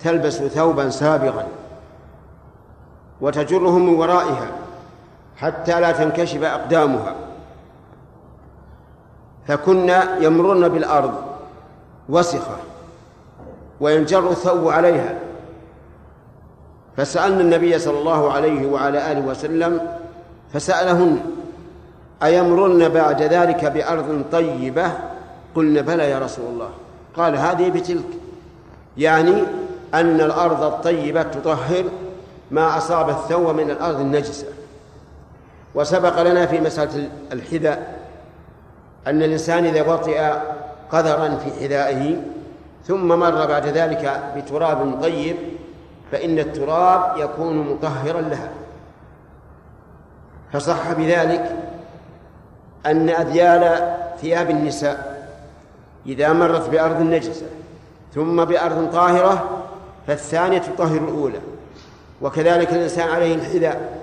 تلبس 0.00 0.36
ثوبا 0.36 0.90
سابغا 0.90 1.46
وتجره 3.20 3.78
من 3.78 3.94
ورائها 3.94 4.48
حتى 5.36 5.80
لا 5.80 5.92
تنكشف 5.92 6.42
أقدامها. 6.42 7.14
فكنا 9.48 10.18
يمرن 10.18 10.68
بالأرض 10.68 11.14
وسخة 12.08 12.56
وينجر 13.80 14.30
الثوب 14.30 14.68
عليها. 14.68 15.18
فسألنا 16.96 17.40
النبي 17.40 17.78
صلى 17.78 17.98
الله 17.98 18.32
عليه 18.32 18.66
وعلى 18.66 19.12
آله 19.12 19.20
وسلم 19.20 19.80
فسألهن 20.52 21.20
أيمرن 22.22 22.88
بعد 22.88 23.22
ذلك 23.22 23.64
بأرض 23.64 24.24
طيبة 24.32 24.92
قلنا 25.54 25.80
بلى 25.80 26.10
يا 26.10 26.18
رسول 26.18 26.44
الله. 26.46 26.70
قال 27.16 27.36
هذه 27.36 27.70
بتلك. 27.70 28.04
يعني 28.96 29.42
أن 29.94 30.20
الأرض 30.20 30.62
الطيبة 30.62 31.22
تطهر 31.22 31.84
ما 32.50 32.76
أصاب 32.76 33.08
الثوب 33.08 33.56
من 33.56 33.70
الأرض 33.70 34.00
النجسة. 34.00 34.46
وسبق 35.74 36.22
لنا 36.22 36.46
في 36.46 36.60
مسألة 36.60 37.08
الحذاء 37.32 37.98
أن 39.06 39.22
الإنسان 39.22 39.64
إذا 39.64 39.92
وطئ 39.92 40.32
قذرا 40.92 41.36
في 41.36 41.60
حذائه 41.60 42.22
ثم 42.86 43.08
مر 43.08 43.46
بعد 43.46 43.66
ذلك 43.66 44.32
بتراب 44.36 45.02
طيب 45.02 45.36
فإن 46.12 46.38
التراب 46.38 47.18
يكون 47.18 47.56
مطهرا 47.56 48.20
لها. 48.20 48.50
فصح 50.52 50.92
بذلك 50.92 51.56
أن 52.86 53.08
أذيال 53.08 53.94
ثياب 54.20 54.50
النساء 54.50 55.13
إذا 56.06 56.32
مرت 56.32 56.68
بأرض 56.68 57.00
نجسة 57.00 57.46
ثم 58.14 58.44
بأرض 58.44 58.90
طاهرة 58.92 59.62
فالثانية 60.06 60.58
تطهر 60.58 60.98
الأولى. 60.98 61.40
وكذلك 62.22 62.72
الإنسان 62.72 63.08
عليه 63.08 63.34
الحذاء 63.34 63.98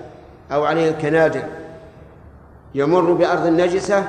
أو 0.52 0.64
عليه 0.64 0.90
الكنادر. 0.90 1.42
يمر 2.74 3.12
بأرض 3.12 3.46
نجسة 3.46 4.04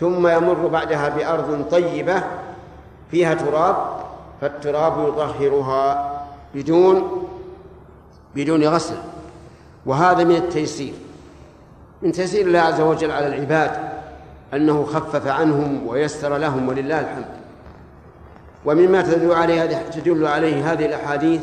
ثم 0.00 0.26
يمر 0.26 0.66
بعدها 0.66 1.08
بأرض 1.08 1.64
طيبة 1.70 2.22
فيها 3.10 3.34
تراب 3.34 3.76
فالتراب 4.40 5.08
يطهرها 5.08 6.12
بدون 6.54 7.24
بدون 8.34 8.64
غسل. 8.64 8.96
وهذا 9.86 10.24
من 10.24 10.36
التيسير. 10.36 10.92
من 12.02 12.12
تيسير 12.12 12.46
الله 12.46 12.60
عز 12.60 12.80
وجل 12.80 13.10
على 13.10 13.26
العباد. 13.26 13.97
أنه 14.54 14.84
خفف 14.84 15.26
عنهم 15.26 15.86
ويسر 15.86 16.36
لهم 16.36 16.68
ولله 16.68 17.00
الحمد. 17.00 17.24
ومما 18.64 19.02
تدل 19.02 19.32
عليه 19.32 19.82
تدل 19.90 20.26
عليه 20.26 20.72
هذه 20.72 20.86
الأحاديث 20.86 21.42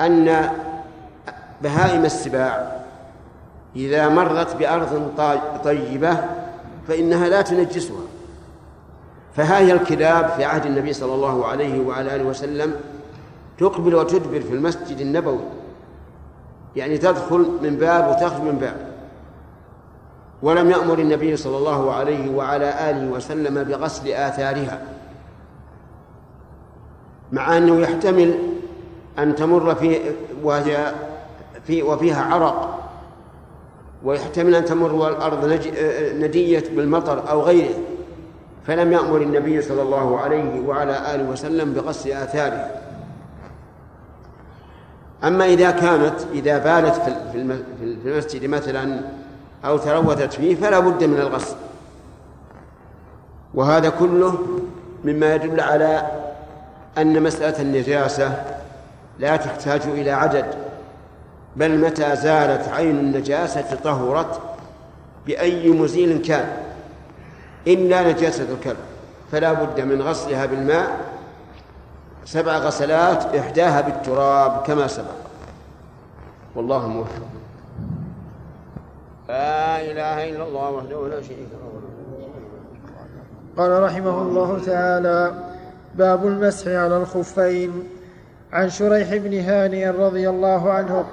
أن 0.00 0.50
بهائم 1.62 2.04
السباع 2.04 2.82
إذا 3.76 4.08
مرت 4.08 4.56
بأرض 4.56 5.12
طيبة 5.64 6.16
فإنها 6.88 7.28
لا 7.28 7.42
تنجسها. 7.42 7.96
فها 9.36 9.58
هي 9.58 9.72
الكلاب 9.72 10.28
في 10.28 10.44
عهد 10.44 10.66
النبي 10.66 10.92
صلى 10.92 11.14
الله 11.14 11.46
عليه 11.46 11.80
وعلى 11.80 12.16
آله 12.16 12.24
وسلم 12.24 12.74
تقبل 13.58 13.94
وتدبر 13.94 14.40
في 14.40 14.54
المسجد 14.54 15.00
النبوي. 15.00 15.44
يعني 16.76 16.98
تدخل 16.98 17.58
من 17.62 17.76
باب 17.76 18.10
وتخرج 18.10 18.42
من 18.42 18.58
باب. 18.60 18.93
ولم 20.44 20.70
يأمر 20.70 20.98
النبي 20.98 21.36
صلى 21.36 21.56
الله 21.56 21.92
عليه 21.92 22.30
وعلى 22.30 22.90
آله 22.90 23.08
وسلم 23.08 23.64
بغسل 23.64 24.08
آثارها 24.08 24.82
مع 27.32 27.56
أنه 27.56 27.80
يحتمل 27.80 28.34
أن 29.18 29.34
تمر 29.34 29.74
في 29.74 30.00
وهي 30.42 30.92
في 31.66 31.82
وفيها 31.82 32.24
عرق 32.24 32.80
ويحتمل 34.04 34.54
أن 34.54 34.64
تمر 34.64 34.92
والأرض 34.92 35.60
ندية 36.14 36.64
بالمطر 36.76 37.30
أو 37.30 37.42
غيره 37.42 37.74
فلم 38.66 38.92
يأمر 38.92 39.22
النبي 39.22 39.62
صلى 39.62 39.82
الله 39.82 40.20
عليه 40.20 40.60
وعلى 40.60 41.14
آله 41.14 41.30
وسلم 41.30 41.72
بغسل 41.72 42.12
آثارها. 42.12 42.80
أما 45.24 45.44
إذا 45.44 45.70
كانت 45.70 46.14
إذا 46.32 46.58
بالت 46.58 47.02
في 47.32 47.38
المسجد 47.82 48.46
مثلا 48.46 49.00
أو 49.64 49.78
تروثت 49.78 50.32
فيه 50.32 50.54
فلا 50.54 50.78
بد 50.78 51.04
من 51.04 51.20
الغسل. 51.20 51.56
وهذا 53.54 53.88
كله 53.88 54.38
مما 55.04 55.34
يدل 55.34 55.60
على 55.60 56.06
أن 56.98 57.22
مسألة 57.22 57.62
النجاسة 57.62 58.44
لا 59.18 59.36
تحتاج 59.36 59.80
إلى 59.82 60.10
عدد 60.10 60.46
بل 61.56 61.78
متى 61.78 62.16
زالت 62.16 62.68
عين 62.68 62.98
النجاسة 62.98 63.78
طهرت 63.84 64.40
بأي 65.26 65.70
مزيل 65.70 66.22
كان. 66.22 66.48
إلا 67.66 68.12
نجاسة 68.12 68.46
الكلب 68.52 68.76
فلا 69.32 69.52
بد 69.52 69.80
من 69.80 70.02
غسلها 70.02 70.46
بالماء 70.46 70.98
سبع 72.24 72.56
غسلات 72.56 73.34
إحداها 73.34 73.80
بالتراب 73.80 74.62
كما 74.66 74.86
سبق. 74.86 75.14
والله 76.56 76.88
موفق. 76.88 77.22
لا 79.28 79.80
إله 79.80 80.30
إلا 80.30 80.44
الله 80.48 80.70
وحده 80.70 81.08
لا 81.08 81.22
شريك 81.22 81.48
له. 81.52 81.80
قال 83.56 83.82
رحمه 83.82 84.22
الله 84.22 84.58
تعالى 84.66 85.34
باب 85.94 86.26
المسح 86.26 86.68
على 86.68 86.96
الخفين. 86.96 87.88
عن 88.52 88.70
شريح 88.70 89.16
بن 89.16 89.40
هانئ 89.40 89.86
رضي 89.90 90.28
الله 90.28 90.72
عنه 90.72 91.04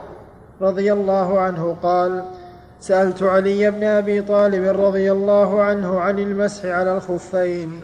رضي 0.62 0.93
الله 0.93 1.39
عنه 1.39 1.78
قال 1.84 2.24
سألت 2.80 3.24
علي 3.24 3.71
بن 3.71 3.84
أبي 3.84 4.21
طالب 4.21 4.80
رضي 4.80 5.12
الله 5.12 5.62
عنه 5.62 6.00
عن 6.00 6.19
المسح 6.19 6.65
على 6.65 6.97
الخفين. 6.97 7.82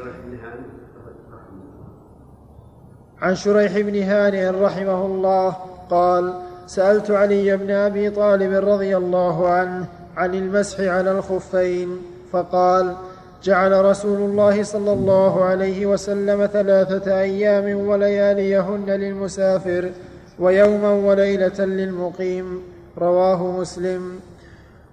عن 3.22 3.36
شريح 3.36 3.80
بن 3.80 4.04
هانئ 4.04 4.50
رحمه 4.50 5.06
الله 5.06 5.56
قال 5.90 6.34
سألت 6.68 7.12
علي 7.12 7.58
بن 7.58 7.72
أبي 7.72 8.10
طالب 8.10 8.68
رضي 8.68 8.98
الله 8.98 9.50
عنه 9.50 9.88
عن 10.17 10.36
المسح 10.36 10.80
على 10.80 11.12
الخفين 11.12 12.01
فقال 12.32 12.95
جعل 13.43 13.86
رسول 13.86 14.17
الله 14.17 14.63
صلى 14.63 14.93
الله 14.93 15.43
عليه 15.43 15.86
وسلم 15.86 16.45
ثلاثة 16.45 17.19
أيام 17.19 17.88
ولياليهن 17.88 18.86
للمسافر 18.86 19.91
ويوما 20.39 20.91
وليلة 20.91 21.65
للمقيم. 21.65 22.62
رواه 22.97 23.43
مسلم. 23.60 24.19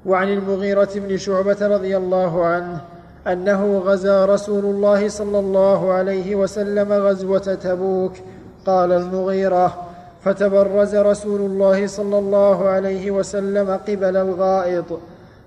وعن 0.06 0.32
المغيرة 0.32 0.88
بن 0.94 1.16
شعبة 1.16 1.56
رضي 1.66 1.96
الله 1.96 2.44
عنه 2.44 2.80
أنه 3.26 3.78
غزا 3.78 4.24
رسول 4.24 4.64
الله 4.64 5.08
صلى 5.08 5.38
الله 5.38 5.92
عليه 5.92 6.34
وسلم 6.34 6.92
غزوة 6.92 7.38
تبوك. 7.38 8.12
قال 8.66 8.92
المغيرة 8.92 9.86
فتبرز 10.24 10.94
رسول 10.94 11.40
الله 11.40 11.86
صلى 11.86 12.18
الله 12.18 12.68
عليه 12.68 13.10
وسلم 13.10 13.70
قبل 13.70 14.16
الغائط 14.16 15.00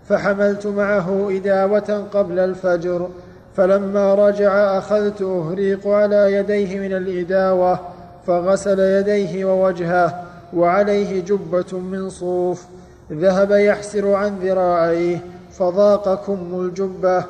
فحملت 0.10 0.68
معه 0.68 1.30
إداوة 1.32 2.08
قبل 2.14 2.40
الفجر 2.40 3.10
فلما 3.56 4.16
رجع 4.16 4.78
أخذت 4.78 5.22
أهريق 5.22 5.88
على 5.88 6.34
يديه 6.34 6.80
من 6.80 6.94
الإداوة 6.94 7.80
فغسل 8.28 8.80
يديه 8.80 9.46
ووجهه 9.46 10.24
وعليه 10.54 11.22
جبة 11.24 11.80
من 11.80 12.10
صوف 12.10 12.66
ذهب 13.12 13.52
يحسر 13.52 14.14
عن 14.14 14.38
ذراعيه 14.40 15.18
فضاق 15.52 16.26
كم 16.26 16.60
الجبة 16.60 17.26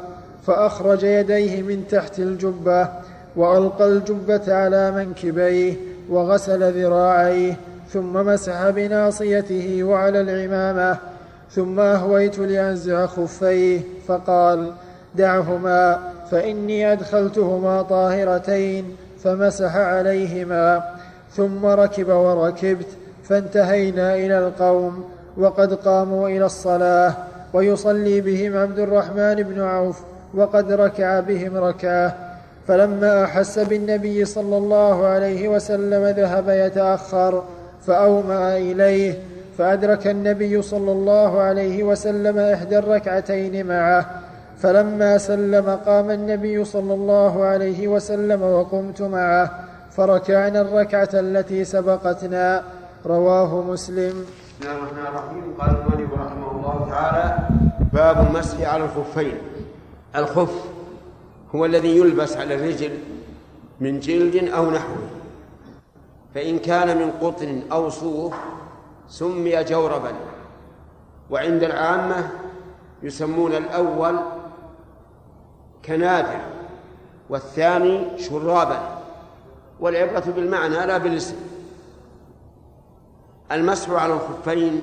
فأخرج 0.47 1.03
يديه 1.03 1.61
من 1.61 1.87
تحت 1.87 2.19
الجبة 2.19 2.89
وألقى 3.35 3.87
الجبة 3.87 4.53
على 4.53 4.91
منكبيه 4.91 5.73
وغسل 6.09 6.71
ذراعيه 6.83 7.57
ثم 7.93 8.13
مسح 8.13 8.69
بناصيته 8.69 9.83
وعلى 9.83 10.21
العمامة 10.21 10.97
ثم 11.51 11.79
أهويت 11.79 12.39
لأنزع 12.39 13.05
خفيه 13.05 13.81
فقال 14.07 14.71
دعهما 15.15 15.99
فإني 16.31 16.91
أدخلتهما 16.91 17.81
طاهرتين 17.81 18.95
فمسح 19.23 19.75
عليهما 19.75 20.83
ثم 21.31 21.65
ركب 21.65 22.09
وركبت 22.09 22.87
فانتهينا 23.23 24.15
إلى 24.15 24.39
القوم 24.39 25.05
وقد 25.37 25.73
قاموا 25.73 26.29
إلى 26.29 26.45
الصلاة 26.45 27.13
ويصلي 27.53 28.21
بهم 28.21 28.57
عبد 28.57 28.79
الرحمن 28.79 29.35
بن 29.35 29.61
عوف 29.61 29.99
وقد 30.33 30.71
ركع 30.71 31.19
بهم 31.19 31.57
ركعة 31.57 32.15
فلما 32.67 33.23
أحس 33.23 33.59
بالنبي 33.59 34.25
صلى 34.25 34.57
الله 34.57 35.05
عليه 35.05 35.47
وسلم 35.47 36.05
ذهب 36.05 36.49
يتأخر 36.49 37.43
فأومأ 37.87 38.57
إليه 38.57 39.19
فأدرك 39.57 40.07
النبي 40.07 40.61
صلى 40.61 40.91
الله 40.91 41.41
عليه 41.41 41.83
وسلم 41.83 42.39
إحدى 42.39 42.77
الركعتين 42.77 43.67
معه 43.67 44.21
فلما 44.57 45.17
سلم 45.17 45.69
قام 45.85 46.11
النبي 46.11 46.65
صلى 46.65 46.93
الله 46.93 47.43
عليه 47.45 47.87
وسلم 47.87 48.41
وقمت 48.41 49.01
معه 49.01 49.45
فركعنا 49.91 50.61
الركعة 50.61 51.09
التي 51.13 51.63
سبقتنا. 51.63 52.63
رواه 53.05 53.61
مسلم. 53.61 54.25
بسم 54.59 54.61
الله 54.61 54.77
الرحمن 54.77 55.05
الرحيم. 55.07 55.43
قال 55.59 55.73
رحمه 56.13 56.51
الله 56.51 56.87
تعالى 56.89 57.25
باب 57.93 58.27
المسح 58.27 58.57
على 58.61 58.83
الخفين. 58.83 59.37
الخف 60.15 60.53
هو 61.55 61.65
الذي 61.65 61.97
يلبس 61.97 62.37
على 62.37 62.55
الرجل 62.55 62.91
من 63.79 63.99
جلد 63.99 64.49
أو 64.49 64.71
نحوه 64.71 65.07
فإن 66.35 66.59
كان 66.59 66.97
من 66.97 67.11
قطن 67.21 67.61
أو 67.71 67.89
صوف 67.89 68.33
سمي 69.07 69.63
جوربا 69.63 70.13
وعند 71.29 71.63
العامة 71.63 72.29
يسمون 73.03 73.55
الأول 73.55 74.19
كنادر 75.85 76.39
والثاني 77.29 78.17
شرابا 78.17 79.01
والعبرة 79.79 80.23
بالمعنى 80.35 80.85
لا 80.85 80.97
بالاسم. 80.97 81.35
المسح 83.51 83.89
على 83.89 84.13
الخفين 84.13 84.81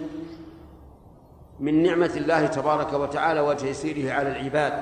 من 1.61 1.83
نعمة 1.83 2.11
الله 2.17 2.47
تبارك 2.47 2.93
وتعالى 2.93 3.41
وتيسيره 3.41 4.13
على 4.13 4.29
العباد. 4.29 4.73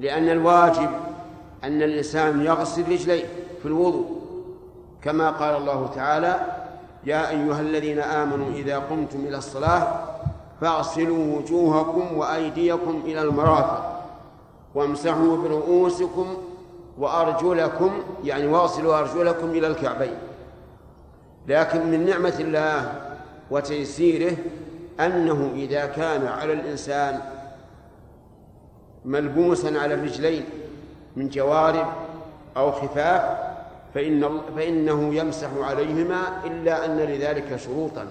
لأن 0.00 0.28
الواجب 0.28 0.90
أن 1.64 1.82
الإنسان 1.82 2.44
يغسل 2.44 2.92
رجليه 2.92 3.24
في 3.62 3.66
الوضوء 3.66 4.22
كما 5.02 5.30
قال 5.30 5.56
الله 5.56 5.90
تعالى 5.94 6.61
يا 7.04 7.30
أيها 7.30 7.60
الذين 7.60 7.98
آمنوا 7.98 8.50
إذا 8.52 8.78
قمتم 8.78 9.20
إلى 9.20 9.36
الصلاة 9.36 10.04
فاغسلوا 10.60 11.36
وجوهكم 11.38 12.18
وأيديكم 12.18 13.02
إلى 13.04 13.22
المرافق 13.22 14.02
وامسحوا 14.74 15.36
برؤوسكم 15.36 16.26
وأرجلكم 16.98 17.90
يعني 18.24 18.46
واغسلوا 18.46 18.98
أرجلكم 18.98 19.50
إلى 19.50 19.66
الكعبين. 19.66 20.14
لكن 21.48 21.90
من 21.90 22.06
نعمة 22.06 22.34
الله 22.40 23.00
وتيسيره 23.50 24.36
أنه 25.00 25.50
إذا 25.54 25.86
كان 25.86 26.26
على 26.26 26.52
الإنسان 26.52 27.20
ملبوسا 29.04 29.78
على 29.78 29.94
الرجلين 29.94 30.44
من 31.16 31.28
جوارب 31.28 31.86
أو 32.56 32.72
خفاف 32.72 33.51
فإن 33.94 34.40
فإنه 34.56 35.14
يمسح 35.14 35.48
عليهما 35.56 36.44
إلا 36.44 36.84
أن 36.84 36.96
لذلك 36.96 37.56
شروطا. 37.56 38.06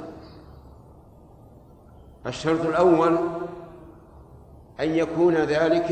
الشرط 2.27 2.65
الأول 2.65 3.17
أن 4.79 4.95
يكون 4.95 5.35
ذلك 5.35 5.87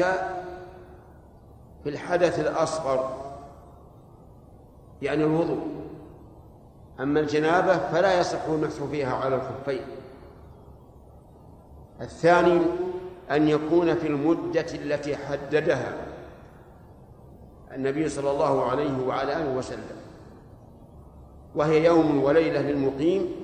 في 1.84 1.90
الحدث 1.90 2.40
الأصغر 2.40 3.16
يعني 5.02 5.24
الوضوء. 5.24 5.68
أما 7.00 7.20
الجنابة 7.20 7.78
فلا 7.78 8.20
يصح 8.20 8.46
المسح 8.46 8.84
فيها 8.84 9.16
على 9.16 9.36
الخفين. 9.36 9.82
الثاني 12.02 12.62
أن 13.32 13.48
يكون 13.48 13.96
في 13.96 14.08
المدة 14.08 14.66
التي 14.74 15.18
حددها. 15.18 16.09
النبي 17.76 18.10
صلى 18.10 18.32
الله 18.32 18.66
عليه 18.66 19.08
وعلى 19.08 19.38
آله 19.38 19.58
وسلم. 19.58 20.00
وهي 21.56 21.86
يوم 21.86 22.24
وليلة 22.24 22.62
للمقيم 22.62 23.36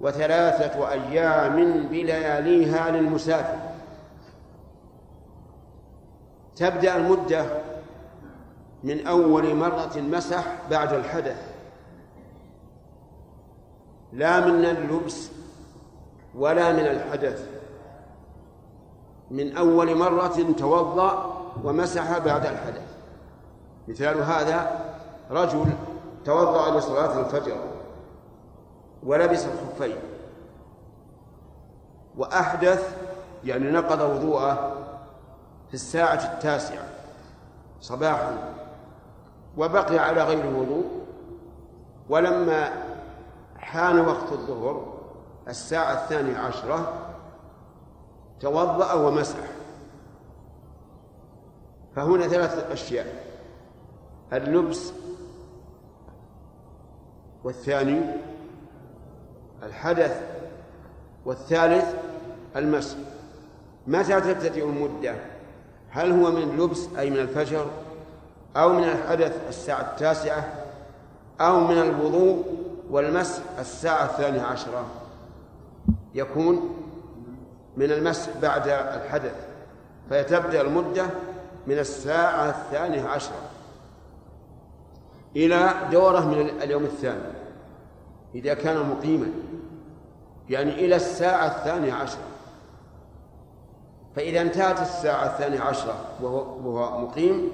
وثلاثة 0.00 0.90
أيام 0.90 1.86
بلياليها 1.86 2.90
للمسافر. 2.90 3.58
تبدأ 6.56 6.96
المدة 6.96 7.46
من 8.84 9.06
أول 9.06 9.54
مرة 9.54 9.96
مسح 9.96 10.44
بعد 10.70 10.92
الحدث. 10.92 11.54
لا 14.12 14.40
من 14.46 14.64
اللبس 14.64 15.30
ولا 16.34 16.72
من 16.72 16.86
الحدث. 16.86 17.48
من 19.30 19.56
أول 19.56 19.94
مرة 19.94 20.52
توضأ 20.58 21.40
ومسح 21.64 22.18
بعد 22.18 22.46
الحدث. 22.46 22.93
مثال 23.88 24.22
هذا 24.22 24.80
رجل 25.30 25.66
توضأ 26.24 26.78
لصلاة 26.78 27.20
الفجر 27.20 27.56
ولبس 29.02 29.46
الخفين 29.46 29.96
وأحدث 32.16 32.96
يعني 33.44 33.70
نقض 33.70 34.00
وضوءه 34.00 34.76
في 35.68 35.74
الساعة 35.74 36.34
التاسعة 36.34 36.84
صباحا 37.80 38.54
وبقي 39.56 39.98
على 39.98 40.22
غير 40.22 40.44
الوضوء 40.44 40.84
ولما 42.08 42.72
حان 43.58 44.00
وقت 44.00 44.32
الظهر 44.32 44.94
الساعة 45.48 45.92
الثانية 45.92 46.38
عشرة 46.38 46.92
توضأ 48.40 48.92
ومسح. 48.92 49.38
فهنا 51.96 52.28
ثلاثة 52.28 52.72
أشياء. 52.72 53.23
اللبس. 54.32 54.92
والثاني 57.44 58.00
الحدث. 59.62 60.22
والثالث 61.24 61.94
المسح 62.56 62.96
متى 63.86 64.20
تبتدئ 64.20 64.64
المدة؟ 64.64 65.14
هل 65.90 66.12
هو 66.12 66.30
من 66.30 66.56
لبس 66.58 66.88
أي 66.98 67.10
من 67.10 67.18
الفجر؟ 67.18 67.66
أو 68.56 68.72
من 68.72 68.84
الحدث 68.84 69.48
الساعة 69.48 69.80
التاسعة؟ 69.80 70.52
أو 71.40 71.60
من 71.60 71.78
الوضوء 71.78 72.44
والمسح 72.90 73.42
الساعة 73.58 74.04
الثانية 74.04 74.42
عشرة؟ 74.42 74.86
يكون 76.14 76.76
من 77.76 77.92
المسح 77.92 78.30
بعد 78.42 78.68
الحدث. 78.68 79.34
فيتبدأ 80.08 80.60
المدة 80.60 81.06
من 81.66 81.78
الساعة 81.78 82.48
الثانية 82.48 83.02
عشرة. 83.08 83.53
إلى 85.36 85.70
دورة 85.92 86.20
من 86.20 86.62
اليوم 86.62 86.84
الثاني 86.84 87.34
إذا 88.34 88.54
كان 88.54 88.88
مقيما 88.88 89.26
يعني 90.48 90.72
إلى 90.72 90.96
الساعة 90.96 91.46
الثانية 91.46 91.92
عشرة. 91.92 92.22
فإذا 94.16 94.40
انتهت 94.40 94.80
الساعة 94.80 95.26
الثانية 95.26 95.60
عشرة 95.60 95.96
وهو, 96.22 97.00
مقيم 97.00 97.48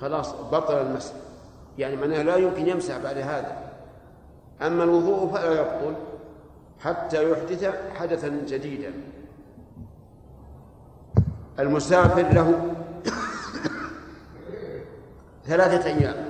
خلاص 0.00 0.34
بطل 0.34 0.74
المسح 0.74 1.12
يعني 1.78 1.96
معناه 1.96 2.22
لا 2.22 2.36
يمكن 2.36 2.68
يمسح 2.68 2.98
بعد 2.98 3.18
هذا. 3.18 3.56
أما 4.62 4.84
الوضوء 4.84 5.32
فلا 5.32 5.60
يبطل 5.60 5.94
حتى 6.80 7.30
يحدث 7.30 7.74
حدثا 7.94 8.28
جديدا. 8.28 8.92
المسافر 11.58 12.22
له 12.22 12.74
ثلاثة 15.48 15.86
أيام. 15.86 16.29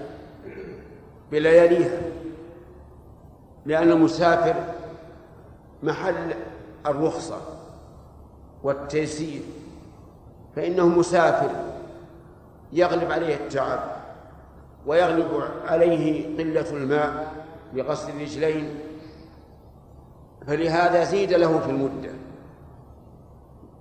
بلياليها 1.33 2.01
لأن 3.67 3.91
المسافر 3.91 4.55
محل 5.83 6.35
الرخصة 6.87 7.41
والتيسير 8.63 9.43
فإنه 10.57 10.89
مسافر 10.89 11.51
يغلب 12.73 13.13
عليه 13.13 13.35
التعب 13.35 13.81
ويغلب 14.87 15.45
عليه 15.67 16.37
قلة 16.39 16.71
الماء 16.71 17.33
لغسل 17.75 18.11
الرجلين 18.11 18.81
فلهذا 20.47 21.05
زيد 21.05 21.33
له 21.33 21.59
في 21.59 21.71
المدة. 21.71 22.11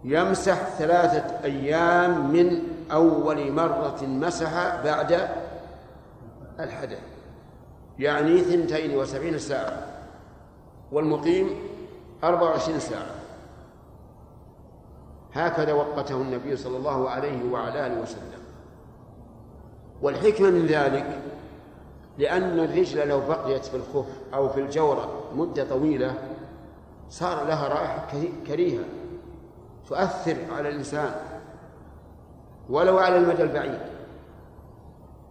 يمسح 0.03 0.69
ثلاثة 0.77 1.43
أيام 1.43 2.31
من 2.31 2.61
أول 2.91 3.51
مرة 3.51 3.99
مسح 4.01 4.83
بعد 4.83 5.29
الحدث. 6.59 7.18
يعني 7.99 8.41
ثنتين 8.41 8.97
وسبعين 8.97 9.37
ساعة 9.37 9.87
والمقيم 10.91 11.49
أربع 12.23 12.41
وعشرين 12.41 12.79
ساعة. 12.79 13.15
هكذا 15.33 15.73
وقته 15.73 16.15
النبي 16.15 16.55
صلى 16.55 16.77
الله 16.77 17.09
عليه 17.09 17.51
وعلى 17.51 17.87
آله 17.87 18.01
وسلم. 18.01 18.39
والحكمة 20.01 20.49
من 20.49 20.65
ذلك 20.65 21.21
لأن 22.17 22.59
الرجل 22.59 23.07
لو 23.07 23.19
بقيت 23.19 23.65
في 23.65 23.77
الخف 23.77 24.05
أو 24.33 24.49
في 24.49 24.59
الجورة 24.59 25.23
مدة 25.35 25.69
طويلة 25.69 26.13
صار 27.09 27.47
لها 27.47 27.67
رائحة 27.67 28.07
كريهة 28.47 28.83
تؤثر 29.89 30.37
على 30.57 30.69
الإنسان 30.69 31.11
ولو 32.69 32.97
على 32.97 33.17
المدى 33.17 33.43
البعيد. 33.43 33.79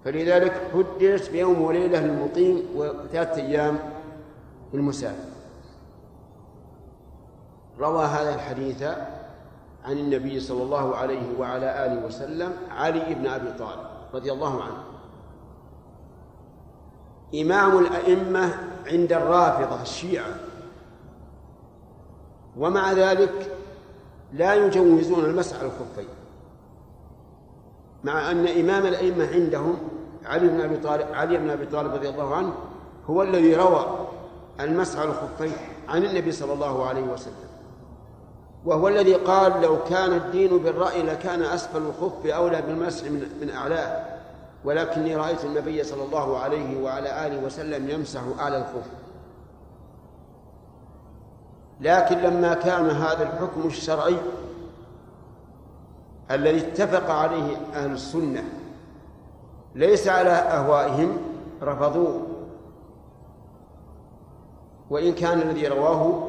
فلذلك 0.05 0.70
حددت 0.74 1.30
بيوم 1.30 1.62
وليلة 1.62 2.01
للمقيم 2.01 2.62
وثلاثة 2.76 3.42
أيام 3.42 3.78
للمسافر. 4.74 5.28
روى 7.78 8.05
هذا 8.05 8.34
الحديث 8.34 8.82
عن 9.84 9.92
النبي 9.99 10.40
صلى 10.40 10.62
الله 10.62 10.96
عليه 10.96 11.38
وعلى 11.38 11.86
آله 11.86 12.07
وسلم 12.07 12.53
علي 12.70 13.14
بن 13.14 13.26
أبي 13.26 13.53
طالب 13.59 13.86
رضي 14.14 14.32
الله 14.32 14.62
عنه. 14.62 14.84
إمام 17.42 17.78
الأئمة 17.78 18.55
عند 18.86 19.12
الرافضة 19.12 19.82
الشيعة. 19.82 20.34
ومع 22.57 22.92
ذلك 22.92 23.53
لا 24.32 24.55
يجوزون 24.55 25.24
المسح 25.24 25.59
على 25.59 25.66
الخفين. 25.66 26.17
مع 28.05 28.30
أن 28.30 28.46
إمام 28.46 28.86
الأئمة 28.86 29.28
عندهم 29.32 29.78
علي 30.24 30.49
بن 30.49 30.61
أبي 30.61 30.76
طالب 30.76 31.07
علي 31.12 31.38
بن 31.38 31.51
أبي 31.51 31.66
طالب 31.66 31.94
رضي 31.94 32.09
الله 32.09 32.34
عنه 32.34 32.53
هو 33.07 33.22
الذي 33.22 33.57
روى 33.57 34.07
المسح 34.61 34.99
على 35.01 35.11
الخفين 35.11 35.53
عن 35.88 36.05
النبي 36.05 36.32
صلى 36.32 36.53
الله 36.53 36.86
عليه 36.86 37.03
وسلم. 37.03 37.49
وهو 38.64 38.88
الذي 38.88 39.14
قال 39.14 39.62
لو 39.62 39.84
كان 39.84 40.12
الدين 40.12 40.59
بالرأي 40.59 41.03
لكان 41.03 41.42
أسفل 41.42 41.82
الخف 41.82 42.26
أولى 42.26 42.62
بالمسح 42.62 43.05
من, 43.05 43.28
من 43.40 43.51
أعلاه 43.51 44.05
ولكني 44.64 45.16
رأيت 45.16 45.44
النبي 45.44 45.84
صلى 45.84 46.03
الله 46.03 46.38
عليه 46.38 46.82
وعلى 46.82 47.26
آله 47.26 47.44
وسلم 47.44 47.90
يمسح 47.90 48.20
أعلى 48.38 48.59
الخف. 48.59 48.86
لكن 51.80 52.18
لما 52.18 52.55
كان 52.55 52.90
هذا 52.90 53.22
الحكم 53.22 53.66
الشرعي 53.66 54.16
الذي 56.31 56.59
اتفق 56.59 57.11
عليه 57.11 57.57
أهل 57.74 57.93
السنة 57.93 58.45
ليس 59.74 60.09
على 60.09 60.31
أهوائهم 60.31 61.16
رفضوه. 61.62 62.22
وإن 64.91 65.12
كان 65.14 65.39
الذي 65.41 65.68
رواه 65.68 66.29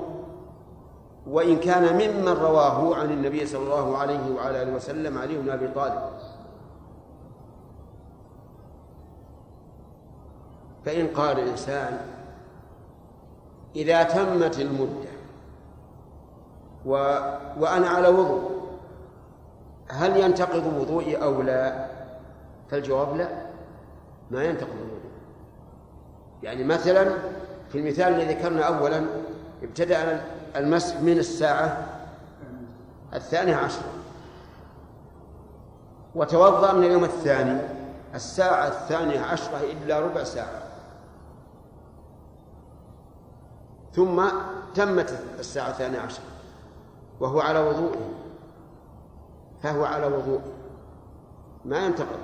وإن 1.27 1.59
كان 1.59 1.93
ممن 1.93 2.29
رواه 2.29 2.95
عن 2.95 3.11
النبي 3.11 3.45
صلى 3.45 3.63
الله 3.63 3.97
عليه 3.97 4.31
وعلى 4.35 4.61
آله 4.63 4.75
وسلم 4.75 5.17
علي 5.17 5.37
بن 5.37 5.49
أبي 5.49 5.67
طالب. 5.67 6.01
فإن 10.85 11.07
قال 11.07 11.39
الإنسان 11.39 12.01
إذا 13.75 14.03
تمت 14.03 14.59
المدة 14.59 15.09
و... 16.85 16.91
وأنا 17.59 17.87
على 17.87 18.07
وضوء 18.07 18.58
هل 19.91 20.17
ينتقض 20.17 20.73
وضوئي 20.79 21.23
أو 21.23 21.41
لا؟ 21.41 21.85
فالجواب 22.71 23.17
لا. 23.17 23.29
ما 24.31 24.43
ينتقض 24.43 24.71
الوضوء 24.71 24.99
يعني 26.43 26.63
مثلا 26.63 27.17
في 27.69 27.77
المثال 27.77 28.13
الذي 28.13 28.33
ذكرنا 28.33 28.61
أولا 28.63 29.05
ابتدأ 29.63 30.21
المسح 30.55 31.01
من 31.01 31.17
الساعة 31.17 31.85
الثانية 33.13 33.55
عشرة 33.55 33.89
وتوضأ 36.15 36.73
من 36.73 36.83
اليوم 36.83 37.03
الثاني 37.03 37.61
الساعة 38.15 38.67
الثانية 38.67 39.19
عشرة 39.21 39.57
إلا 39.57 39.99
ربع 39.99 40.23
ساعة. 40.23 40.61
ثم 43.93 44.23
تمت 44.75 45.19
الساعة 45.39 45.69
الثانية 45.69 45.99
عشرة 45.99 46.23
وهو 47.19 47.39
على 47.39 47.59
وضوءه 47.59 48.18
فهو 49.61 49.85
على 49.85 50.05
وضوء. 50.07 50.41
ما 51.65 51.85
ينتقض 51.85 52.19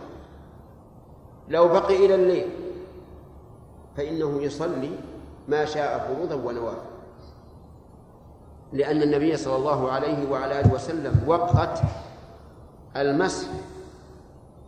لو 1.49 1.67
بقي 1.67 2.05
إلى 2.05 2.15
الليل 2.15 2.49
فإنه 3.97 4.41
يصلي 4.41 4.91
ما 5.47 5.65
شاء 5.65 6.07
فروضا 6.07 6.35
ونوافل. 6.35 6.77
لأن 8.73 9.01
النبي 9.01 9.37
صلى 9.37 9.55
الله 9.55 9.91
عليه 9.91 10.31
وعلى 10.31 10.59
آله 10.59 10.73
وسلم 10.73 11.23
وقت 11.27 11.79
المسح 12.97 13.47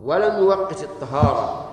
ولم 0.04 0.38
يوقت 0.38 0.84
الطهارة. 0.84 1.70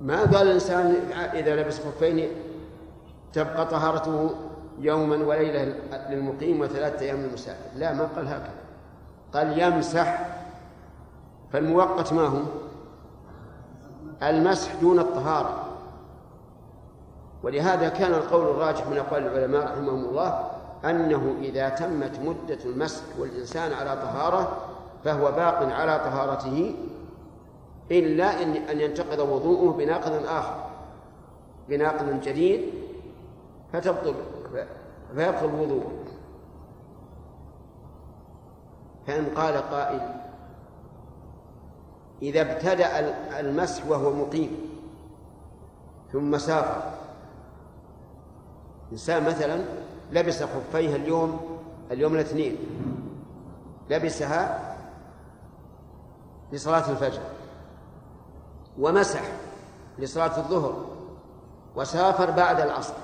ما 0.00 0.20
قال 0.20 0.46
الإنسان 0.46 0.94
إذا 1.34 1.56
لبس 1.56 1.80
خفين 1.80 2.28
تبقى 3.32 3.66
طهارته 3.66 4.30
يوما 4.78 5.16
وليلة 5.16 5.74
للمقيم 6.10 6.60
وثلاثة 6.60 7.00
أيام 7.00 7.16
للمسافر؟ 7.16 7.76
لا 7.76 7.92
ما 7.94 8.04
قال 8.04 8.28
هكذا. 8.28 8.61
قال 9.34 9.58
يمسح 9.58 10.26
فالموقت 11.52 12.12
ما 12.12 12.26
هو؟ 12.26 12.42
المسح 14.22 14.74
دون 14.80 14.98
الطهارة. 14.98 15.64
ولهذا 17.42 17.88
كان 17.88 18.14
القول 18.14 18.44
الراجح 18.44 18.86
من 18.86 18.98
أقوال 18.98 19.26
العلماء 19.26 19.64
رحمهم 19.64 20.04
الله 20.04 20.50
أنه 20.84 21.34
إذا 21.40 21.68
تمت 21.68 22.18
مدة 22.20 22.58
المسح 22.64 23.02
والإنسان 23.18 23.72
على 23.72 23.96
طهارة 23.96 24.56
فهو 25.04 25.32
باق 25.32 25.72
على 25.72 25.98
طهارته 25.98 26.74
إلا 27.90 28.42
إن 28.42 28.56
أن 28.56 28.80
ينتقض 28.80 29.18
وضوءه 29.18 29.76
بناقض 29.76 30.26
آخر 30.26 30.54
بناقض 31.68 32.20
جديد 32.20 32.60
فتبطل 33.72 34.14
فيبطل 35.16 35.46
وضوءه. 35.46 35.92
فإن 39.06 39.26
قال 39.36 39.56
قائل 39.56 40.00
إذا 42.22 42.40
ابتدأ 42.40 43.00
المسح 43.40 43.86
وهو 43.86 44.12
مقيم 44.12 44.56
ثم 46.12 46.38
سافر 46.38 46.82
إنسان 48.92 49.24
مثلا 49.24 49.64
لبس 50.12 50.42
خفيه 50.42 50.96
اليوم 50.96 51.40
اليوم 51.90 52.14
الاثنين 52.14 52.56
لبسها 53.90 54.74
لصلاة 56.52 56.90
الفجر 56.90 57.20
ومسح 58.78 59.22
لصلاة 59.98 60.38
الظهر 60.38 60.84
وسافر 61.76 62.30
بعد 62.30 62.60
العصر. 62.60 62.94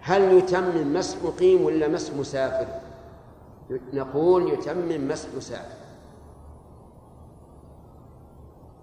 هل 0.00 0.32
يتمم 0.32 0.94
مسح 0.94 1.16
مقيم 1.24 1.64
ولا 1.64 1.88
مسح 1.88 2.14
مسافر؟ 2.14 2.66
نقول 3.92 4.52
يتمم 4.52 5.08
مسح 5.08 5.28
مسافر. 5.36 5.78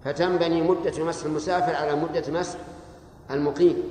فتنبني 0.04 0.62
مدة 0.62 1.04
مسح 1.04 1.24
المسافر 1.24 1.74
على 1.76 1.94
مدة 1.94 2.40
مسح 2.40 2.58
المقيم 3.30 3.82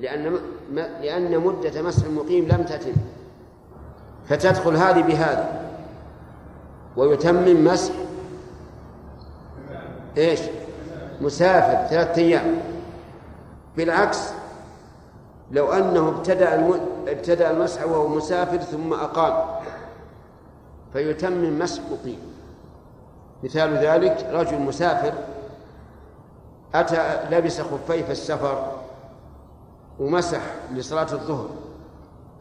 لأن 0.00 0.38
لأن 0.72 1.38
مدة 1.40 1.82
مسح 1.82 2.04
المقيم 2.04 2.48
لم 2.48 2.62
تتم. 2.62 2.94
فتدخل 4.28 4.76
هذه 4.76 5.02
بهذه. 5.02 5.70
ويتمم 6.96 7.64
مسح 7.64 7.94
إيش؟ 10.16 10.40
مسافر 11.20 11.88
ثلاثة 11.88 12.22
أيام. 12.22 12.60
بالعكس 13.76 14.30
لو 15.50 15.72
أنه 15.72 16.08
ابتدأ 16.08 16.80
ابتدأ 17.08 17.50
المسح 17.50 17.86
وهو 17.86 18.08
مسافر 18.08 18.58
ثم 18.58 18.92
أقام. 18.92 19.64
فيتمم 20.94 21.58
مسح 21.58 21.82
مقيم 21.92 22.18
مثال 23.42 23.74
ذلك 23.74 24.26
رجل 24.32 24.58
مسافر 24.58 25.12
أتى 26.74 27.20
لبس 27.30 27.60
خفيه 27.60 28.02
في 28.02 28.12
السفر 28.12 28.72
ومسح 30.00 30.40
لصلاة 30.72 31.12
الظهر 31.12 31.48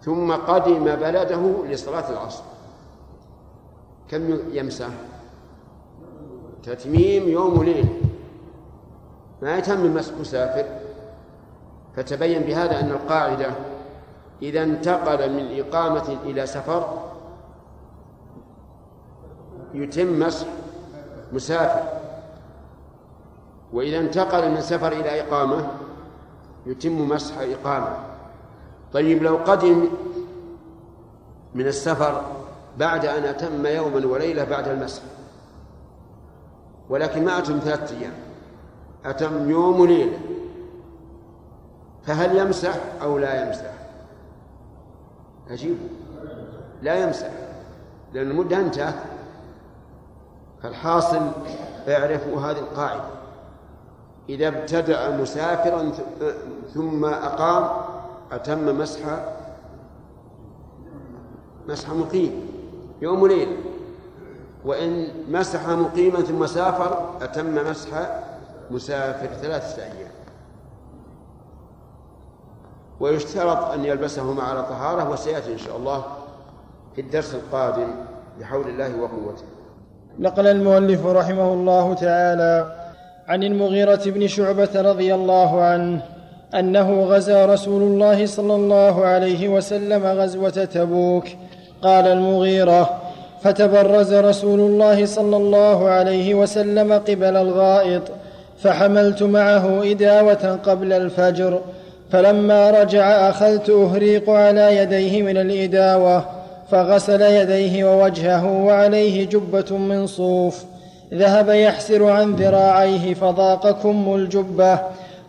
ثم 0.02 0.32
قدم 0.32 0.84
بلده 0.84 1.66
لصلاة 1.66 2.10
العصر. 2.12 2.44
كم 4.10 4.40
يمسح؟ 4.52 4.88
تتميم 6.64 7.30
يوم 7.30 7.60
وليل. 7.60 7.88
ما 9.42 9.58
يتم 9.58 9.96
مسح 9.96 10.14
مسافر. 10.20 10.66
فتبين 11.96 12.42
بهذا 12.42 12.80
أن 12.80 12.92
القاعدة 12.92 13.52
إذا 14.42 14.64
انتقل 14.64 15.34
من 15.34 15.60
إقامة 15.60 16.18
إلى 16.26 16.46
سفر 16.46 17.13
يتم 19.74 20.20
مسح 20.20 20.48
مسافر. 21.34 21.84
وإذا 23.74 24.00
انتقل 24.00 24.52
من 24.52 24.62
سفر 24.62 24.92
إلى 24.92 25.22
إقامة 25.22 25.68
يتم 26.66 27.10
مسح 27.10 27.36
إقامة. 27.40 27.98
طيب 28.94 29.24
لو 29.24 29.36
قدم 29.36 29.90
من 31.56 31.68
السفر 31.68 32.22
بعد 32.78 33.06
أن 33.06 33.24
أتم 33.24 33.66
يوما 33.66 34.08
وليلة 34.08 34.44
بعد 34.44 34.68
المسح 34.68 35.02
ولكن 36.90 37.26
ما 37.26 37.38
أتم 37.38 37.60
ثلاثة 37.60 37.98
أيام 37.98 38.14
أتم 39.06 39.50
يوم 39.50 39.80
وليلة 39.80 40.20
فهل 42.04 42.38
يمسح 42.38 42.80
أو 43.02 43.18
لا 43.18 43.46
يمسح؟ 43.46 43.74
عجيب 45.50 45.78
لا 46.82 47.04
يمسح 47.04 47.30
لأن 48.14 48.32
المدة 48.32 48.58
أنتهت. 48.58 48.96
فالحاصل 50.64 51.22
اعرفوا 51.88 52.42
هذه 52.42 52.60
القاعدة. 52.60 53.04
إذا 54.30 54.48
ابتدأ 54.48 55.18
مسافرا 55.18 55.92
ثم 56.74 57.06
أقام 57.06 57.70
أتم 58.32 58.80
مسح 58.80 59.00
مسح 61.68 61.90
مقيم 61.90 62.48
يوم 63.02 63.22
وليلة. 63.22 63.58
وإن 64.66 65.08
مسح 65.30 65.70
مقيما 65.70 66.22
ثم 66.22 66.46
سافر 66.46 67.10
أتم 67.22 67.56
مسح 67.56 68.22
مسافر 68.72 69.28
ثلاثة 69.28 69.84
أيام. 69.84 70.12
ويشترط 73.00 73.58
أن 73.58 73.86
يلبسهما 73.86 74.44
على 74.44 74.64
طهارة 74.64 75.10
وسيأتي 75.10 75.54
إن 75.54 75.58
شاء 75.58 75.78
الله 75.78 76.04
في 76.96 77.02
الدرس 77.02 77.36
القادم 77.36 77.88
بحول 78.40 78.68
الله 78.68 79.02
وقوته. 79.02 79.53
نقل 80.20 80.48
المؤلف 80.48 81.06
رحمه 81.06 81.54
الله 81.54 81.94
تعالى 81.94 82.66
عن 83.28 83.44
المغيرة 83.44 84.02
بن 84.06 84.28
شعبة 84.28 84.70
رضي 84.76 85.14
الله 85.14 85.62
عنه 85.62 86.02
أنه 86.56 87.04
غزا 87.04 87.46
رسول 87.46 87.82
الله 87.82 88.26
صلى 88.26 88.56
الله 88.56 89.06
عليه 89.06 89.50
وسلم 89.50 90.06
غزوة 90.06 90.50
تبوك. 90.50 91.26
قال 91.82 92.08
المغيرة 92.08 93.02
فتبرز 93.42 94.14
رسول 94.14 94.60
الله 94.60 95.06
صلى 95.06 95.38
الله 95.38 95.90
عليه 95.90 96.36
وسلم 96.36 96.94
قبل 96.94 97.38
الغائط 97.38 98.02
فحملت 98.60 99.24
معه 99.24 99.92
إداوة 99.92 100.60
قبل 100.66 100.94
الفجر 100.94 101.62
فلما 102.12 102.72
رجع 102.72 103.30
أخذت 103.30 103.70
أهريق 103.70 104.30
على 104.30 104.78
يديه 104.78 105.22
من 105.22 105.38
الإداوة 105.38 106.26
فغسل 106.74 107.22
يديه 107.22 107.86
ووجهه 107.86 108.52
وعليه 108.66 109.26
جبة 109.26 109.78
من 109.78 110.08
صوف. 110.08 110.64
ذهب 111.14 111.50
يحسر 111.50 112.06
عن 112.10 112.36
ذراعيه 112.36 113.14
فضاق 113.14 113.72
كم 113.72 114.16
الجبة 114.16 114.80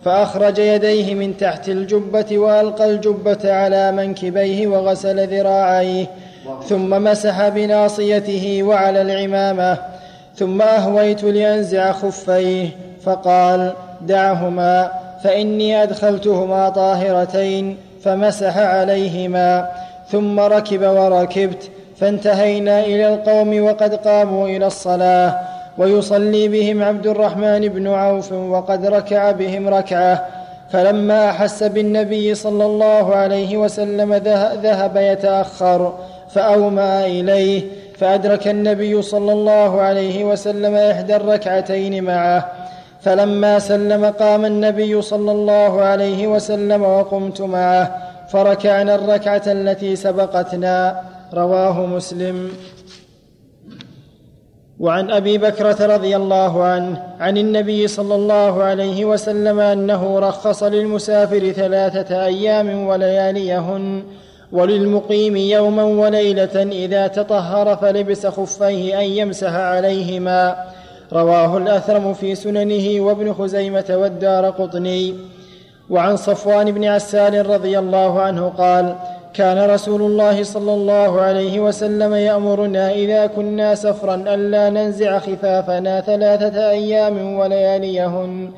فأخرج 0.05 0.59
يديه 0.59 1.15
من 1.15 1.37
تحت 1.37 1.69
الجبة 1.69 2.39
وألقى 2.39 2.91
الجبة 2.91 3.53
على 3.53 3.93
منكبيه 3.93 4.67
وغسل 4.67 5.29
ذراعيه 5.29 6.07
ثم 6.69 6.91
مسح 7.05 7.49
بناصيته 7.49 8.63
وعلى 8.63 9.03
العمامة 9.03 9.79
ثم 10.37 10.63
أهويت 10.63 11.25
لأنزع 11.25 11.93
خفيه 11.93 12.69
فقال 13.03 13.73
دعهما 14.01 14.91
فإني 15.25 15.83
أدخلتهما 15.83 16.69
طاهرتين 16.69 17.77
فمسح 18.05 18.59
عليهما. 18.59 19.69
ثم 20.11 20.41
ركب 20.41 20.83
وركبت 20.83 21.71
فانتهينا 21.97 22.81
إلى 22.81 23.15
القوم 23.15 23.65
وقد 23.65 23.95
قاموا 23.95 24.49
إلى 24.49 24.67
الصلاة. 24.67 25.41
ويصلي 25.79 26.49
بهم 26.49 26.83
عبد 26.83 27.07
الرحمن 27.07 27.69
بن 27.69 27.89
عوف 27.89 28.33
وقد 28.33 28.87
ركع 28.87 29.31
بهم 29.31 29.69
ركعة. 29.69 30.27
فلما 30.73 31.31
أحس 31.31 31.63
بالنبي 31.63 32.35
صلى 32.35 32.67
الله 32.67 33.15
عليه 33.15 33.57
وسلم 33.57 34.15
ذهب 34.63 34.97
يتأخر 34.97 35.93
فاومى 36.31 37.21
إليه. 37.21 37.63
فأدرك 37.99 38.49
النبي 38.49 39.03
صلى 39.03 39.33
الله 39.33 39.81
عليه 39.81 40.25
وسلم 40.25 40.75
إحدى 40.75 41.17
الركعتين 41.17 42.05
معه. 42.05 42.53
فلما 43.03 43.59
سلم 43.59 44.05
قام 44.05 44.45
النبي 44.45 45.03
صلى 45.03 45.33
الله 45.33 45.83
عليه 45.83 46.27
وسلم 46.27 46.83
وقمت 46.83 47.41
معه. 47.41 48.14
فركعنا 48.35 48.95
الركعة 48.95 49.43
التي 49.47 49.97
سبقتنا 49.97 51.01
رواه 51.35 51.87
مسلم. 51.87 52.49
وعن 54.81 55.11
أبي 55.11 55.39
بكرة 55.39 55.87
رضي 55.87 56.17
الله 56.17 56.65
عنه 56.65 57.03
عن 57.21 57.37
النبي 57.37 57.89
صلى 57.89 58.15
الله 58.15 58.63
عليه 58.63 59.05
وسلم 59.05 59.61
أنه 59.61 60.19
رخص 60.19 60.63
للمسافر 60.63 61.51
ثلاثة 61.51 62.25
أيام 62.27 62.87
ولياليهن 62.87 64.03
وللمقيم 64.53 65.37
يوما 65.37 65.85
وليلة 65.85 66.63
إذا 66.63 67.07
تطهر 67.07 67.77
فلبس 67.77 68.27
خفيه 68.27 69.01
أن 69.01 69.05
يمسح 69.05 69.53
عليهما. 69.53 70.57
رواه 71.13 71.57
الأثرم 71.57 72.15
في 72.15 72.35
سننه 72.35 73.01
وابن 73.01 73.33
خزيمة 73.33 73.85
والدار 73.91 74.51
قطني. 74.51 75.34
وعن 75.91 76.17
صفوان 76.17 76.73
بن 76.73 76.85
عسال 76.85 77.51
رضي 77.51 77.79
الله 77.79 78.21
عنه 78.21 78.49
قال 78.49 78.97
كان 79.35 79.71
رسول 79.71 80.03
الله 80.03 80.43
صلى 80.43 80.75
الله 80.75 81.21
عليه 81.21 81.61
وسلم 81.61 82.15
يأمرنا 82.15 82.93
إذا 82.93 83.27
كنا 83.27 83.75
سفرا 83.75 84.15
الا 84.15 84.71
ننزع 84.71 85.19
خفافنا 85.19 86.01
ثلاثة 86.01 86.71
أيام 86.71 87.35
ولياليهن 87.39 88.51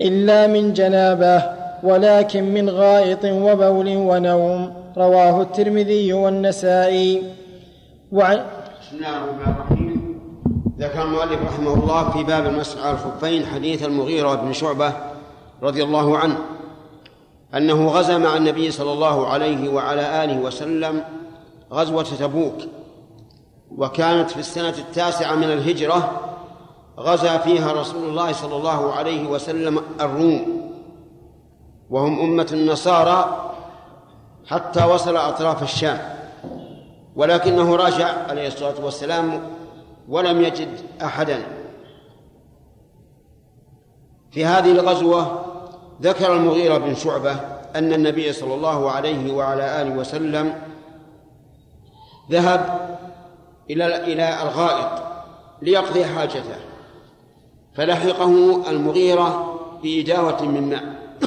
إلا 0.00 0.46
من 0.46 0.72
جنابة 0.72 1.42
ولكن 1.82 2.54
من 2.54 2.70
غائط 2.70 3.24
وبول 3.24 3.96
ونوم. 3.96 4.72
رواه 4.96 5.42
الترمذي 5.42 6.12
والنسائي. 6.12 7.22
وعن 8.12 8.36
بسم 8.36 8.96
الله 8.96 9.08
الرحمن 9.08 9.54
الرحيم. 9.54 10.20
ذكر 10.78 11.02
المؤلف 11.02 11.38
رحمه 11.46 11.74
الله 11.74 12.10
في 12.10 12.24
باب 12.24 12.46
المسح 12.46 12.86
على 12.86 12.92
الخفين 12.92 13.46
حديث 13.46 13.84
المغيرة 13.84 14.34
بن 14.34 14.52
شعبة 14.52 14.92
رضي 15.64 15.84
الله 15.84 16.18
عنه 16.18 16.38
أنه 17.54 17.88
غزا 17.88 18.18
مع 18.18 18.36
النبي 18.36 18.70
صلى 18.70 18.92
الله 18.92 19.26
عليه 19.26 19.68
وعلى 19.68 20.24
آله 20.24 20.38
وسلم 20.38 21.04
غزوة 21.72 22.02
تبوك 22.02 22.56
وكانت 23.76 24.30
في 24.30 24.40
السنة 24.40 24.74
التاسعة 24.78 25.34
من 25.34 25.44
الهجرة 25.44 26.20
غزا 26.98 27.38
فيها 27.38 27.72
رسول 27.72 28.08
الله 28.08 28.32
صلى 28.32 28.56
الله 28.56 28.92
عليه 28.92 29.26
وسلم 29.26 29.80
الروم 30.00 30.70
وهم 31.90 32.20
أمة 32.20 32.48
النصارى 32.52 33.50
حتى 34.46 34.84
وصل 34.84 35.16
أطراف 35.16 35.62
الشام 35.62 35.98
ولكنه 37.16 37.76
راجع 37.76 38.08
عليه 38.28 38.46
الصلاة 38.46 38.84
والسلام 38.84 39.40
ولم 40.08 40.40
يجد 40.40 40.68
أحدا. 41.02 41.42
في 44.30 44.44
هذه 44.44 44.72
الغزوة 44.72 45.43
ذكر 46.02 46.36
المغيرة 46.36 46.78
بن 46.78 46.94
شعبة 46.94 47.32
أن 47.76 47.92
النبي 47.92 48.32
صلى 48.32 48.54
الله 48.54 48.90
عليه 48.90 49.32
وعلى 49.32 49.82
آله 49.82 49.90
وسلم 49.90 50.62
ذهب 52.30 52.90
إلى 53.70 54.12
إلى 54.12 54.42
الغائط 54.42 55.02
ليقضي 55.62 56.04
حاجته 56.04 56.56
فلحقه 57.74 58.70
المغيرة 58.70 59.60
بإداوة 59.82 60.42
من 60.42 60.70
ماء. 60.70 61.18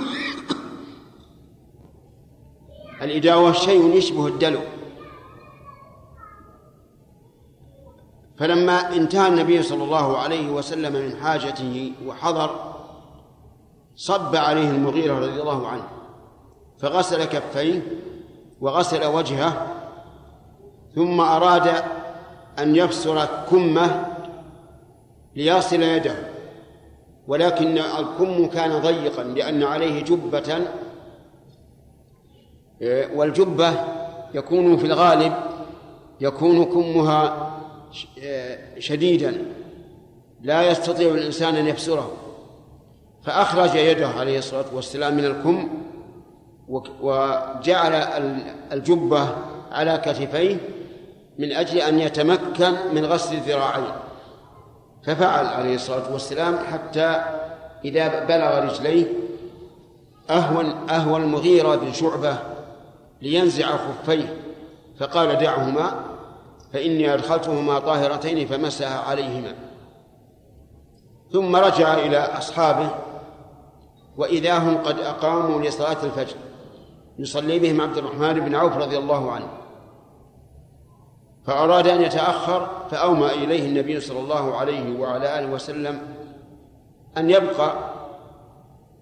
الإداوة 3.04 3.52
شيء 3.52 3.96
يشبه 3.96 4.28
الدلو. 4.28 4.60
فلما 8.38 8.96
انتهى 8.96 9.28
النبي 9.28 9.64
صلى 9.64 9.84
الله 9.84 10.18
عليه 10.18 10.50
وسلم 10.50 10.94
من 10.94 11.22
حاجته 11.22 11.92
وحضر 12.06 12.77
صب 13.98 14.36
عليه 14.36 14.70
المغيرة 14.70 15.20
رضي 15.20 15.42
الله 15.42 15.68
عنه 15.68 15.88
فغسل 16.80 17.24
كفيه 17.24 17.82
وغسل 18.62 19.06
وجهه 19.06 19.68
ثم 20.96 21.22
أراد 21.22 21.84
أن 22.60 22.76
يبصر 22.76 23.26
كمه 23.52 24.06
ليصل 25.36 25.82
يده 25.82 26.16
ولكن 27.28 27.78
الكم 27.78 28.46
كان 28.46 28.80
ضيقا 28.82 29.24
لأن 29.24 29.64
عليه 29.64 30.04
جبة 30.04 30.60
والجبة 33.16 33.74
يكون 34.34 34.78
في 34.78 34.86
الغالب 34.86 35.34
يكون 36.22 36.66
كمها 36.66 37.52
شديدا 38.80 39.46
لا 40.42 40.72
يستطيع 40.72 41.12
الإنسان 41.12 41.56
أن 41.56 41.68
يبصره 41.68 42.12
فأخرج 43.28 43.76
يده 43.76 44.08
عليه 44.08 44.38
الصلاة 44.38 44.66
والسلام 44.74 45.18
من 45.18 45.26
الكم 45.26 45.70
وجعل 47.02 47.94
الجبة 48.72 49.30
على 49.72 49.98
كتفيه 49.98 50.58
من 51.40 51.52
أجل 51.52 51.78
أن 51.78 52.00
يتمكن 52.00 52.74
من 52.94 53.06
غسل 53.06 53.36
الذراعين. 53.36 53.92
ففعل 55.04 55.46
عليه 55.46 55.76
الصلاة 55.76 56.14
والسلام 56.14 56.58
حتى 56.58 57.22
إذا 57.86 58.26
بلغ 58.26 58.60
رجليه 58.60 59.06
أهوى 60.30 60.74
أهوى 60.90 61.20
المغيرة 61.20 61.76
بن 61.76 61.94
شعبة 61.94 62.38
لينزع 63.22 63.68
خفيه. 63.78 64.36
فقال 65.00 65.38
دعهما 65.38 65.92
فإني 66.74 67.14
أدخلتهما 67.14 67.80
طاهرتين 67.80 68.48
فمسح 68.48 69.10
عليهما. 69.10 69.54
ثم 71.32 71.56
رجع 71.56 71.94
إلى 71.94 72.18
أصحابه 72.18 72.90
وإذا 74.18 74.58
هم 74.58 74.78
قد 74.78 75.00
أقاموا 75.00 75.62
لصلاة 75.62 76.04
الفجر. 76.04 76.36
يصلي 77.20 77.60
بهم 77.60 77.82
عبد 77.82 77.98
الرحمن 77.98 78.34
بن 78.34 78.56
عوف 78.56 78.78
رضي 78.78 78.98
الله 78.98 79.32
عنه. 79.32 79.48
فأراد 81.46 81.88
أن 81.88 82.02
يتأخر 82.02 82.70
فأومى 82.92 83.28
إليه 83.28 83.66
النبي 83.66 84.00
صلى 84.00 84.20
الله 84.20 84.56
عليه 84.56 85.00
وعلى 85.00 85.40
آله 85.40 85.48
وسلم 85.52 86.02
أن 87.18 87.30
يبقى 87.30 87.74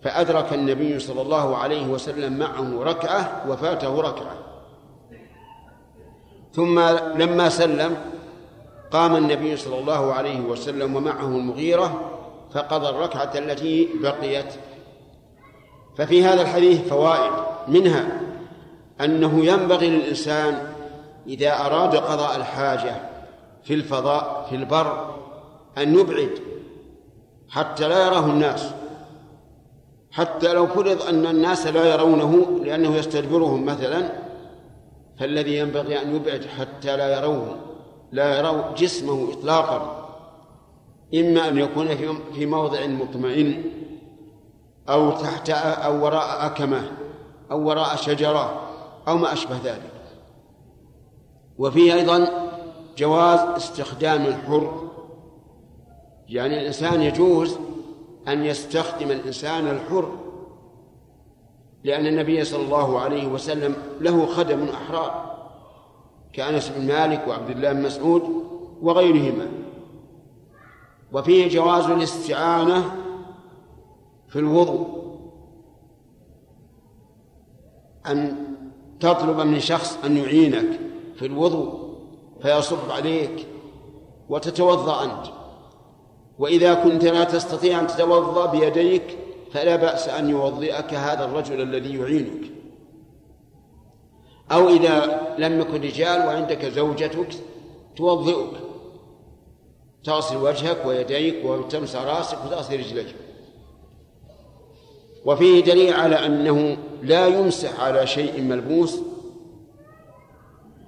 فأدرك 0.02 0.54
النبي 0.54 1.00
صلى 1.00 1.22
الله 1.22 1.58
عليه 1.58 1.88
وسلم 1.88 2.40
معه 2.40 2.84
ركعة 2.84 3.46
وفاته 3.50 4.02
ركعة. 4.02 4.36
ثم 6.54 6.80
لما 7.16 7.50
سلم 7.50 7.98
قام 8.92 9.16
النبي 9.16 9.58
صلى 9.58 9.80
الله 9.80 10.14
عليه 10.14 10.40
وسلم 10.40 10.96
ومعه 10.96 11.28
المغيرة 11.28 12.12
فقضى 12.54 12.90
الركعة 12.90 13.32
التي 13.36 13.90
بقيت. 14.02 14.54
ففي 15.98 16.24
هذا 16.24 16.42
الحديث 16.42 16.88
فوائد. 16.88 17.32
منها 17.68 18.22
أنه 19.02 19.46
ينبغي 19.46 19.90
للإنسان 19.90 20.74
إذا 21.28 21.66
أراد 21.66 21.96
قضاء 21.96 22.36
الحاجة 22.36 22.96
في 23.64 23.74
الفضاء 23.74 24.46
في 24.50 24.56
البر 24.56 25.16
أن 25.78 26.00
يبعد 26.00 26.30
حتى 27.50 27.88
لا 27.88 28.06
يراه 28.06 28.26
الناس. 28.26 28.72
حتى 30.12 30.54
لو 30.54 30.68
فرض 30.68 31.02
أن 31.02 31.26
الناس 31.26 31.68
لا 31.68 31.94
يرونه 31.94 32.60
لأنه 32.64 32.96
يستجبرهم 32.96 33.66
مثلا 33.66 34.12
فالذي 35.20 35.58
ينبغي 35.58 36.02
أن 36.02 36.16
يبعد 36.16 36.46
حتى 36.46 36.98
لا 36.98 37.20
يروه 37.20 37.56
لا 38.12 38.38
يروا 38.38 38.74
جسمه 38.78 39.34
إطلاقا. 39.34 40.08
إما 41.14 41.48
أن 41.48 41.58
يكون 41.58 41.88
في 42.36 42.46
موضع 42.46 42.88
مطمئن. 42.88 43.64
أو 44.90 45.12
تحت 45.12 45.50
أو 45.50 46.06
وراء 46.06 46.46
أكمة 46.46 46.92
أو 47.52 47.68
وراء 47.68 47.96
شجرة 47.96 48.62
أو 49.08 49.18
ما 49.18 49.34
أشبه 49.34 49.58
ذلك. 49.64 49.92
وفيه 51.58 51.94
أيضا 51.94 52.28
جواز 52.98 53.40
استخدام 53.40 54.26
الحر. 54.26 54.90
يعني 56.30 56.62
الإنسان 56.62 57.02
يجوز 57.02 57.58
أن 58.28 58.46
يستخدم 58.46 59.12
الإنسان 59.12 59.68
الحر 59.68 60.12
لأن 61.84 62.08
النبي 62.08 62.44
صلى 62.44 62.64
الله 62.64 63.00
عليه 63.00 63.28
وسلم 63.28 63.76
له 64.02 64.26
خدم 64.26 64.68
أحرار 64.70 65.36
كأنس 66.34 66.70
بن 66.70 66.88
مالك 66.88 67.28
وعبد 67.28 67.50
الله 67.50 67.74
بن 67.74 67.82
مسعود 67.82 68.24
وغيرهما. 68.82 69.48
وفيه 71.14 71.50
جواز 71.50 71.86
الاستعانة 71.86 73.05
في 74.36 74.42
الوضوء. 74.42 74.88
أن 78.08 78.38
تطلب 79.00 79.40
من 79.40 79.60
شخص 79.60 79.98
أن 80.06 80.18
يعينك 80.18 80.80
في 81.16 81.26
الوضوء 81.26 81.96
فيصب 82.42 82.92
عليك 82.92 83.48
وتتوضأ 84.30 85.04
أنت. 85.04 85.26
وإذا 86.40 86.74
كنت 86.74 87.04
لا 87.04 87.24
تستطيع 87.24 87.80
أن 87.80 87.88
تتوضأ 87.88 88.46
بيديك 88.46 89.18
فلا 89.52 89.76
بأس 89.76 90.10
أن 90.10 90.30
يوضئك 90.30 90.94
هذا 90.94 91.26
الرجل 91.26 91.62
الذي 91.62 91.98
يعينك. 91.98 92.52
أو 94.52 94.70
إذا 94.70 95.22
لم 95.38 95.62
يكن 95.62 95.82
رجال 95.82 96.28
وعندك 96.28 96.66
زوجتك 96.66 97.30
توضئك. 97.96 98.60
تغسل 100.04 100.38
وجهك 100.38 100.86
ويديك 100.86 101.46
وتمسح 101.46 102.02
رأسك 102.02 102.38
وتغسل 102.46 102.80
رجليك. 102.80 103.16
وفيه 105.26 105.64
دليل 105.64 105.94
على 105.94 106.26
أنه 106.26 106.78
لا 107.04 107.28
يمسح 107.28 107.80
على 107.80 108.08
شيء 108.08 108.42
ملبوس 108.42 109.00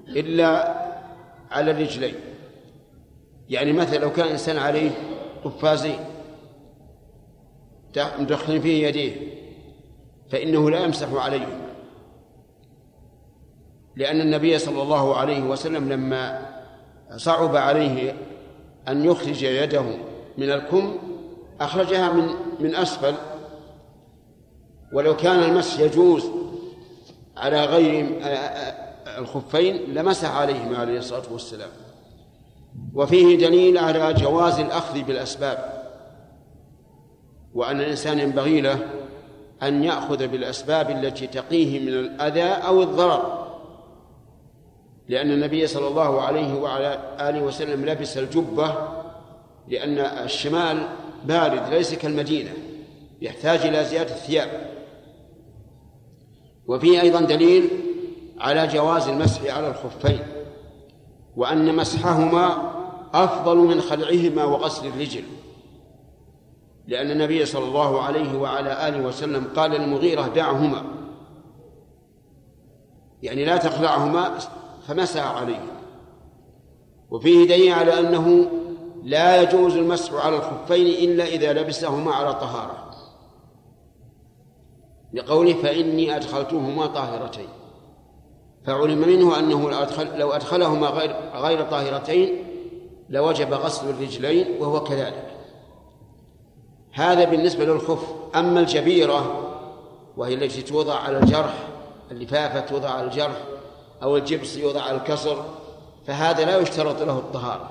إلا 0.07 0.77
على 1.51 1.71
الرجلين. 1.71 2.15
يعني 3.49 3.73
مثلا 3.73 3.97
لو 3.97 4.11
كان 4.11 4.27
إنسان 4.27 4.57
عليه 4.57 4.91
قفازين 5.43 5.99
مدخلين 8.19 8.61
فيه 8.61 8.87
يديه 8.87 9.15
فإنه 10.29 10.69
لا 10.69 10.79
يمسح 10.79 11.13
عليهما. 11.13 11.67
لأن 13.95 14.21
النبي 14.21 14.57
صلى 14.57 14.81
الله 14.81 15.15
عليه 15.15 15.43
وسلم 15.43 15.89
لما 15.89 16.49
صعب 17.15 17.55
عليه 17.55 18.15
أن 18.87 19.05
يخرج 19.05 19.43
يده 19.43 19.85
من 20.37 20.51
الكم 20.51 20.97
أخرجها 21.61 22.13
من 22.13 22.29
من 22.59 22.75
أسفل. 22.75 23.13
ولو 24.93 25.15
كان 25.15 25.43
المسح 25.43 25.79
يجوز 25.79 26.25
على 27.37 27.65
غير 27.65 28.19
الخفين 29.17 29.75
لمسح 29.93 30.35
عليهما 30.35 30.77
عليه 30.77 30.97
الصلاة 30.97 31.31
والسلام. 31.31 31.69
وفيه 32.93 33.37
دليل 33.37 33.77
على 33.77 34.13
جواز 34.13 34.59
الأخذ 34.59 35.01
بالأسباب 35.01 35.83
وأن 37.53 37.79
الإنسان 37.79 38.19
ينبغي 38.19 38.61
له 38.61 38.79
أن 39.63 39.83
يأخذ 39.83 40.27
بالأسباب 40.27 40.89
التي 40.89 41.27
تقيه 41.27 41.79
من 41.79 41.87
الأذى 41.87 42.43
أو 42.43 42.81
الضرر. 42.83 43.47
لأن 45.07 45.31
النبي 45.31 45.67
صلى 45.67 45.87
الله 45.87 46.21
عليه 46.21 46.53
وعلى 46.53 46.99
آله 47.19 47.41
وسلم 47.41 47.85
لبس 47.85 48.17
الجبة 48.17 48.75
لأن 49.67 49.97
الشمال 49.97 50.87
بارد 51.25 51.73
ليس 51.73 51.93
كالمدينة 51.93 52.53
يحتاج 53.21 53.59
إلى 53.59 53.85
زيادة 53.85 54.11
الثياب. 54.11 54.76
وفيه 56.67 57.01
أيضا 57.01 57.21
دليل 57.21 57.69
على 58.39 58.67
جواز 58.67 59.07
المسح 59.07 59.55
على 59.55 59.67
الخفين 59.67 60.19
وأن 61.35 61.75
مسحهما 61.75 62.71
أفضل 63.13 63.57
من 63.57 63.81
خلعهما 63.81 64.43
وغسل 64.43 64.87
الرجل. 64.87 65.23
لأن 66.87 67.11
النبي 67.11 67.45
صلى 67.45 67.65
الله 67.65 68.01
عليه 68.01 68.37
وعلى 68.37 68.87
آله 68.87 69.01
وسلم 69.01 69.47
قال 69.55 69.71
للمغيرة 69.71 70.27
دعهما. 70.27 70.83
يعني 73.23 73.45
لا 73.45 73.57
تخلعهما 73.57 74.37
فمسح 74.87 75.25
عليهما. 75.37 75.77
وفيه 77.09 77.47
دليل 77.47 77.73
على 77.73 77.99
أنه 77.99 78.49
لا 79.03 79.41
يجوز 79.41 79.75
المسح 79.75 80.13
على 80.13 80.35
الخفين 80.35 81.09
إلا 81.09 81.25
إذا 81.25 81.53
لبسهما 81.53 82.13
على 82.13 82.33
طهارة. 82.33 82.86
لقوله 85.17 85.53
فإني 85.53 86.15
أدخلتهما 86.15 86.85
طاهرتين. 86.85 87.49
فعلم 88.65 88.97
منه 88.97 89.39
أنه 89.39 89.69
لو, 89.69 89.77
أدخل 89.77 90.17
لو 90.17 90.31
أدخلهما 90.31 90.87
غير 90.87 91.15
غير 91.35 91.63
طاهرتين 91.63 92.43
لوجب 93.09 93.53
غسل 93.53 93.89
الرجلين 93.89 94.61
وهو 94.61 94.83
كذلك. 94.83 95.27
هذا 96.93 97.25
بالنسبة 97.25 97.65
للخف. 97.65 98.17
أما 98.35 98.59
الجبيرة 98.59 99.43
وهي 100.17 100.33
التي 100.33 100.61
توضع 100.61 100.95
على 100.95 101.17
الجرح 101.17 101.53
اللفافة 102.11 102.59
توضع 102.59 102.89
على 102.89 103.07
الجرح 103.07 103.43
أو 104.03 104.17
الجبس 104.17 104.57
يوضع 104.57 104.81
على 104.81 104.97
الكسر 104.97 105.45
فهذا 106.07 106.45
لا 106.45 106.57
يشترط 106.57 107.01
له 107.01 107.17
الطهارة. 107.17 107.69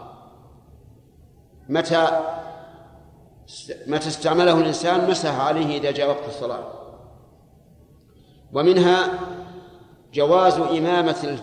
متى 1.68 2.20
متى 3.86 4.08
استعمله 4.08 4.58
الإنسان 4.58 5.10
مسح 5.10 5.40
عليه 5.40 5.78
إذا 5.78 5.90
جاء 5.90 6.08
وقت 6.08 6.28
الصلاة. 6.28 6.64
ومنها 8.56 9.08
جواز 10.14 10.58
إمامة 10.58 11.38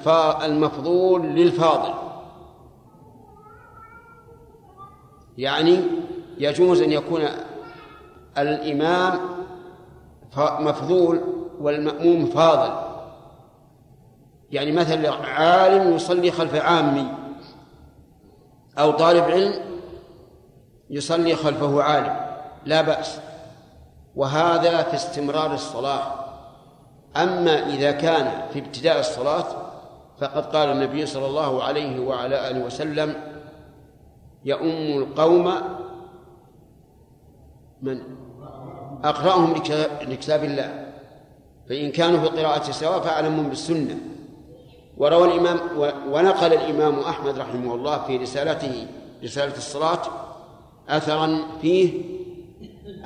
المفضول 0.45 1.22
للفاضل. 1.22 1.93
يعني 5.38 5.80
يجوز 6.38 6.82
أن 6.82 6.91
يكون 6.91 7.22
الإمام 8.38 9.20
مفضول 10.38 11.22
والمأموم 11.59 12.26
فاضل. 12.26 12.74
يعني 14.51 14.72
مثلا 14.72 15.11
عالم 15.11 15.95
يصلي 15.95 16.32
خلف 16.32 16.55
عامي 16.55 17.07
أو 18.78 18.91
طالب 18.91 19.24
علم 19.24 19.53
يصلي 20.89 21.36
خلفه 21.36 21.84
عالم 21.84 22.16
لا 22.66 22.82
بأس. 22.82 23.20
وهذا 24.16 24.84
في 24.84 24.95
استمرار 24.95 25.53
الصلاة. 25.53 26.22
أما 27.18 27.68
إذا 27.74 27.91
كان 27.91 28.49
في 28.53 28.59
ابتداء 28.59 28.99
الصلاة 28.99 29.45
فقد 30.20 30.45
قال 30.55 30.70
النبي 30.70 31.05
صلى 31.05 31.26
الله 31.26 31.64
عليه 31.64 31.99
وعلى 31.99 32.49
آله 32.49 32.66
وسلم 32.66 33.16
يؤم 34.45 35.03
القوم 35.03 35.53
من؟ 37.82 38.01
أقرأهم 39.03 39.53
لكتاب 40.01 40.43
الله. 40.43 40.86
فإن 41.70 41.91
كانوا 41.91 42.20
في 42.20 42.26
القراءة 42.26 42.72
سواء 42.72 42.99
فأعلمهم 42.99 43.49
بالسنة. 43.49 43.97
وروى 44.97 45.28
الإمام 45.28 45.59
ونقل 46.11 46.53
الإمام 46.53 46.99
أحمد 46.99 47.38
رحمه 47.38 47.76
الله 47.76 48.03
في 48.03 48.18
رسالته 48.18 48.88
رسالة 49.24 49.57
الصلاة 49.57 50.01
أثرا 50.89 51.39
فيه 51.61 52.01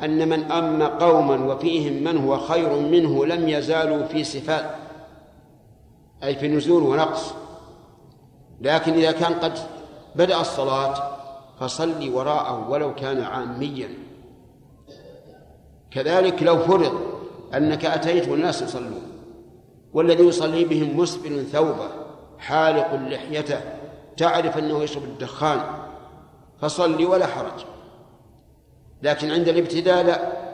أن 0.04 0.30
من 0.30 0.52
أم 0.52 0.84
قوما 0.84 1.54
وفيهم 1.54 2.04
من 2.04 2.18
هو 2.18 2.40
خير 2.40 2.80
منه 2.80 3.26
لم 3.26 3.50
يزالوا 3.50 4.06
في 4.06 4.24
صفات 4.24 4.66
أي 6.24 6.36
في 6.36 6.48
نزول 6.48 6.84
ونقص. 6.84 7.34
لكن 8.62 8.94
إذا 8.94 9.12
كان 9.12 9.34
قد 9.34 9.60
بدأ 10.16 10.42
الصلاة 10.42 11.18
فصلي 11.60 12.10
وراءه 12.10 12.70
ولو 12.70 12.96
كان 12.96 13.22
عاميا. 13.22 13.90
كذلك 15.92 16.44
لو 16.44 16.60
فرض 16.60 16.94
أنك 17.54 17.86
أتيت 17.86 18.28
والناس 18.28 18.62
يصلون 18.62 19.02
والذي 19.94 20.24
يصلي 20.24 20.66
بهم 20.66 21.00
مسبل 21.00 21.46
ثوبه 21.46 21.90
حالق 22.40 22.94
لحيته 22.94 23.60
تعرف 24.18 24.58
أنه 24.58 24.84
يشرب 24.84 25.04
الدخان 25.04 25.62
فصل 26.62 27.06
ولا 27.06 27.28
حرج. 27.28 27.77
لكن 29.02 29.32
عند 29.32 29.48
الابتداء 29.48 30.04
لا. 30.04 30.48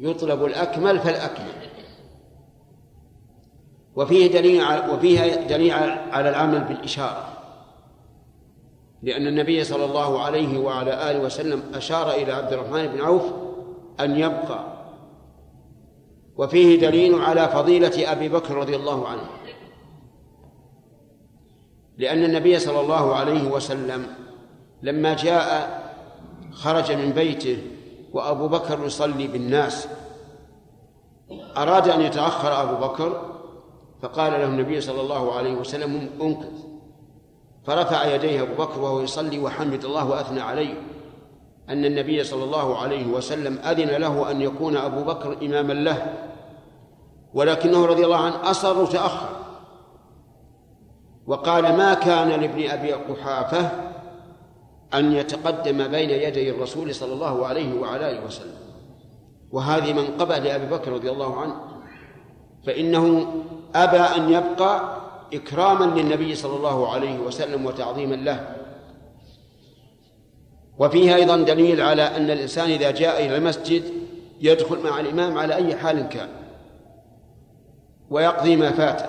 يطلب 0.00 0.44
الأكمل 0.44 0.98
فالأكمل. 0.98 1.52
وفيه 3.96 4.32
دليل 4.32 4.62
وفيها 4.90 5.36
دليل 5.36 5.72
على 6.10 6.28
العمل 6.28 6.60
بالإشارة. 6.60 7.28
لأن 9.02 9.26
النبي 9.26 9.64
صلى 9.64 9.84
الله 9.84 10.20
عليه 10.22 10.58
وعلى 10.58 11.10
آله 11.10 11.20
وسلم 11.20 11.62
أشار 11.74 12.10
إلى 12.10 12.32
عبد 12.32 12.52
الرحمن 12.52 12.86
بن 12.86 13.00
عوف 13.00 13.22
أن 14.00 14.16
يبقى. 14.16 14.64
وفيه 16.36 16.80
دليل 16.80 17.14
على 17.14 17.48
فضيلة 17.48 18.12
أبي 18.12 18.28
بكر 18.28 18.54
رضي 18.54 18.76
الله 18.76 19.08
عنه. 19.08 19.28
لأن 21.98 22.24
النبي 22.24 22.58
صلى 22.58 22.80
الله 22.80 23.14
عليه 23.14 23.48
وسلم 23.48 24.06
لما 24.82 25.14
جاء 25.14 25.83
خرج 26.54 26.92
من 26.92 27.10
بيته 27.10 27.58
وأبو 28.12 28.48
بكر 28.48 28.84
يصلي 28.84 29.26
بالناس. 29.26 29.88
أراد 31.56 31.88
أن 31.88 32.00
يتأخر 32.00 32.62
أبو 32.62 32.86
بكر 32.86 33.34
فقال 34.02 34.32
له 34.32 34.44
النبي 34.44 34.80
صلى 34.80 35.00
الله 35.00 35.32
عليه 35.32 35.54
وسلم 35.54 36.10
انكث 36.22 36.64
فرفع 37.66 38.14
يديه 38.14 38.42
أبو 38.42 38.54
بكر 38.54 38.80
وهو 38.80 39.00
يصلي 39.00 39.38
وحمد 39.38 39.84
الله 39.84 40.08
وأثنى 40.10 40.40
عليه. 40.40 40.74
أن 41.68 41.84
النبي 41.84 42.24
صلى 42.24 42.44
الله 42.44 42.78
عليه 42.78 43.06
وسلم 43.06 43.58
أذن 43.58 43.90
له 43.90 44.30
أن 44.30 44.40
يكون 44.40 44.76
أبو 44.76 45.04
بكر 45.04 45.36
إماما 45.42 45.72
له 45.72 46.14
ولكنه 47.34 47.86
رضي 47.86 48.04
الله 48.04 48.16
عنه 48.16 48.50
أصر 48.50 48.86
تأخر 48.86 49.28
وقال 51.26 51.76
ما 51.76 51.94
كان 51.94 52.28
لابن 52.28 52.70
أبي 52.70 52.92
قحافة 52.92 53.70
أن 54.94 55.12
يتقدم 55.12 55.88
بين 55.88 56.10
يدي 56.10 56.50
الرسول 56.50 56.94
صلى 56.94 57.12
الله 57.12 57.46
عليه 57.46 57.80
وعلى 57.80 58.10
آله 58.10 58.26
وسلم. 58.26 58.56
وهذه 59.52 59.92
منقبة 59.92 60.38
لأبي 60.38 60.66
بكر 60.66 60.92
رضي 60.92 61.10
الله 61.10 61.40
عنه. 61.40 61.54
فإنه 62.66 63.32
أبى 63.74 63.96
أن 63.96 64.32
يبقى 64.32 65.00
إكراما 65.34 66.00
للنبي 66.00 66.34
صلى 66.34 66.56
الله 66.56 66.88
عليه 66.88 67.18
وسلم 67.18 67.66
وتعظيما 67.66 68.14
له. 68.14 68.56
وفيه 70.78 71.14
أيضا 71.14 71.36
دليل 71.36 71.80
على 71.80 72.02
أن 72.02 72.30
الإنسان 72.30 72.70
إذا 72.70 72.90
جاء 72.90 73.26
إلى 73.26 73.36
المسجد 73.36 73.82
يدخل 74.40 74.78
مع 74.84 75.00
الإمام 75.00 75.38
على 75.38 75.54
أي 75.54 75.76
حال 75.76 76.08
كان. 76.08 76.28
ويقضي 78.10 78.56
ما 78.56 78.70
فاته. 78.70 79.06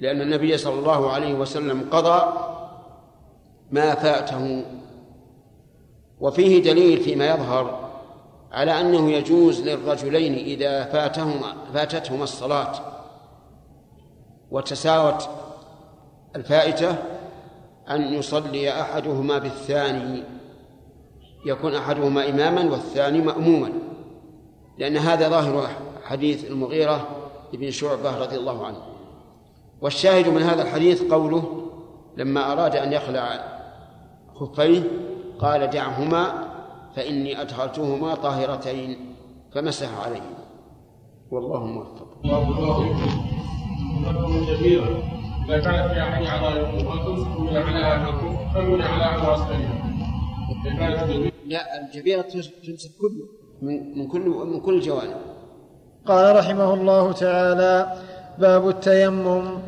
لأن 0.00 0.20
النبي 0.20 0.56
صلى 0.56 0.74
الله 0.74 1.10
عليه 1.10 1.34
وسلم 1.34 1.88
قضى 1.90 2.32
ما 3.72 3.94
فاته. 3.94 4.64
وفيه 6.20 6.62
دليل 6.62 7.00
فيما 7.00 7.26
يظهر 7.26 7.90
على 8.52 8.80
أنه 8.80 9.10
يجوز 9.10 9.60
للرجلين 9.60 10.34
إذا 10.34 10.84
فاتهما 10.84 11.54
فاتتهما 11.74 12.24
الصلاة 12.24 12.72
وتساوت 14.50 15.28
الفائتة 16.36 16.96
أن 17.90 18.14
يصلي 18.14 18.80
أحدهما 18.80 19.38
بالثاني 19.38 20.22
يكون 21.46 21.74
أحدهما 21.74 22.28
إماما 22.28 22.70
والثاني 22.70 23.20
مأموما. 23.20 23.72
لأن 24.78 24.96
هذا 24.96 25.28
ظاهر 25.28 25.68
حديث 26.04 26.50
المغيرة 26.50 27.08
بن 27.52 27.70
شعبة 27.70 28.18
رضي 28.18 28.36
الله 28.36 28.66
عنه. 28.66 28.82
والشاهد 29.80 30.28
من 30.28 30.42
هذا 30.42 30.62
الحديث 30.62 31.02
قوله 31.02 31.68
لما 32.16 32.52
أراد 32.52 32.76
أن 32.76 32.92
يخلع 32.92 33.52
خفيه 34.34 34.82
قال 35.38 35.70
دعهما 35.70 36.24
فإني 36.96 37.40
أدخلتهما 37.40 38.14
طاهرتين 38.14 38.96
فمسح 39.54 39.88
عليهما 40.06 40.42
والله 41.30 41.66
موفق. 41.66 42.06
إذا 45.44 45.60
كانت 45.60 45.92
في 45.92 46.02
أحد 46.02 46.22
لا 51.46 51.80
الجبيرة 51.80 52.22
تمسك 52.66 52.90
كله 53.00 53.26
من 53.62 53.98
من 53.98 54.08
كل 54.08 54.20
من 54.20 54.60
كل 54.60 54.74
الجوانب. 54.74 55.16
قال 56.06 56.36
رحمه 56.36 56.74
الله 56.74 57.12
تعالى 57.12 57.96
باب 58.38 58.68
التيمم 58.68 59.58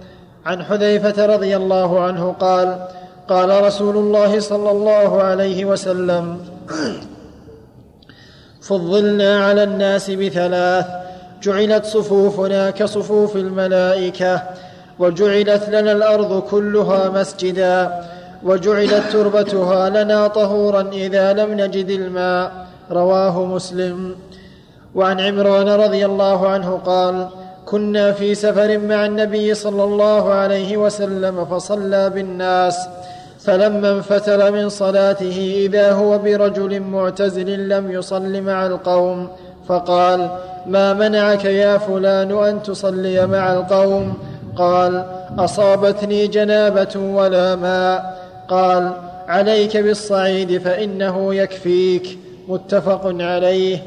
عن 0.46 0.62
حذيفة 0.64 1.26
رضي 1.26 1.56
الله 1.56 2.00
عنه 2.00 2.32
قال 2.32 2.88
قال 3.28 3.64
رسول 3.64 3.96
الله 3.96 4.40
صلى 4.40 4.70
الله 4.70 5.22
عليه 5.22 5.64
وسلم 5.64 6.38
فضلنا 8.60 9.44
على 9.46 9.62
الناس 9.62 10.10
بثلاث 10.10 10.86
جعلت 11.42 11.84
صفوفنا 11.84 12.70
كصفوف 12.70 13.36
الملائكة 13.36 14.42
وجعلت 14.98 15.68
لنا 15.68 15.92
الأرض 15.92 16.42
كلها 16.42 17.08
مسجدا 17.08 18.00
وجعلت 18.44 19.02
تربتها 19.12 19.90
لنا 19.90 20.26
طهورا 20.26 20.90
إذا 20.92 21.32
لم 21.32 21.52
نجد 21.60 21.90
الماء 21.90 22.66
رواه 22.90 23.44
مسلم. 23.44 24.16
وعن 24.94 25.20
عمران 25.20 25.68
رضي 25.68 26.06
الله 26.06 26.48
عنه 26.48 26.80
قال 26.86 27.28
كنا 27.66 28.12
في 28.12 28.34
سفر 28.34 28.78
مع 28.78 29.06
النبي 29.06 29.54
صلى 29.54 29.84
الله 29.84 30.32
عليه 30.32 30.76
وسلم 30.76 31.44
فصلى 31.44 32.10
بالناس 32.10 32.88
فلما 33.44 33.90
انفتل 33.92 34.52
من 34.52 34.68
صلاته 34.68 35.66
إذا 35.66 35.92
هو 35.92 36.18
برجل 36.18 36.80
معتزل 36.80 37.68
لم 37.68 37.90
يصل 37.90 38.40
مع 38.40 38.66
القوم 38.66 39.28
فقال 39.68 40.28
ما 40.66 40.92
منعك 40.92 41.44
يا 41.44 41.78
فلان 41.78 42.44
أن 42.44 42.62
تصلي 42.62 43.26
مع 43.26 43.52
القوم؟ 43.52 44.14
قال 44.56 45.04
أصابتني 45.38 46.26
جنابة 46.26 46.96
ولا 46.96 47.54
ماء. 47.56 48.24
قال 48.48 48.92
عليك 49.28 49.76
بالصعيد 49.76 50.58
فإنه 50.58 51.34
يكفيك. 51.34 52.18
متفق 52.48 53.00
عليه. 53.20 53.78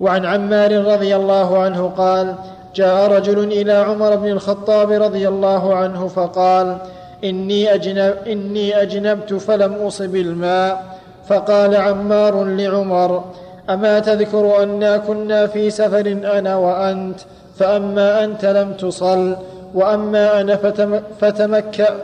وعن 0.00 0.24
عمار 0.24 0.84
رضي 0.84 1.16
الله 1.16 1.58
عنه 1.58 1.92
قال 1.96 2.34
جاء 2.74 3.10
رجل 3.12 3.38
إلى 3.38 3.72
عمر 3.72 4.16
بن 4.16 4.28
الخطاب 4.28 4.90
رضي 4.90 5.28
الله 5.28 5.74
عنه 5.74 6.08
فقال 6.08 6.76
إني, 7.24 7.74
أجنب 7.74 8.14
إني 8.26 8.82
أجنبت 8.82 9.34
فلم 9.34 9.72
أصب 9.72 10.16
الماء. 10.16 10.98
فقال 11.28 11.76
عمار 11.76 12.44
لعمر 12.44 13.24
أما 13.70 13.98
تذكر 13.98 14.62
أنا 14.62 14.96
كنا 14.96 15.46
في 15.46 15.70
سفر 15.70 16.06
أنا 16.38 16.56
وأنت؟ 16.56 17.20
فأما 17.58 18.24
أنت 18.24 18.44
لم 18.44 18.72
تصل 18.72 19.36
وأما 19.74 20.40
أنا 20.40 20.56
فتم 20.56 21.00
فتمك 21.20 21.94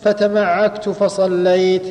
فتمعكت 0.00 0.88
فصليت. 0.88 1.82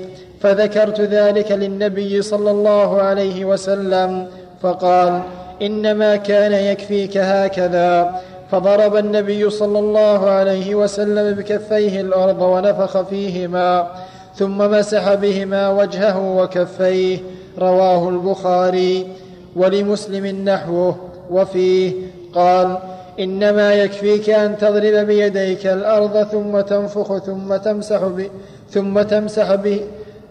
فذكرت 0.42 1.02
ذلك 1.02 1.52
للنبي 1.52 2.22
صلى 2.22 2.52
الله 2.52 3.02
عليه 3.02 3.46
وسلم 3.46 4.28
فقال 4.62 5.22
إنما 5.62 6.16
كان 6.16 6.52
يكفيك 6.52 7.18
هكذا. 7.18 8.22
فضرب 8.54 8.96
النبي 8.96 9.50
صلى 9.50 9.80
الله 9.80 10.30
عليه 10.30 10.76
وسلم 10.76 11.36
بكفيه 11.36 12.02
الأرض 12.02 12.42
ونفخ 12.42 13.02
فيهما 13.02 13.88
ثم 14.36 14.58
مسح 14.58 15.14
بهما 15.14 15.70
وجهه 15.70 16.38
وكفيه 16.38 17.18
رواه 17.60 18.10
البخاري 18.10 19.08
ولمسلم 19.56 20.26
نحوه. 20.50 20.96
وفيه 21.30 21.94
قال 22.36 22.78
إنما 23.20 23.74
يكفيك 23.74 24.30
أن 24.30 24.58
تضرب 24.58 25.08
بيديك 25.08 25.68
الأرض 25.68 26.24
ثم 26.24 26.62
تنفخ 26.62 27.18
ثم 27.18 27.56
تمسح 27.56 28.04
ب 28.04 28.28
ثم 28.70 29.02
تمسح 29.02 29.56
به 29.56 29.82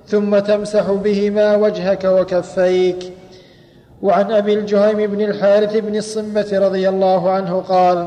ثم 0.07 0.39
تمسح 0.39 0.91
بهما 0.91 1.57
وجهك 1.57 2.05
وكفيك. 2.05 3.12
وعن 4.03 4.33
أبي 4.33 4.55
الجهيم 4.55 4.97
بن 4.97 5.21
الحارث 5.21 5.77
بن 5.77 5.97
الصمة 5.97 6.49
رضي 6.53 6.89
الله 6.89 7.31
عنه 7.31 7.61
قال 7.61 8.07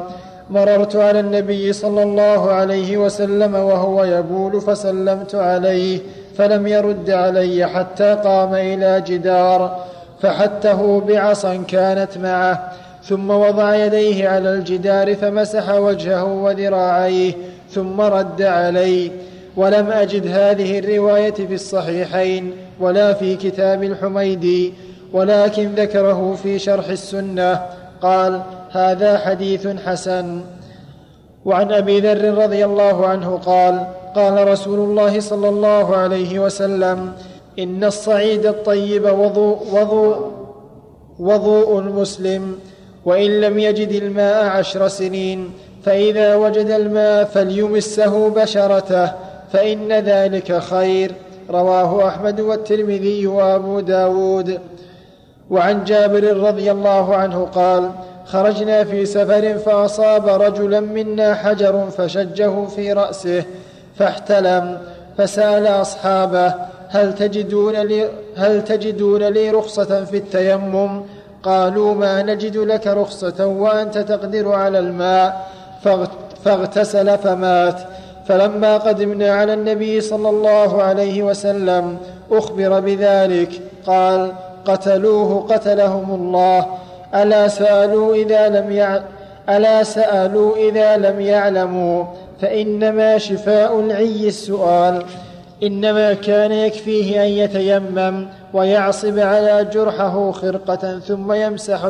مررت 0.49 0.95
على 0.95 1.19
النبي 1.19 1.73
صلى 1.73 2.03
الله 2.03 2.51
عليه 2.51 2.97
وسلم 2.97 3.55
وهو 3.55 4.03
يبول 4.03 4.61
فسلمت 4.61 5.35
عليه 5.35 5.99
فلم 6.37 6.67
يرد 6.67 7.09
علي 7.09 7.67
حتى 7.67 8.13
قام 8.23 8.53
إلى 8.53 9.03
جدار 9.07 9.85
فحته 10.21 11.01
بعصا 11.01 11.63
كانت 11.67 12.17
معه 12.17 12.71
ثم 13.03 13.29
وضع 13.29 13.75
يديه 13.75 14.29
على 14.29 14.53
الجدار 14.53 15.15
فمسح 15.15 15.69
وجهه 15.69 16.23
وذراعيه 16.23 17.33
ثم 17.71 18.01
رد 18.01 18.41
علي. 18.41 19.11
ولم 19.57 19.91
أجد 19.91 20.27
هذه 20.27 20.79
الرواية 20.79 21.33
في 21.33 21.53
الصحيحين 21.53 22.53
ولا 22.79 23.13
في 23.13 23.35
كتاب 23.35 23.83
الحميدي. 23.83 24.73
ولكن 25.13 25.75
ذكره 25.75 26.37
في 26.43 26.59
شرح 26.59 26.87
السنة. 26.87 27.61
قال 28.01 28.41
هذا 28.71 29.17
حديث 29.17 29.67
حسن. 29.67 30.41
وعن 31.45 31.71
أبي 31.71 31.99
ذر 31.99 32.43
رضي 32.43 32.65
الله 32.65 33.07
عنه 33.07 33.37
قال 33.37 33.87
قال 34.15 34.47
رسول 34.47 34.79
الله 34.79 35.19
صلى 35.19 35.49
الله 35.49 35.95
عليه 35.95 36.39
وسلم 36.39 37.11
إن 37.59 37.83
الصعيد 37.83 38.45
الطيب 38.45 39.05
وضوء 39.05 39.57
وضوء 39.71 40.31
وضوء 41.19 41.79
المسلم 41.79 42.59
وإن 43.05 43.41
لم 43.41 43.59
يجد 43.59 43.91
الماء 43.91 44.45
عشر 44.45 44.87
سنين 44.87 45.51
فإذا 45.83 46.35
وجد 46.35 46.69
الماء 46.69 47.23
فليمسه 47.23 48.29
بشرته 48.29 49.11
فإن 49.53 49.93
ذلك 49.93 50.59
خير. 50.59 51.11
رواه 51.49 52.07
أحمد 52.07 52.41
والترمذي 52.41 53.27
وأبو 53.27 53.79
داود. 53.79 54.59
وعن 55.49 55.83
جابر 55.83 56.37
رضي 56.37 56.71
الله 56.71 57.15
عنه 57.15 57.45
قال 57.45 57.91
خرجنا 58.25 58.83
في 58.83 59.05
سفر 59.05 59.57
فأصاب 59.57 60.27
رجلا 60.27 60.79
منا 60.79 61.35
حجر 61.35 61.87
فشجه 61.97 62.65
في 62.65 62.93
رأسه 62.93 63.43
فاحتلم 63.95 64.77
فسأل 65.17 65.67
أصحابه 65.67 66.53
هل 66.89 67.15
تجدون 67.15 67.75
لي, 67.75 68.09
هل 68.35 68.63
تجدون 68.63 69.23
لي 69.23 69.49
رخصة 69.51 70.05
في 70.05 70.17
التيمم؟ 70.17 71.01
قالوا 71.43 71.93
ما 71.93 72.21
نجد 72.21 72.57
لك 72.57 72.87
رخصة 72.87 73.45
وأنت 73.45 73.97
تقدر 73.97 74.51
على 74.51 74.79
الماء. 74.79 75.51
فاغتسل 76.43 77.17
فمات. 77.17 77.79
فلما 78.27 78.77
قدمنا 78.77 79.33
على 79.33 79.53
النبي 79.53 80.01
صلى 80.01 80.29
الله 80.29 80.83
عليه 80.83 81.23
وسلم 81.23 81.97
أخبر 82.31 82.79
بذلك 82.79 83.61
قال 83.87 84.31
قتلوه 84.65 85.45
قتلهم 85.49 86.15
الله. 86.15 86.65
ألا 87.15 87.47
سألوا 87.47 88.15
إذا 88.15 88.49
لم 88.49 88.71
يع... 88.71 88.99
ألا 89.49 89.83
سألوا 89.83 90.55
إذا 90.55 90.97
لم 90.97 91.21
يعلموا. 91.21 92.03
فإنما 92.41 93.17
شفاء 93.17 93.79
العي 93.79 94.27
السؤال. 94.27 95.03
إنما 95.63 96.13
كان 96.13 96.51
يكفيه 96.51 97.23
أن 97.23 97.29
يتيمم 97.29 98.27
ويعصب 98.53 99.19
على 99.19 99.67
جرحه 99.73 100.31
خرقة 100.31 100.99
ثم 100.99 101.33
يمسح 101.33 101.89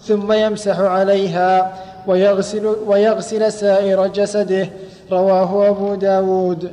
ثم 0.00 0.32
يمسح 0.32 0.80
عليها 0.80 1.72
ويغسل, 2.06 2.76
ويغسل 2.86 3.52
سائر 3.52 4.06
جسده. 4.06 4.68
رواه 5.12 5.68
أبو 5.68 5.94
داود. 5.94 6.70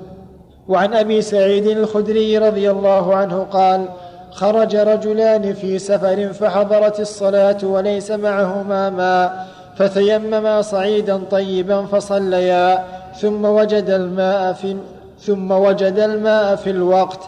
وعن 0.67 0.93
أبي 0.93 1.21
سعيد 1.21 1.67
الخدري 1.67 2.37
رضي 2.37 2.71
الله 2.71 3.15
عنه 3.15 3.47
قال 3.51 3.85
خرج 4.33 4.75
رجلان 4.75 5.53
في 5.53 5.79
سفر 5.79 6.33
فحضرت 6.33 6.99
الصلاة 6.99 7.57
وليس 7.63 8.11
معهما 8.11 8.89
ماء 8.89 9.47
فتيمما 9.75 10.61
صعيدا 10.61 11.21
طيبا 11.31 11.85
فصليا 11.85 12.83
ثم 13.21 13.45
وجد 13.45 13.89
الماء 13.89 14.53
في 14.53 14.77
ثم 15.19 15.51
وجد 15.51 15.99
الماء 15.99 16.55
في 16.55 16.69
الوقت 16.69 17.19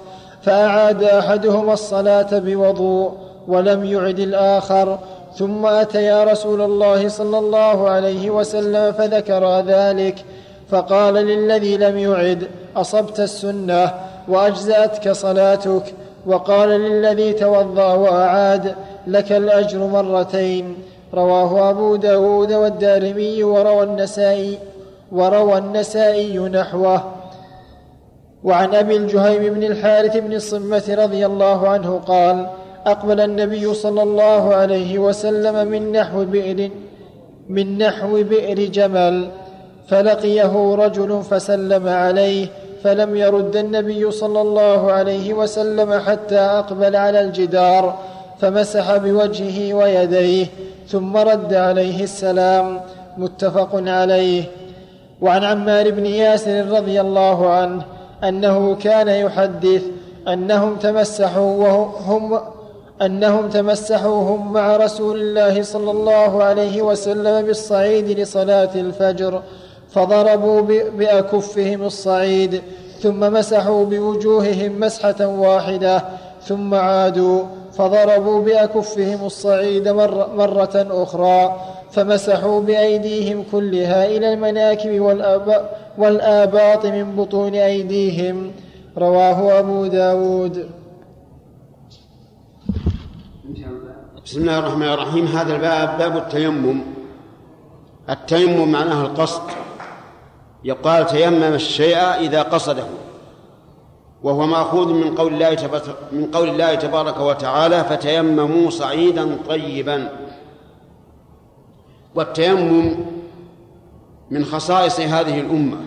فأعاد 0.42 1.04
أحدهما 1.04 1.74
الصلاة 1.74 2.40
بوضوء 2.40 3.14
ولم 3.48 3.86
يعد 3.86 4.20
الآخر 4.20 5.00
ثم 5.38 5.66
أتيا 5.66 6.24
رسول 6.24 6.62
الله 6.62 7.08
صلى 7.08 7.38
الله 7.38 7.90
عليه 7.90 8.30
وسلم 8.30 8.92
فذكر 8.92 9.60
ذلك 9.68 10.26
فقال 10.70 11.14
للذي 11.14 11.78
لم 11.78 11.98
يعد 11.98 12.48
أصبت 12.76 13.20
السنة 13.20 13.94
وأجزأتك 14.28 15.12
صلاتك؟ 15.12 15.94
وقال 16.26 16.70
للذي 16.70 17.34
توضأ 17.34 17.94
وأعاد 17.94 18.76
لك 19.08 19.32
الأجر 19.32 19.80
مرتين. 19.80 20.76
رواه 21.14 21.70
أبو 21.70 21.96
داود 21.96 22.54
والدارمي 22.54 23.44
وروى 23.44 23.84
النسائي 23.84 24.58
وروى 25.12 25.58
النسائي 25.58 26.40
نحوه. 26.40 27.04
وعن 28.44 28.76
أبي 28.76 28.98
الجهيم 28.98 29.54
بن 29.54 29.64
الحارث 29.64 30.18
بن 30.18 30.34
الصمة 30.34 30.84
رضي 30.90 31.26
الله 31.26 31.68
عنه 31.68 32.00
قال 32.08 32.48
أقبل 32.86 33.22
النبي 33.22 33.74
صلى 33.74 34.04
الله 34.04 34.54
عليه 34.54 35.00
وسلم 35.00 35.68
من 35.68 35.92
نحو 35.92 36.26
بئر 36.26 36.70
من 37.50 37.78
نحو 37.78 38.24
بئر 38.24 38.60
جمل 38.60 39.32
فلقيه 39.88 40.76
رجل 40.76 41.24
فسلم 41.24 41.88
عليه 41.88 42.48
فلم 42.86 43.16
يرد 43.16 43.56
النبي 43.56 44.12
صلى 44.12 44.42
الله 44.42 44.92
عليه 44.92 45.34
وسلم 45.34 46.00
حتى 46.00 46.40
أقبل 46.40 46.96
على 46.96 47.22
الجدار 47.22 47.96
فمسح 48.40 48.98
بوجهه 48.98 49.74
ويديه 49.74 50.48
ثم 50.88 51.18
رد 51.18 51.54
عليه 51.54 52.04
السلام 52.04 52.82
متفق 53.18 53.70
عليه. 53.74 54.44
وعن 55.22 55.44
عمار 55.44 55.92
بن 55.92 56.06
ياسر 56.06 56.66
رضي 56.66 57.02
الله 57.02 57.50
عنه 57.50 57.82
أنه 58.24 58.76
كان 58.76 59.08
يحدث 59.08 59.84
أنهم 60.28 60.76
تمسحوا 60.76 61.68
وهم 61.68 62.40
أنهم 63.02 63.50
تمسحوا 63.50 64.24
هم 64.30 64.54
مع 64.54 64.78
رسول 64.78 65.22
الله 65.22 65.62
صلى 65.62 65.92
الله 65.92 66.44
عليه 66.44 66.82
وسلم 66.82 67.46
بالصعيد 67.46 68.20
لصلاة 68.20 68.70
الفجر 68.76 69.42
فضربوا 69.96 70.62
بأكفهم 70.98 71.84
الصعيد 71.84 72.62
ثم 73.00 73.20
مسحوا 73.20 73.86
بوجوههم 73.86 74.80
مسحة 74.80 75.28
واحدة 75.28 76.04
ثم 76.48 76.74
عادوا 76.74 77.44
فضربوا 77.78 78.42
بأكفهم 78.42 79.26
الصعيد 79.26 79.88
مر 79.88 80.30
مرة 80.36 80.76
أخرى 81.04 81.40
فمسحوا 81.92 82.62
بأيديهم 82.62 83.44
كلها 83.52 84.06
إلى 84.06 84.34
المناكب 84.34 85.00
والآباط 85.98 86.86
من 86.86 87.16
بطون 87.16 87.56
أيديهم. 87.56 88.52
رواه 88.98 89.60
أبو 89.60 89.86
داود. 89.86 90.70
بسم 94.26 94.42
الله 94.42 94.60
الرحمن 94.60 94.88
الرحيم. 94.88 95.26
هذا 95.26 95.56
الباب 95.56 95.98
باب 95.98 96.18
التيمم. 96.18 96.82
التيمم 98.10 98.72
معناه 98.72 99.02
القصد. 99.02 99.42
يقال 100.66 101.06
تيمم 101.06 101.44
الشيء 101.44 101.98
إذا 101.98 102.42
قصده 102.42 102.86
وهو 104.24 104.46
مأخوذ 104.46 104.94
من 104.94 105.16
قول 105.16 105.34
الله 105.34 105.86
من 106.12 106.26
قول 106.26 106.50
الله 106.50 106.76
تبارك 106.76 107.20
وتعالى 107.20 107.84
فتيمموا 107.84 108.70
صعيدا 108.70 109.38
طيبا. 109.50 110.10
والتيمم 112.16 112.96
من 114.32 114.46
خصائص 114.46 115.00
هذه 115.00 115.40
الأمة 115.40 115.78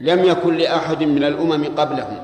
لم 0.00 0.24
يكن 0.24 0.56
لأحد 0.56 1.02
من 1.02 1.24
الأمم 1.24 1.64
قبلهم. 1.76 2.18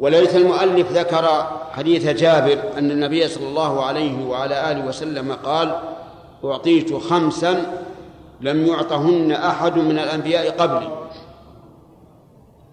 وليت 0.00 0.36
المؤلف 0.36 0.92
ذكر 0.92 1.46
حديث 1.72 2.06
جابر 2.06 2.58
أن 2.78 2.90
النبي 2.90 3.28
صلى 3.28 3.48
الله 3.48 3.84
عليه 3.84 4.26
وعلى 4.26 4.72
آله 4.72 4.86
وسلم 4.86 5.32
قال 5.32 5.80
أعطيت 6.44 6.94
خمسا 6.94 7.82
لم 8.40 8.66
يعطهن 8.66 9.32
أحد 9.32 9.78
من 9.78 9.98
الأنبياء 9.98 10.50
قبلي 10.50 10.88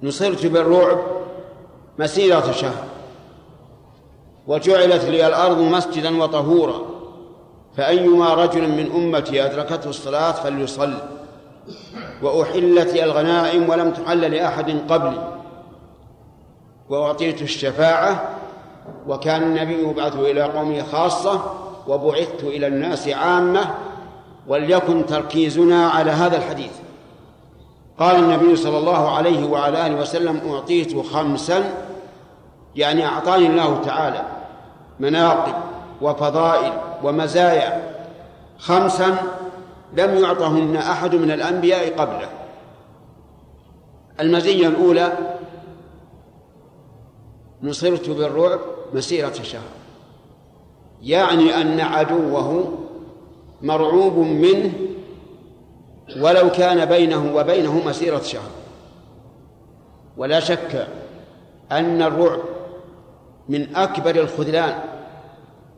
نصرت 0.03 0.45
بالرعب 0.45 0.99
مسيرة 1.99 2.51
شهر 2.51 2.83
وجعلت 4.47 5.03
لي 5.03 5.27
الأرض 5.27 5.57
مسجدا 5.59 6.23
وطهورا 6.23 6.81
فأيما 7.77 8.33
رجل 8.33 8.61
من 8.61 8.91
أمتي 8.91 9.45
أدركته 9.45 9.89
الصلاة 9.89 10.31
فليصل 10.31 10.93
وأحلت 12.21 12.93
لي 12.93 13.03
الغنائم 13.03 13.69
ولم 13.69 13.91
تحل 13.91 14.31
لأحد 14.31 14.77
قبلي. 14.89 15.33
وأعطيت 16.89 17.41
الشفاعة 17.41 18.29
وكان 19.07 19.43
النبي 19.43 19.89
يبعث 19.89 20.15
إلى 20.15 20.41
قومه 20.41 20.83
خاصة 20.83 21.41
وبعثت 21.87 22.43
إلى 22.43 22.67
الناس 22.67 23.07
عامة 23.07 23.75
وليكن 24.47 25.05
تركيزنا 25.05 25.87
على 25.87 26.11
هذا 26.11 26.37
الحديث. 26.37 26.71
قال 27.99 28.15
النبي 28.15 28.55
صلى 28.55 28.77
الله 28.77 29.09
عليه 29.09 29.45
وعلى 29.45 29.87
آله 29.87 30.01
وسلم 30.01 30.53
أعطيت 30.53 31.05
خمسا 31.05 31.63
يعني 32.75 33.05
أعطاني 33.05 33.47
الله 33.47 33.81
تعالى 33.81 34.25
مناقب 34.99 35.53
وفضائل 36.01 36.73
ومزايا. 37.03 37.93
خمسا 38.59 39.17
لم 39.97 40.17
يعطهن 40.17 40.75
أحد 40.75 41.15
من 41.15 41.31
الأنبياء 41.31 41.99
قبله. 41.99 42.29
المزية 44.19 44.67
الأولى 44.67 45.17
نصرت 47.63 48.09
بالرعب 48.09 48.59
مسيرة 48.93 49.33
شهر. 49.33 49.61
يعني 51.01 51.61
أن 51.61 51.79
عدوه 51.79 52.73
مرعوب 53.63 54.17
منه 54.17 54.73
ولو 56.21 56.51
كان 56.51 56.85
بينه 56.85 57.35
وبينه 57.35 57.87
مسيرة 57.87 58.21
شهر. 58.21 58.49
ولا 60.17 60.39
شك 60.39 60.87
أن 61.71 62.01
الرعب 62.01 62.39
من 63.49 63.75
أكبر 63.75 64.15
الخذلان 64.15 64.79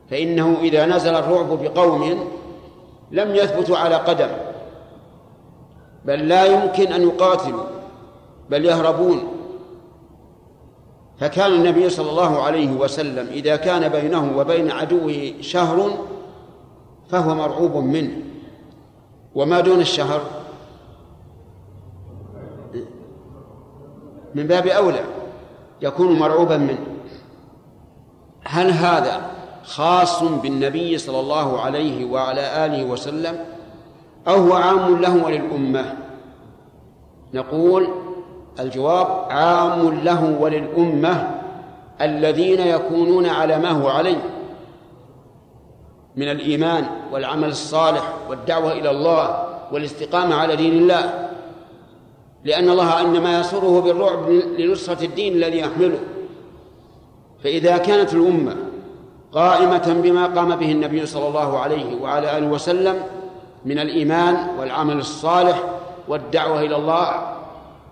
فإنه 0.10 0.58
إذا 0.62 0.86
نزل 0.86 1.16
الرعب 1.16 1.64
بقوم 1.64 2.30
لم 3.12 3.36
يثبتوا 3.36 3.78
على 3.78 3.96
قدم 3.96 4.30
بل 6.06 6.28
لا 6.28 6.46
يمكن 6.46 6.94
أن 6.94 7.02
يقاتلوا 7.02 7.64
بل 8.50 8.66
يهربون. 8.66 9.24
فكان 11.20 11.52
النبي 11.52 11.90
صلى 11.90 12.10
الله 12.10 12.42
عليه 12.42 12.72
وسلم 12.72 13.28
إذا 13.28 13.56
كان 13.56 13.90
بينه 13.90 14.38
وبين 14.38 14.72
عدوه 14.72 15.34
شهر 15.42 15.92
فهو 17.10 17.36
مرعوب 17.36 17.76
منه. 17.78 18.18
وما 19.36 19.60
دون 19.60 19.80
الشهر؟ 19.80 20.22
من 24.36 24.48
باب 24.48 24.68
أولى 24.68 25.04
يكون 25.82 26.20
مرعوبا 26.20 26.58
منه. 26.58 26.86
هل 28.44 28.72
هذا 28.72 29.32
خاص 29.64 30.24
بالنبي 30.24 30.98
صلى 30.98 31.20
الله 31.20 31.62
عليه 31.62 32.06
وعلى 32.06 32.66
آله 32.66 32.84
وسلم 32.86 33.46
أو 34.28 34.36
هو 34.36 34.54
عام 34.54 35.02
له 35.02 35.26
وللأمة؟ 35.26 35.96
نقول 37.34 37.88
الجواب 38.60 39.08
عام 39.30 39.90
له 39.90 40.38
وللأمة 40.40 41.42
الذين 42.02 42.60
يكونون 42.60 43.26
على 43.26 43.60
ما 43.60 43.70
هو 43.70 43.88
عليه. 43.88 44.30
من 46.18 46.32
الإيمان 46.32 46.86
والعمل 47.12 47.50
الصالح 47.50 48.14
والدعوة 48.30 48.72
إلى 48.72 48.92
الله 48.92 49.46
والاستقامة 49.72 50.36
على 50.36 50.56
دين 50.56 50.74
الله. 50.74 51.30
لأن 52.44 52.70
الله 52.70 53.02
إنما 53.02 53.40
يسره 53.40 53.82
بالرعب 53.82 54.30
لنصرة 54.30 55.06
الدين 55.06 55.34
الذي 55.34 55.60
يحمله. 55.60 56.00
فإذا 57.44 57.78
كانت 57.78 58.14
الأمة 58.14 58.56
قائمة 59.34 60.02
بما 60.04 60.26
قام 60.26 60.56
به 60.56 60.72
النبي 60.72 61.06
صلى 61.06 61.28
الله 61.28 61.60
عليه 61.60 62.02
وعلى 62.02 62.38
آله 62.38 62.48
وسلم 62.48 63.04
من 63.66 63.80
الإيمان 63.80 64.48
والعمل 64.60 64.98
الصالح 64.98 65.64
والدعوة 66.08 66.62
إلى 66.62 66.76
الله 66.76 67.36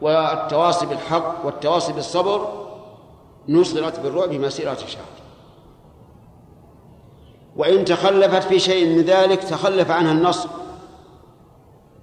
والتواصي 0.01 0.85
بالحق 0.85 1.45
والتواصي 1.45 1.93
بالصبر 1.93 2.47
نصرت 3.49 3.99
بالرعب 3.99 4.33
مسيرة 4.33 4.77
شهر. 4.87 5.22
وإن 7.57 7.85
تخلفت 7.85 8.43
في 8.43 8.59
شيء 8.59 8.95
من 8.95 9.01
ذلك 9.01 9.43
تخلف 9.43 9.91
عنها 9.91 10.11
النصر. 10.11 10.49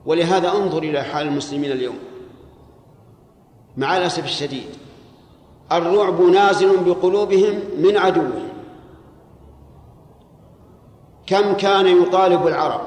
ولهذا 0.06 0.52
انظر 0.52 0.82
إلى 0.82 1.02
حال 1.02 1.26
المسلمين 1.26 1.72
اليوم. 1.72 1.98
مع 3.76 3.96
الأسف 3.96 4.24
الشديد 4.24 4.68
الرعب 5.72 6.20
نازل 6.20 6.84
بقلوبهم 6.84 7.60
من 7.78 7.96
عدوهم. 7.96 8.48
كم 11.26 11.52
كان 11.52 12.02
يطالب 12.02 12.46
العرب 12.46 12.80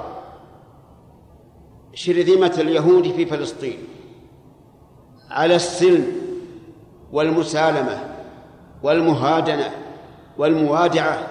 شرذمة 1.93 2.53
اليهود 2.57 3.11
في 3.11 3.25
فلسطين 3.25 3.77
على 5.31 5.55
السلم 5.55 6.07
والمسالمة 7.11 8.15
والمهادنة 8.83 9.71
والموادعة 10.37 11.27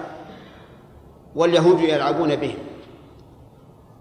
واليهود 1.34 1.80
يلعبون 1.80 2.36
بهم 2.36 2.58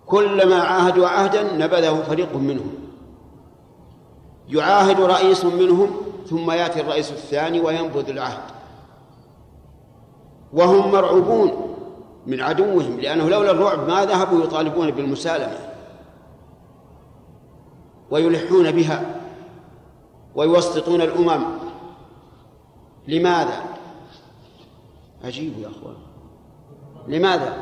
كلما 0.06 0.62
عاهدوا 0.62 1.08
عهدا 1.08 1.54
نبذه 1.54 2.02
فريق 2.02 2.36
منهم. 2.36 2.74
يعاهد 4.50 5.02
رئيس 5.02 5.46
منهم 5.46 5.90
ثم 6.30 6.52
يأتي 6.52 6.82
الرئيس 6.82 7.12
الثاني 7.12 7.60
وينبذ 7.60 8.10
العهد. 8.10 8.52
وهم 10.54 10.92
مرعوبون 10.92 11.76
من 12.28 12.42
عدوهم 12.42 13.00
لأنه 13.00 13.30
لولا 13.30 13.52
الرعب 13.52 13.88
ما 13.88 14.06
ذهبوا 14.06 14.44
يطالبون 14.44 14.92
بالمسالمة. 14.92 15.58
ويلحون 18.12 18.72
بها. 18.72 19.16
ويوسطون 20.36 21.02
الأمم. 21.02 21.44
لماذا؟ 23.08 23.64
عجيب 25.24 25.60
يا 25.60 25.68
أخوان. 25.68 26.11
لماذا؟ 27.08 27.58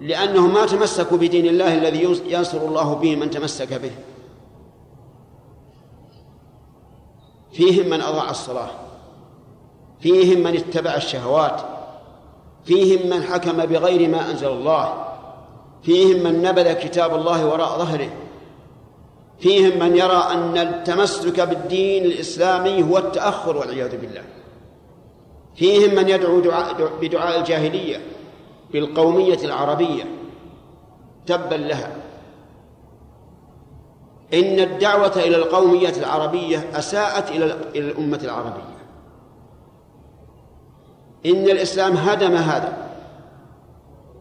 لأنهم 0.00 0.54
ما 0.54 0.66
تمسكوا 0.66 1.18
بدين 1.18 1.46
الله 1.46 1.78
الذي 1.78 2.20
ينصر 2.26 2.58
الله 2.58 2.94
به 2.94 3.16
من 3.16 3.30
تمسك 3.30 3.72
به. 3.72 3.90
فيهم 7.52 7.90
من 7.90 8.00
أضاع 8.00 8.30
الصلاة 8.30 8.70
فيهم 10.00 10.38
من 10.42 10.56
اتبع 10.56 10.94
الشهوات 10.94 11.60
فيهم 12.64 13.10
من 13.10 13.22
حكم 13.22 13.66
بغير 13.66 14.08
ما 14.08 14.30
أنزل 14.30 14.48
الله 14.48 15.04
فيهم 15.82 16.22
من 16.22 16.42
نبذ 16.42 16.72
كتاب 16.72 17.14
الله 17.14 17.46
وراء 17.46 17.78
ظهره 17.78 18.10
فيهم 19.38 19.78
من 19.78 19.96
يرى 19.96 20.28
أن 20.32 20.58
التمسك 20.58 21.40
بالدين 21.40 22.04
الإسلامي 22.04 22.82
هو 22.82 22.98
التأخر 22.98 23.56
والعياذ 23.56 23.96
بالله. 23.96 24.22
فيهم 25.54 25.94
من 25.94 26.08
يدعو 26.08 26.40
دعاء 26.40 26.92
بدعاء 27.00 27.38
الجاهلية 27.40 28.00
بالقومية 28.72 29.38
العربية 29.44 30.04
تبا 31.26 31.54
لها. 31.54 31.96
إن 34.34 34.60
الدعوة 34.60 35.16
إلى 35.16 35.36
القومية 35.36 35.92
العربية 35.96 36.78
أساءت 36.78 37.30
إلى 37.30 37.44
الأمة 37.76 38.20
العربية. 38.24 38.80
إن 41.26 41.44
الإسلام 41.44 41.92
هدم 41.96 42.34
هذا 42.34 42.90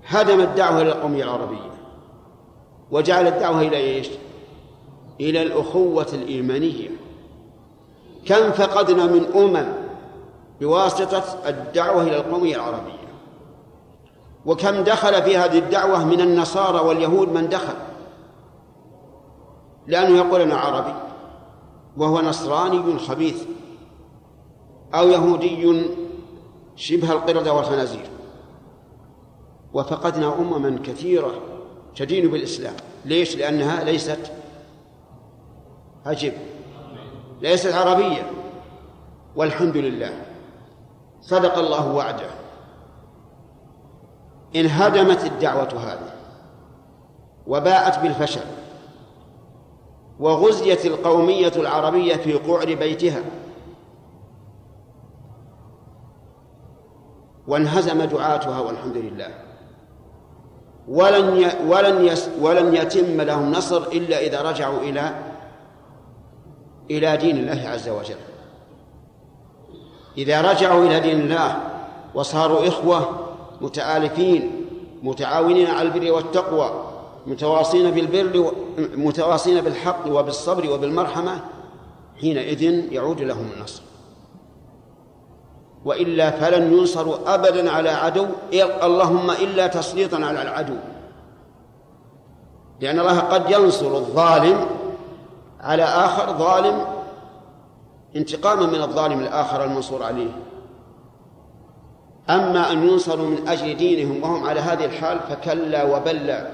هدم 0.05 0.39
الدعوة 0.39 0.82
إلى 0.82 0.89
القومية 0.91 1.23
العربية 1.23 1.69
وجعل 2.91 3.27
الدعوة 3.27 3.61
إلى 3.61 3.77
إيش؟ 3.77 4.09
إلى 5.19 5.41
الأخوة 5.41 6.07
الإيمانية. 6.13 6.89
كم 8.25 8.51
فقدنا 8.51 9.05
من 9.05 9.25
أمم 9.36 9.78
بواسطة 10.60 11.49
الدعوة 11.49 12.01
إلى 12.01 12.18
القومية 12.18 12.55
العربية. 12.55 12.99
وكم 14.45 14.84
دخل 14.84 15.24
في 15.24 15.38
هذه 15.38 15.57
الدعوة 15.57 16.05
من 16.05 16.22
النصارى 16.22 16.80
واليهود 16.80 17.30
من 17.30 17.49
دخل. 17.49 17.74
لأنه 19.88 20.18
يقول 20.18 20.41
أنا 20.41 20.55
عربي 20.55 20.93
وهو 21.97 22.22
نصراني 22.22 22.99
خبيث 22.99 23.43
أو 24.93 25.07
يهودي 25.07 25.86
شبه 26.76 27.12
القردة 27.12 27.53
والخنازير. 27.53 28.10
وفقدنا 29.74 30.34
أمما 30.34 30.80
كثيرة 30.84 31.32
تدين 31.95 32.32
بالإسلام. 32.32 32.74
ليش؟ 33.05 33.38
لأنها 33.38 33.84
ليست 33.84 34.32
عجب 36.05 36.34
ليست 37.41 37.74
عربية. 37.74 38.32
والحمد 39.36 39.78
لله. 39.78 40.29
صدق 41.21 41.58
الله 41.58 41.91
وعده. 41.91 42.29
انهدمت 44.55 45.25
الدعوة 45.25 45.83
هذه 45.83 46.13
وباءت 47.47 48.00
بالفشل 48.00 48.46
وغزيت 50.20 50.86
القومية 50.86 51.51
العربية 51.55 52.16
في 52.16 52.33
قعر 52.33 52.75
بيتها. 52.75 53.21
وانهزم 57.47 58.04
دعاتها 58.04 58.59
والحمد 58.59 58.97
لله. 58.97 59.29
ولن 60.87 61.51
ولن 61.67 62.17
ولن 62.41 62.75
يتم 62.75 63.21
لهم 63.21 63.51
نصر 63.51 63.78
إلا 63.78 64.20
إذا 64.20 64.41
رجعوا 64.41 64.79
إلى 64.79 65.12
إلى 66.91 67.17
دين 67.17 67.37
الله 67.37 67.70
عز 67.70 67.89
وجل. 67.89 68.29
إذا 70.20 70.41
رجعوا 70.41 70.86
إلى 70.86 71.00
دين 71.00 71.20
الله 71.20 71.58
وصاروا 72.16 72.67
إخوة 72.67 73.09
متآلفين 73.62 74.66
متعاونين 75.04 75.67
على 75.67 75.87
البر 75.87 76.12
والتقوى 76.12 76.86
متواصين 77.28 77.91
بالبر 77.91 78.51
متواصين 78.78 79.62
بالحق 79.62 80.08
وبالصبر 80.08 80.71
وبالمرحمة 80.71 81.41
حينئذ 82.21 82.62
يعود 82.93 83.21
لهم 83.21 83.50
النصر. 83.58 83.82
وإلا 85.86 86.32
فلن 86.32 86.74
ينصروا 86.74 87.33
أبدا 87.33 87.71
على 87.71 87.89
عدو 87.89 88.25
اللهم 88.83 89.32
إلا 89.32 89.67
تسليطا 89.67 90.17
على 90.25 90.41
العدو. 90.41 90.75
لأن 92.82 93.00
الله 93.00 93.20
قد 93.20 93.51
ينصر 93.51 93.96
الظالم 93.96 94.66
على 95.62 95.83
آخر 95.83 96.37
ظالم 96.37 96.99
انتقاما 98.15 98.65
من 98.65 98.81
الظالم 98.81 99.19
الآخر 99.19 99.63
المنصور 99.63 100.03
عليه. 100.03 100.31
أما 102.29 102.71
أن 102.71 102.87
ينصروا 102.87 103.27
من 103.27 103.47
أجل 103.47 103.77
دينهم 103.77 104.23
وهم 104.23 104.47
على 104.47 104.59
هذه 104.59 104.86
الحال 104.86 105.19
فكلا 105.19 105.83
وبلى 105.83 106.51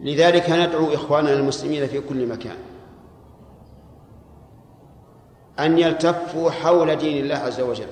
لذلك 0.00 0.50
ندعو 0.50 0.94
إخواننا 0.94 1.32
المسلمين 1.32 1.86
في 1.86 2.00
كل 2.00 2.26
مكان 2.26 2.56
أن 5.58 5.78
يلتفوا 5.78 6.50
حول 6.50 6.96
دين 6.96 7.24
الله 7.24 7.36
عز 7.36 7.60
وجل 7.60 7.86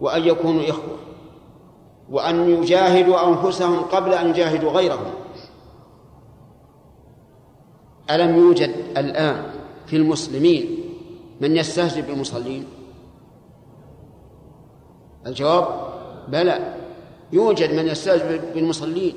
وأن 0.00 0.24
يكونوا 0.24 0.70
إخوة 0.70 0.96
وأن 2.10 2.50
يجاهدوا 2.50 3.28
أنفسهم 3.28 3.80
قبل 3.80 4.14
أن 4.14 4.30
يجاهدوا 4.30 4.70
غيرهم. 4.70 5.14
ألم 8.10 8.36
يوجد 8.36 8.74
الآن 8.96 9.53
في 9.94 10.00
المسلمين 10.00 10.78
من 11.40 11.56
يستهزئ 11.56 12.02
بالمصلين؟ 12.02 12.66
الجواب 15.26 15.66
بلى 16.28 16.74
يوجد 17.32 17.74
من 17.74 17.86
يستهزئ 17.86 18.52
بالمصلين. 18.54 19.14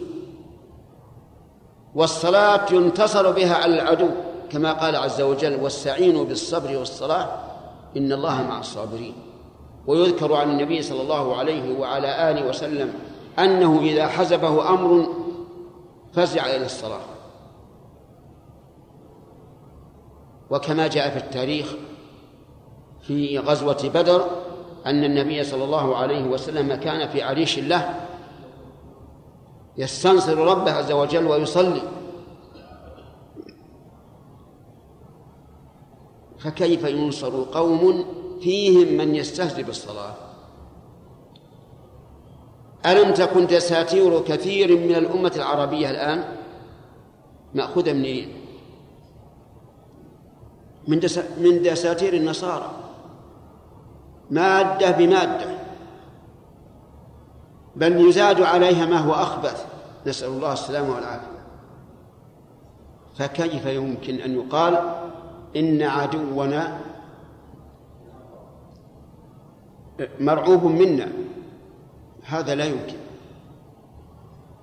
والصلاة 1.96 2.74
ينتصر 2.74 3.32
بها 3.32 3.56
على 3.56 3.74
العدو 3.74 4.10
كما 4.50 4.74
قال 4.74 4.96
عز 4.96 5.22
وجل 5.22 5.56
واستعينوا 5.56 6.26
بالصبر 6.26 6.78
والصلاة 6.78 7.30
إن 7.98 8.12
الله 8.12 8.44
مع 8.44 8.60
الصابرين. 8.60 9.14
ويذكر 9.88 10.34
عن 10.34 10.50
النبي 10.50 10.82
صلى 10.82 11.02
الله 11.02 11.36
عليه 11.36 11.80
وعلى 11.80 12.32
آله 12.32 12.50
وسلم 12.50 12.94
أنه 13.40 13.80
إذا 13.82 14.08
حزبه 14.08 14.70
أمر 14.70 15.08
فزع 16.14 16.46
إلى 16.46 16.66
الصلاة. 16.66 17.17
وكما 20.50 20.88
جاء 20.88 21.10
في 21.10 21.18
التاريخ 21.18 21.76
في 23.02 23.40
غزوة 23.40 23.92
بدر 23.94 24.28
أن 24.86 25.04
النبي 25.04 25.44
صلى 25.44 25.64
الله 25.64 25.98
عليه 25.98 26.24
وسلم 26.24 26.76
كان 26.76 27.10
في 27.10 27.22
عريش 27.22 27.60
له 27.60 27.96
يستنصر 29.78 30.38
ربه 30.38 30.72
عز 30.72 30.92
وجل 30.92 31.28
ويصلي. 31.28 31.82
فكيف 36.40 36.84
ينصر 36.84 37.44
قوم 37.44 38.06
فيهم 38.42 38.98
من 38.98 39.16
يستهزئ 39.16 39.64
بالصلاة؟ 39.64 40.14
ألم 42.86 43.14
تكن 43.14 43.48
دساتير 43.48 44.20
كثير 44.20 44.78
من 44.78 44.96
الأمة 44.96 45.32
العربية 45.36 45.90
الآن؟ 45.90 46.24
مأخوذة 47.54 47.94
منين؟ 47.94 48.37
من 50.88 51.00
من 51.38 51.62
دساتير 51.62 52.14
النصارى. 52.14 52.72
مادة 54.32 54.92
بمادة. 54.92 55.58
بل 57.76 58.10
يزاد 58.10 58.42
عليها 58.42 58.86
ما 58.86 58.98
هو 58.98 59.14
أخبث. 59.14 59.66
نسأل 60.08 60.30
الله 60.30 60.54
السلامة 60.54 60.96
والعافية. 60.96 61.38
فكيف 63.16 63.66
يمكن 63.66 64.16
أن 64.16 64.36
يقال 64.36 64.80
إن 65.56 65.82
عدونا 65.82 66.80
مرعوب 70.20 70.64
منا؟ 70.64 71.08
هذا 72.24 72.56
لا 72.56 72.66
يمكن. 72.66 72.98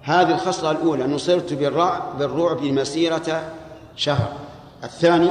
هذه 0.03 0.35
الخصلة 0.35 0.71
الأولى. 0.71 1.07
نصرت 1.07 1.53
بالرعب 1.53 2.19
بالرعب 2.19 2.63
مسيرة 2.63 3.53
شهر. 3.97 4.33
الثاني 4.85 5.31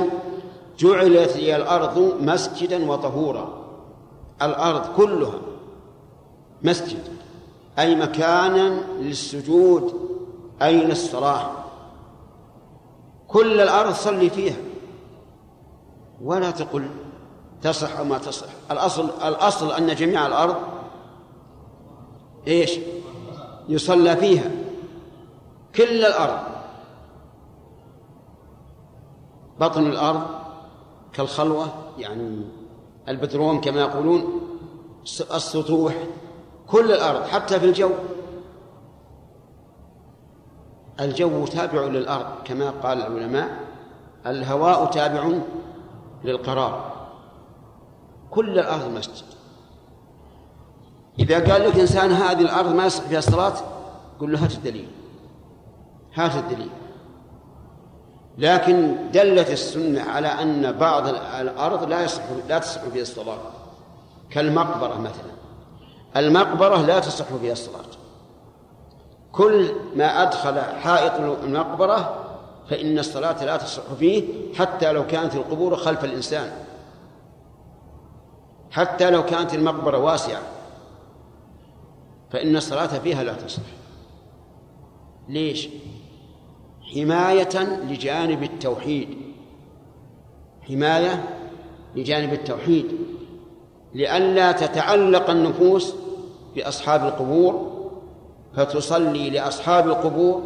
جعلت 0.77 1.37
لي 1.37 1.55
الأرض 1.55 2.13
مسجدا 2.21 2.91
وطهورا. 2.91 3.63
الأرض 4.41 4.95
كلها 4.97 5.39
مسجد. 6.61 7.03
أي 7.79 7.95
مكانا 7.95 8.81
للسجود 8.99 9.93
أي 10.61 10.85
للصلاة 10.85 11.51
كل 13.27 13.61
الأرض 13.61 13.93
صلي 13.93 14.29
فيها. 14.29 14.57
ولا 16.21 16.51
تقل 16.51 16.87
تصح 17.61 17.97
أو 17.97 18.05
ما 18.05 18.17
تصح. 18.17 18.47
الأصل 18.71 19.09
الأصل 19.23 19.71
أن 19.71 19.95
جميع 19.95 20.27
الأرض 20.27 20.55
إيش؟ 22.47 22.79
يصلى 23.69 24.17
فيها. 24.17 24.51
كل 25.75 26.05
الأرض. 26.05 26.39
بطن 29.59 29.85
الأرض 29.85 30.42
كالخلوة 31.13 31.67
يعني 31.97 32.41
البترون 33.09 33.61
كما 33.61 33.81
يقولون 33.81 34.41
السطوح 35.33 35.93
كل 36.67 36.91
الأرض 36.91 37.23
حتى 37.23 37.59
في 37.59 37.65
الجو. 37.65 37.89
الجو 40.99 41.45
تابع 41.45 41.81
للأرض 41.81 42.25
كما 42.45 42.69
قال 42.69 42.97
العلماء 42.97 43.59
الهواء 44.25 44.85
تابع 44.85 45.39
للقرار. 46.23 46.93
كل 48.31 48.59
الأرض 48.59 48.91
مسجد. 48.97 49.25
إذا 51.19 51.53
قال 51.53 51.69
لك 51.69 51.79
إنسان 51.79 52.11
هذه 52.11 52.41
الأرض 52.41 52.75
ما 52.75 52.89
فيها 52.89 53.19
الصلاة 53.19 53.53
قل 54.19 54.31
له 54.31 54.43
هات 54.43 54.51
الدليل. 54.51 54.87
هات 56.13 56.35
الدليل. 56.35 56.71
لكن 58.37 58.95
دلت 59.11 59.49
السنة 59.49 60.01
على 60.01 60.27
أن 60.27 60.71
بعض 60.71 61.07
الأرض 61.39 61.89
لا 61.89 62.03
يصح 62.03 62.23
لا 62.49 62.59
تصح 62.59 62.81
فيها 62.81 63.01
الصلاة. 63.01 63.37
كالمقبرة 64.29 64.97
مثلا. 64.97 65.33
المقبرة 66.17 66.81
لا 66.81 66.99
تصح 66.99 67.25
فيها 67.25 67.51
الصلاة. 67.51 67.85
كل 69.31 69.71
ما 69.95 70.21
أدخل 70.21 70.61
حائط 70.61 71.13
المقبرة 71.43 72.25
فإن 72.69 72.99
الصلاة 72.99 73.45
لا 73.45 73.57
تصح 73.57 73.83
فيه 73.99 74.23
حتى 74.55 74.91
لو 74.91 75.07
كانت 75.07 75.35
القبور 75.35 75.75
خلف 75.75 76.03
الإنسان. 76.03 76.51
حتى 78.71 79.09
لو 79.09 79.25
كانت 79.25 79.53
المقبرة 79.53 79.97
واسعة. 79.97 80.41
فإن 82.31 82.55
الصلاة 82.55 82.87
فيها 82.99 83.23
لا 83.23 83.33
تصح. 83.33 83.61
ليش؟ 85.29 85.69
حماية 86.93 87.83
لجانب 87.89 88.43
التوحيد. 88.43 89.17
حماية 90.67 91.23
لجانب 91.95 92.33
التوحيد. 92.33 92.85
لئلا 93.93 94.51
تتعلق 94.51 95.29
النفوس 95.29 95.95
بأصحاب 96.55 97.05
القبور 97.05 97.73
فتصلي 98.55 99.29
لأصحاب 99.29 99.87
القبور 99.87 100.41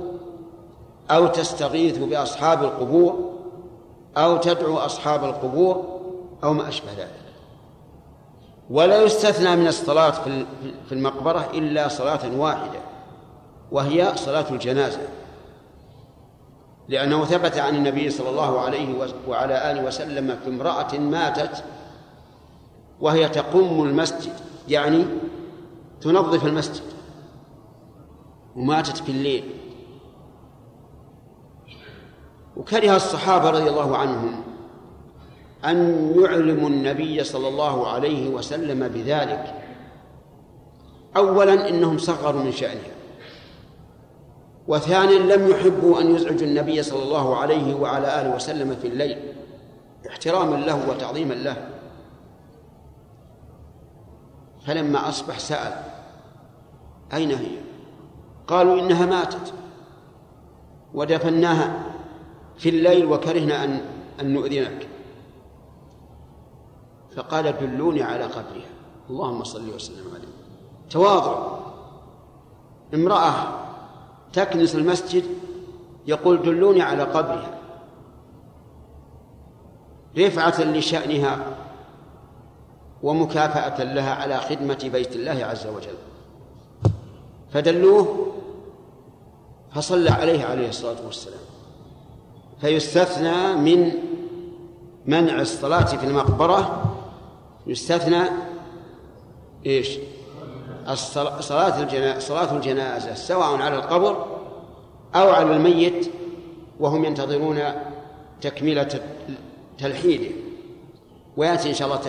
أو 1.12 1.28
تستغيث 1.28 1.98
بأصحاب 1.98 2.64
القبور 2.64 3.34
أو 4.18 4.38
تدعو 4.38 4.78
أصحاب 4.78 5.24
القبور 5.24 6.00
أو 6.44 6.54
ما 6.54 6.68
أشبه 6.68 6.92
ذلك. 6.98 7.12
ولا 8.70 9.04
يستثنى 9.04 9.56
من 9.56 9.68
الصلاة 9.68 10.12
في 10.90 10.92
المقبرة 10.92 11.50
إلا 11.54 11.88
صلاة 11.88 12.40
واحدة 12.40 12.80
وهي 13.72 14.12
صلاة 14.16 14.46
الجنازة. 14.52 15.00
لأنه 16.90 17.26
ثبت 17.26 17.58
عن 17.58 17.76
النبي 17.76 18.10
صلى 18.10 18.30
الله 18.30 18.60
عليه 18.60 19.10
وعلى 19.28 19.72
آله 19.72 19.84
وسلم 19.84 20.40
في 20.44 20.50
امرأة 20.50 20.98
ماتت 20.98 21.64
وهي 23.02 23.30
تقوم 23.30 23.84
المسجد 23.84 24.34
يعني 24.68 25.06
تنظف 26.02 26.46
المسجد 26.46 26.84
وماتت 28.56 28.98
في 28.98 29.12
الليل. 29.12 29.44
وكره 32.58 32.96
الصحابة 32.96 33.50
رضي 33.50 33.70
الله 33.70 33.98
عنهم 33.98 34.44
أن 35.66 36.12
يعلموا 36.20 36.70
النبي 36.70 37.24
صلى 37.24 37.48
الله 37.48 37.88
عليه 37.88 38.30
وسلم 38.30 38.88
بذلك. 38.88 39.54
أولا 41.18 41.70
إنهم 41.70 41.98
صغروا 41.98 42.44
من 42.44 42.52
شأنها. 42.52 42.97
وثانيا 44.68 45.36
لم 45.36 45.48
يحبوا 45.48 46.02
أن 46.02 46.16
يزعجوا 46.16 46.48
النبي 46.48 46.84
صلى 46.84 47.04
الله 47.04 47.38
عليه 47.38 47.76
وعلى 47.76 48.22
آله 48.22 48.36
وسلم 48.36 48.76
في 48.76 48.88
الليل. 48.88 49.34
احتراما 50.10 50.56
له 50.56 50.90
وتعظيما 50.90 51.34
له. 51.34 51.70
فلما 54.66 55.10
أصبح 55.10 55.40
سأل 55.40 55.84
أين 57.14 57.32
هي؟ 57.32 57.58
قالوا 58.48 58.80
إنها 58.80 59.06
ماتت. 59.06 59.54
ودفناها 60.94 61.84
في 62.58 62.70
الليل 62.70 63.06
وكرهنا 63.06 63.64
أن 63.64 63.82
أن 64.22 64.34
نؤذنك. 64.34 64.88
فقال 67.16 67.58
دلوني 67.60 68.04
على 68.04 68.24
قبرها. 68.24 68.70
اللهم 69.10 69.44
صل 69.44 69.76
وسلم 69.76 70.14
عليه. 70.16 70.28
تواضع. 70.90 71.60
امرأة 72.94 73.67
تكنس 74.38 74.76
المسجد 74.76 75.24
يقول 76.08 76.42
دلوني 76.42 76.82
على 76.82 77.04
قبرها. 77.04 77.58
رفعة 80.18 80.62
لشأنها 80.64 81.58
ومكافأة 83.04 83.84
لها 83.84 84.14
على 84.14 84.38
خدمة 84.38 84.90
بيت 84.94 85.16
الله 85.16 85.46
عز 85.46 85.68
وجل. 85.68 85.98
فدلوه 87.54 88.34
فصلى 89.72 90.10
عليه 90.10 90.46
عليه 90.46 90.70
الصلاة 90.70 91.06
والسلام. 91.06 91.40
فيستثنى 92.62 93.56
من 93.56 93.92
منع 95.06 95.42
الصلاة 95.42 95.86
في 95.86 96.06
المقبرة 96.06 96.84
يستثنى 97.68 98.24
إيش؟ 99.66 99.98
صلاة 100.96 101.82
الجنازة 101.82 102.20
صلاة 102.20 102.56
الجنازة 102.56 103.14
سواء 103.14 103.62
على 103.62 103.76
القبر 103.76 104.26
أو 105.16 105.30
على 105.30 105.56
الميت 105.56 106.12
وهم 106.80 107.06
ينتظرون 107.06 107.60
تكملة 108.42 109.02
تلحيده. 109.78 110.36
ويأتي 111.38 111.70
إن 111.70 111.74
شاء 111.74 111.88
الله 111.88 112.00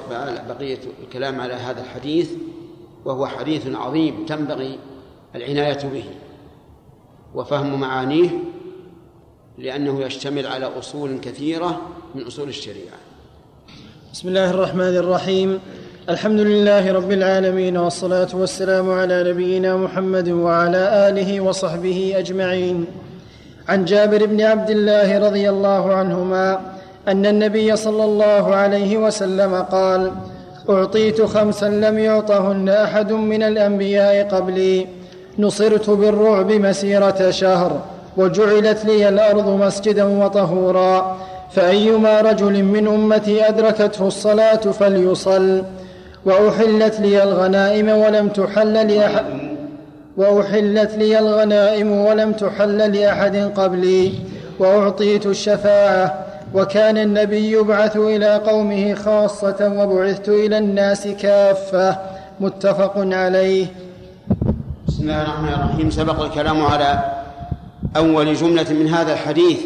بقية 0.49 0.79
الكلام 1.05 1.41
على 1.41 1.55
هذا 1.55 1.81
الحديث 1.81 2.31
وهو 3.05 3.27
حديث 3.27 3.67
عظيم 3.75 4.27
تنبغي 4.27 4.79
العناية 5.35 5.89
به 5.93 6.05
وفهم 7.35 7.81
معانيه 7.81 8.31
لأنه 9.59 10.01
يشتمل 10.01 10.47
على 10.47 10.67
أصول 10.79 11.21
كثيرة 11.21 11.81
من 12.15 12.27
أصول 12.27 12.49
الشريعة. 12.49 12.99
بسم 14.13 14.29
الله 14.29 14.51
الرحمن 14.51 14.97
الرحيم. 14.97 15.61
الحمد 16.09 16.41
لله 16.41 16.93
رب 16.93 17.13
العالمين 17.13 17.77
والصلاة 17.77 18.29
والسلام 18.35 18.91
على 18.91 19.31
نبينا 19.31 19.77
محمد 19.77 20.29
وعلى 20.29 21.09
آله 21.09 21.41
وصحبه 21.41 22.15
أجمعين. 22.17 22.87
عن 23.69 23.85
جابر 23.85 24.27
بن 24.27 24.41
عبد 24.41 24.71
الله 24.71 25.19
رضي 25.19 25.51
الله 25.51 25.95
عنهما 25.95 26.61
أن 27.09 27.27
النبي 27.27 27.77
صلى 27.77 28.05
الله 28.05 28.55
عليه 28.55 28.97
وسلم 28.97 29.55
قال 29.55 30.13
أعطيت 30.71 31.23
خمسا 31.23 31.69
لم 31.69 31.99
يعطهن 31.99 32.69
أحد 32.69 33.13
من 33.13 33.43
الأنبياء 33.43 34.29
قبلي 34.29 34.87
نصرت 35.39 35.91
بالرعب 35.91 36.53
مسيرة 36.53 37.31
شهر 37.31 37.81
وجعلت 38.17 38.85
لي 38.85 39.09
الأرض 39.09 39.49
مسجدا 39.49 40.05
وطهورا 40.05 41.17
فأيما 41.51 42.21
رجل 42.21 42.63
من 42.63 42.89
أمتي 42.89 43.49
أدركته 43.49 44.07
الصلاة 44.07 44.65
فليصل. 44.79 45.63
وأحلت 46.29 47.01
لي 47.01 47.23
الغنائم 47.23 47.89
ولم 47.89 48.29
تحل 48.29 48.73
لاحد 48.73 49.25
وأحلت 50.17 50.95
لي 50.95 51.19
الغنائم 51.19 51.91
ولم 51.93 52.33
تحل 52.33 52.93
لأحد 52.97 53.37
قبلي 53.37 54.13
وأعطيت 54.59 55.27
الشفاعة 55.27 56.25
وكان 56.55 56.99
النبي 56.99 57.53
يبعث 57.53 57.97
إلى 57.97 58.37
قومه 58.37 58.95
خاصة 58.95 59.73
وبعثت 59.79 60.29
إلى 60.29 60.59
الناس 60.59 61.09
كافة 61.09 61.99
متفق 62.41 62.93
عليه. 62.97 63.67
بسم 64.89 65.03
الله 65.03 65.23
الرحمن 65.23 65.49
الرحيم. 65.49 65.91
سبق 65.91 66.21
الكلام 66.21 66.63
على 66.63 67.05
أول 67.97 68.35
جملة 68.35 68.71
من 68.71 68.89
هذا 68.89 69.13
الحديث 69.13 69.61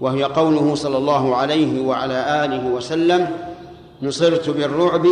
وهي 0.00 0.22
قوله 0.24 0.74
صلى 0.74 0.96
الله 0.96 1.36
عليه 1.36 1.80
وعلى 1.80 2.44
آله 2.44 2.66
وسلم 2.66 3.28
نصرت 4.02 4.50
بالرعب 4.50 5.06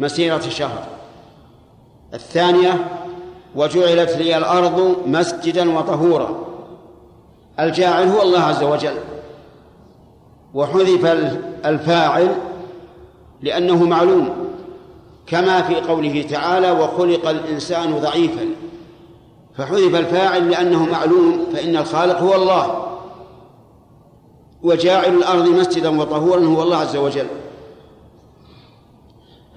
مسيرة 0.00 0.40
شهر 0.40 0.84
الثانية 2.14 2.88
وجعلت 3.56 4.10
لي 4.10 4.36
الأرض 4.36 4.96
مسجدا 5.06 5.78
وطهورا. 5.78 6.44
الجاعل 7.60 8.08
هو 8.08 8.22
الله 8.22 8.40
عز 8.40 8.62
وجل. 8.62 8.94
وحذف 10.54 11.04
الفاعل 11.64 12.34
لأنه 13.42 13.84
معلوم 13.84 14.30
كما 15.26 15.62
في 15.62 15.74
قوله 15.74 16.22
تعالى 16.30 16.70
وخلق 16.70 17.28
الإنسان 17.28 17.98
ضعيفا 17.98 18.46
فحذف 19.56 19.94
الفاعل 19.94 20.50
لأنه 20.50 20.84
معلوم 20.84 21.46
فإن 21.52 21.76
الخالق 21.76 22.18
هو 22.18 22.34
الله. 22.34 22.84
وجاعل 24.62 25.14
الأرض 25.14 25.48
مسجدا 25.48 26.00
وطهورا 26.00 26.44
هو 26.44 26.62
الله 26.62 26.76
عز 26.76 26.96
وجل. 26.96 27.26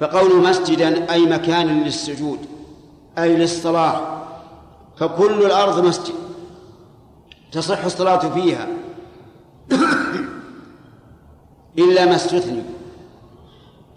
فقول 0.02 0.36
مسجدا 0.36 1.14
أي 1.14 1.26
مكان 1.26 1.84
للسجود 1.84 2.40
أي 3.18 3.36
للصلاة 3.36 4.02
فكل 4.98 5.46
الأرض 5.46 5.86
مسجد 5.86 6.14
تصح 7.52 7.86
الصلاة 7.86 8.30
فيها. 8.30 8.68
إلا 11.80 12.06
ما 12.06 12.16
استثني. 12.16 12.64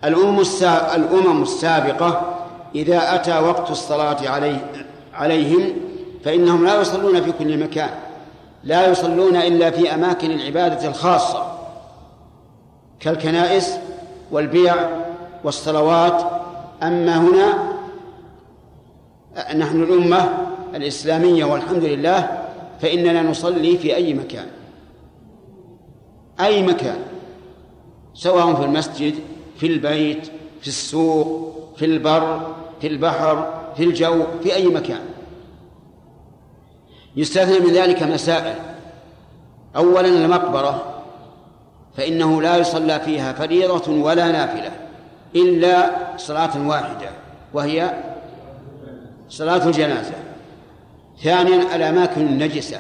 الأمم 0.05 1.43
السابقة 1.43 2.37
إذا 2.75 3.15
أتى 3.15 3.39
وقت 3.39 3.71
الصلاة 3.71 4.29
عليه 4.29 4.71
عليهم 5.15 5.73
فإنهم 6.25 6.65
لا 6.65 6.81
يصلون 6.81 7.23
في 7.23 7.33
كل 7.33 7.59
مكان 7.59 7.91
لا 8.65 8.89
يصلون 8.89 9.37
إلا 9.37 9.71
في 9.71 9.95
أماكن 9.95 10.31
العبادة 10.31 10.89
الخاصة 10.89 11.59
كالكنائس 13.01 13.77
والبيع 14.31 15.04
والصلوات. 15.45 16.23
أما 16.83 17.17
هنا 17.19 17.75
نحن 19.55 19.83
الأمة 19.83 20.47
الإسلامية 20.75 21.45
والحمد 21.45 21.85
لله 21.85 22.45
فإننا 22.81 23.23
نصلي 23.23 23.79
في 23.79 23.97
أي 23.97 24.15
مكان. 24.15 24.47
أي 26.41 26.63
مكان. 26.63 26.99
سواء 28.15 28.55
في 28.55 28.65
المسجد 28.65 29.15
في 29.57 29.67
البيت 29.67 30.27
في 30.61 30.69
السوق 30.69 31.55
في 31.77 31.85
البر 31.85 32.55
في 32.81 32.87
البحر 32.87 33.63
في 33.77 33.85
الجو 33.85 34.25
في 34.43 34.55
أي 34.55 34.67
مكان. 34.67 35.01
يستثنى 37.17 37.59
من 37.59 37.73
ذلك 37.73 38.03
مسائل. 38.03 38.55
أولا 39.77 40.09
المقبرة 40.09 41.03
فإنه 41.97 42.43
لا 42.43 42.57
يصلى 42.57 43.01
فيها 43.01 43.33
فريضة 43.33 43.93
ولا 43.93 44.33
نافلة. 44.33 44.84
إلا 45.37 45.91
صلاة 46.17 46.69
واحدة 46.69 47.09
وهي 47.53 47.95
صلاة 49.29 49.67
الجنازة. 49.67 50.15
ثانيا 51.23 51.77
الأماكن 51.77 52.21
النجسة 52.21 52.79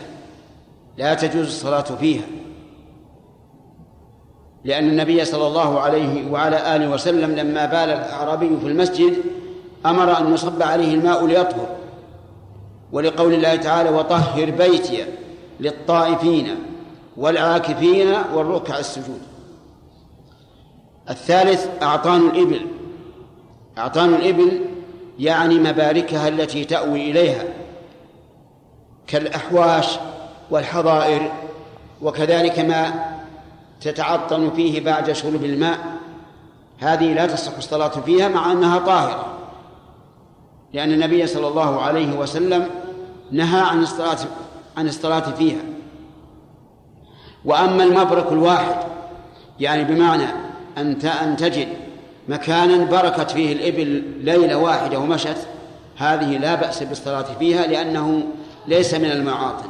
لا 0.99 1.15
تجوز 1.15 1.47
الصلاة 1.47 1.81
فيها. 1.81 2.25
لأن 4.65 4.89
النبي 4.89 5.25
صلى 5.25 5.47
الله 5.47 5.81
عليه 5.81 6.31
وعلى 6.31 6.77
آله 6.77 6.91
وسلم 6.91 7.31
لما 7.31 7.67
بال 7.67 7.91
الأعرابي 7.91 8.57
في 8.61 8.67
المسجد 8.67 9.15
أمر 9.87 10.19
أن 10.19 10.35
يصب 10.35 10.63
عليه 10.63 10.95
الماء 10.95 11.27
ليطهر 11.27 11.69
ولقول 12.93 13.35
الله 13.35 13.57
تعالى 13.57 13.91
وطهر 13.91 14.51
بيتي 14.51 15.05
للطائفين 15.61 16.49
والعاكفين 17.17 18.15
والركع 18.35 18.79
السجود 18.79 19.21
الثالث 21.11 21.69
أعطان 21.83 22.21
الإبل. 22.27 22.67
أعطان 23.79 24.15
الإبل 24.15 24.61
يعني 25.19 25.59
مباركها 25.59 26.29
التي 26.29 26.65
تأوي 26.65 27.11
إليها 27.11 27.45
كالأحواش 29.07 29.99
والحظائر 30.51 31.33
وكذلك 32.03 32.59
ما 32.59 33.05
تتعطن 33.81 34.51
فيه 34.51 34.81
بعد 34.85 35.13
شرب 35.13 35.45
الماء. 35.45 35.79
هذه 36.79 37.15
لا 37.15 37.27
تصح 37.27 37.57
الصلاة 37.57 37.89
فيها 37.89 38.29
مع 38.29 38.53
أنها 38.53 38.79
طاهرة 38.79 39.27
لأن 40.73 40.93
النبي 40.93 41.27
صلى 41.27 41.49
الله 41.49 41.81
عليه 41.81 42.19
وسلم 42.19 42.71
نهى 43.31 43.61
عن 43.61 43.83
الصلاة 43.83 44.19
عن 44.77 44.89
الصلاة 44.89 45.31
فيها. 45.31 45.63
وأما 47.45 47.85
المبرك 47.85 48.33
الواحد 48.33 48.77
يعني 49.61 49.85
بمعنى 49.85 50.27
أن 50.79 51.01
أن 51.01 51.37
تجد 51.37 51.69
مكانا 52.29 52.85
بركت 52.85 53.31
فيه 53.31 53.53
الإبل 53.53 54.03
ليلة 54.21 54.57
واحدة 54.57 54.99
ومشت. 54.99 55.47
هذه 55.97 56.39
لا 56.39 56.55
بأس 56.55 56.83
بالصلاة 56.83 57.27
فيها 57.39 57.67
لأنه 57.67 58.25
ليس 58.67 58.95
من 58.95 59.11
المعاطن. 59.11 59.69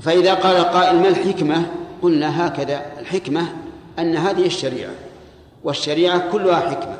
فإذا 0.00 0.34
قال 0.34 0.64
قائل 0.64 0.96
ما 0.96 1.08
الحكمة؟ 1.08 1.66
قلنا 2.02 2.46
هكذا 2.46 2.82
الحكمة 3.00 3.42
أن 3.98 4.16
هذه 4.16 4.46
الشريعة 4.46 4.90
والشريعة 5.64 6.30
كلها 6.32 6.60
حكمة. 6.60 6.96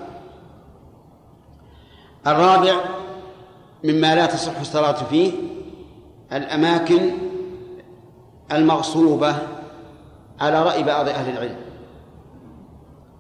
الرابع 2.27 2.74
مما 3.85 4.15
لا 4.15 4.27
تصح 4.27 4.60
الصلاة 4.60 5.05
فيه 5.10 5.32
الأماكن 6.32 7.10
المغصوبة 8.52 9.36
على 10.40 10.62
رأي 10.62 10.82
بعض 10.82 11.09
أهل 11.09 11.31
العلم. 11.32 11.68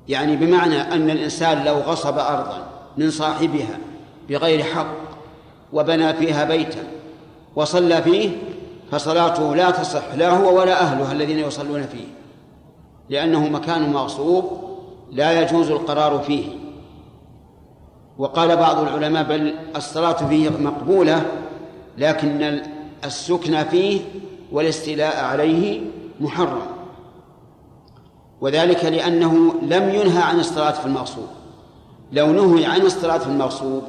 يعني 0.08 0.36
بمعنى 0.36 0.80
أن 0.80 1.10
الإنسان 1.10 1.64
لو 1.64 1.74
غصب 1.74 2.18
أرضا 2.18 2.66
من 2.96 3.10
صاحبها 3.10 3.78
بغير 4.28 4.62
حق 4.62 4.94
وبنى 5.72 6.14
فيها 6.14 6.44
بيتا 6.44 6.84
وصلى 7.56 8.02
فيه 8.02 8.30
فصلاته 8.90 9.54
لا 9.54 9.70
تصح 9.70 10.14
لا 10.14 10.30
هو 10.30 10.60
ولا 10.60 10.80
أهلها 10.80 11.12
الذين 11.12 11.38
يصلون 11.38 11.82
فيه 11.82 12.06
لأنه 13.08 13.48
مكان 13.48 13.92
مغصوب 13.92 14.68
لا 15.12 15.42
يجوز 15.42 15.70
القرار 15.70 16.18
فيه. 16.18 16.44
وقال 18.18 18.56
بعض 18.56 18.78
العلماء 18.78 19.22
بل 19.22 19.54
الصلاة 19.76 20.28
فيه 20.28 20.48
مقبولة 20.48 21.26
لكن 21.98 22.60
السكن 23.04 23.64
فيه 23.64 24.00
والاستيلاء 24.52 25.24
عليه 25.24 25.80
محرم. 26.20 26.77
وذلك 28.40 28.84
لأنه 28.84 29.54
لم 29.62 29.88
ينهى 29.88 30.22
عن 30.22 30.40
الصلاة 30.40 30.70
في 30.70 30.86
المغصوب. 30.86 31.26
لو 32.12 32.26
نهي 32.26 32.66
عن 32.66 32.80
الصلاة 32.80 33.18
في 33.18 33.26
المغصوب 33.26 33.82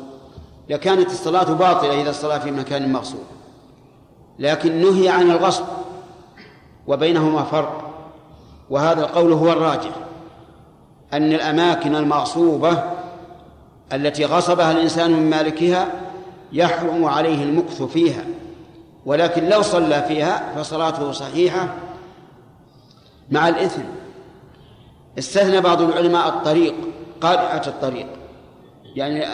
لكانت 0.70 1.12
الصلاة 1.12 1.54
باطلة 1.54 2.02
إذا 2.02 2.10
الصلاة 2.10 2.40
في 2.40 2.52
مكان 2.52 2.94
مغصوب. 2.94 3.24
لكن 4.40 4.82
نهي 4.82 5.10
عن 5.10 5.32
الغصب 5.32 5.66
وبينهما 6.88 7.44
فرق. 7.44 7.90
وهذا 8.70 9.02
القول 9.02 9.34
هو 9.34 9.52
الراجح 9.52 9.92
أن 11.14 11.34
الأماكن 11.34 11.96
المغصوبة 11.96 12.84
التي 13.94 14.26
غصبها 14.26 14.72
الإنسان 14.72 15.12
من 15.12 15.30
مالكها 15.30 15.88
يحرم 16.52 17.06
عليه 17.06 17.44
المكث 17.44 17.82
فيها. 17.82 18.24
ولكن 19.06 19.50
لو 19.50 19.62
صلى 19.62 20.04
فيها 20.08 20.54
فصلاته 20.56 21.12
صحيحة 21.12 21.68
مع 23.32 23.48
الإثم. 23.48 23.99
استثنى 25.18 25.62
بعض 25.62 25.82
العلماء 25.82 26.28
الطريق 26.28 26.76
قارعة 27.22 27.64
الطريق. 27.68 28.08
يعني 28.96 29.26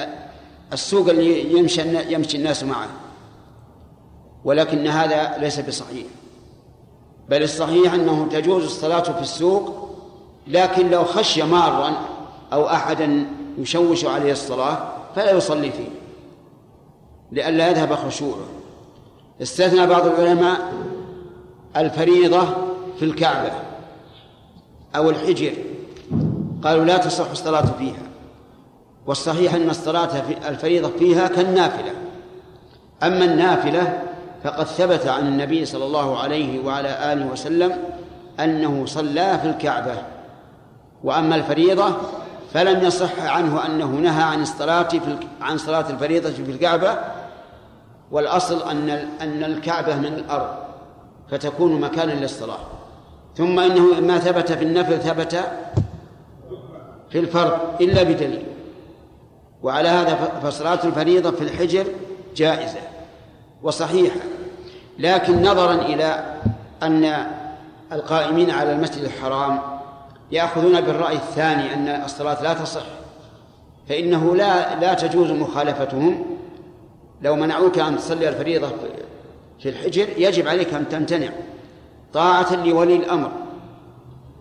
السوق 0.74 1.10
اللي 1.10 1.60
يمشي 1.60 2.14
يمشي 2.14 2.38
الناس 2.38 2.64
معه. 2.64 2.88
ولكن 4.46 4.88
هذا 4.88 5.38
ليس 5.38 5.60
بصحيح. 5.60 6.06
بل 7.30 7.44
الصحيح 7.44 7.94
أنه 7.94 8.28
تجوز 8.32 8.64
الصلاة 8.64 9.02
في 9.02 9.22
السوق 9.22 9.90
لكن 10.48 10.90
لو 10.90 11.04
خشي 11.04 11.44
مارا 11.44 11.96
أو 12.54 12.68
أحدا 12.68 13.28
يشوش 13.58 14.06
عليه 14.06 14.32
الصلاة 14.32 14.94
فلا 15.16 15.32
يصلي 15.32 15.72
فيه. 15.72 15.90
لئلا 17.32 17.70
يذهب 17.70 17.96
خشوعه. 17.96 18.46
استثنى 19.42 19.88
بعض 19.88 20.06
العلماء 20.06 20.74
الفريضة 21.78 22.46
في 23.00 23.06
الكعبة. 23.06 23.52
أو 24.98 25.10
الحجر. 25.10 25.54
قالوا 26.64 26.86
لا 26.86 26.98
تصح 26.98 27.32
الصلاة 27.32 27.66
فيها. 27.80 28.04
والصحيح 29.08 29.54
أن 29.54 29.70
الصلاة 29.70 30.22
في 30.22 30.50
الفريضة 30.50 30.90
فيها 30.90 31.28
كالنافلة. 31.28 31.92
أما 33.04 33.26
النافلة 33.26 34.04
فقد 34.44 34.66
ثبت 34.66 35.08
عن 35.08 35.28
النبي 35.28 35.66
صلى 35.66 35.86
الله 35.86 36.20
عليه 36.20 36.66
وعلى 36.66 37.14
آله 37.14 37.26
وسلم 37.26 37.78
أنه 38.40 38.86
صلى 38.86 39.40
في 39.42 39.48
الكعبة. 39.48 39.96
وأما 41.04 41.36
الفريضة 41.36 41.96
فلم 42.54 42.86
يصح 42.86 43.20
عنه 43.20 43.66
أنه 43.66 43.86
نهى 43.86 44.24
عن 44.24 44.42
الصلاة 44.42 44.84
في 44.84 45.18
عن 45.42 45.58
صلاة 45.58 45.90
الفريضة 45.90 46.32
في 46.32 46.52
الكعبة. 46.52 46.98
والأصل 48.12 48.70
أن 48.70 48.90
أن 49.22 49.44
الكعبة 49.44 49.96
من 49.96 50.06
الأرض 50.06 50.50
فتكون 51.32 51.82
مكانا 51.82 52.12
للصلاة. 52.12 52.75
ثم 53.38 53.60
إنه 53.60 54.00
ما 54.00 54.20
ثبت 54.20 54.52
في 54.52 54.64
النفل 54.64 55.00
ثبت 55.00 55.46
في 57.10 57.20
الفرض 57.20 57.82
إلا 57.82 58.04
بدليل. 58.04 58.44
وعلى 59.64 59.90
هذا 59.90 60.16
فصلاة 60.44 60.80
الفريضة 60.84 61.32
في 61.32 61.42
الحجر 61.42 61.86
جائزة 62.36 62.80
وصحيحة. 63.64 64.20
لكن 65.00 65.42
نظرا 65.42 65.74
إلى 65.74 66.36
أن 66.84 67.28
القائمين 67.92 68.52
على 68.52 68.72
المسجد 68.72 69.04
الحرام 69.04 69.60
يأخذون 70.32 70.82
بالرأي 70.82 71.16
الثاني 71.16 71.74
أن 71.74 71.88
الصلاة 71.88 72.44
لا 72.44 72.54
تصح 72.54 72.86
فإنه 73.90 74.36
لا 74.36 74.80
لا 74.80 74.94
تجوز 74.94 75.32
مخالفتهم. 75.32 76.26
لو 77.22 77.36
منعوك 77.36 77.80
أن 77.80 77.98
تصلي 77.98 78.30
الفريضة 78.30 78.70
في 79.60 79.70
الحجر 79.70 80.08
يجب 80.18 80.48
عليك 80.48 80.74
أن 80.74 80.90
تمتنع. 80.90 81.30
طاعة 82.16 82.56
لولي 82.66 82.96
الأمر. 82.96 83.32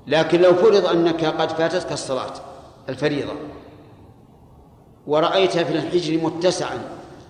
لكن 0.07 0.41
لو 0.41 0.55
فرض 0.55 0.87
أنك 0.87 1.25
قد 1.25 1.51
فاتتك 1.51 1.93
الصلاة 1.93 2.33
الفريضة 2.89 3.33
ورأيت 5.07 5.59
في 5.59 5.73
الحجر 5.73 6.25
متسعا 6.25 6.79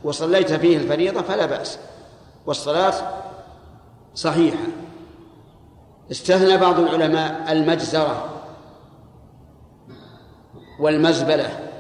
وصليت 0.05 0.53
فيه 0.53 0.77
الفريضة 0.77 1.23
فلا 1.23 1.47
بأس. 1.47 1.79
والصلاة 2.47 2.95
صحيحة. 4.15 4.65
استثنى 6.11 6.57
بعض 6.57 6.79
العلماء 6.79 7.53
المجزرة 7.53 8.29
والمزبلة 10.81 11.71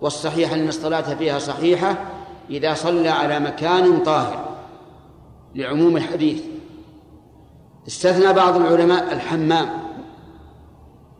والصحيح 0.00 0.52
أن 0.52 0.68
الصلاة 0.68 1.14
فيها 1.14 1.38
صحيحة 1.38 1.96
إذا 2.50 2.74
صلى 2.74 3.08
على 3.08 3.40
مكان 3.40 4.02
طاهر 4.02 4.56
لعموم 5.54 5.96
الحديث. 5.96 6.51
استثنى 7.88 8.32
بعض 8.32 8.56
العلماء 8.56 9.12
الحمام 9.12 9.68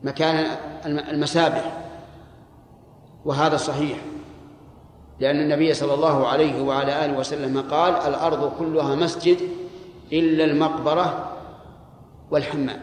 مكان 0.03 0.47
المسابح 0.87 1.83
وهذا 3.25 3.57
صحيح 3.57 3.99
لأن 5.21 5.41
النبي 5.41 5.75
صلى 5.75 5.95
الله 5.95 6.27
عليه 6.27 6.63
وعلى 6.63 7.05
آله 7.05 7.19
وسلم 7.19 7.65
قال 7.71 7.93
الأرض 7.95 8.53
كلها 8.59 8.95
مسجد 8.95 9.39
إلا 10.13 10.45
المقبرة 10.45 11.33
والحمام. 12.31 12.81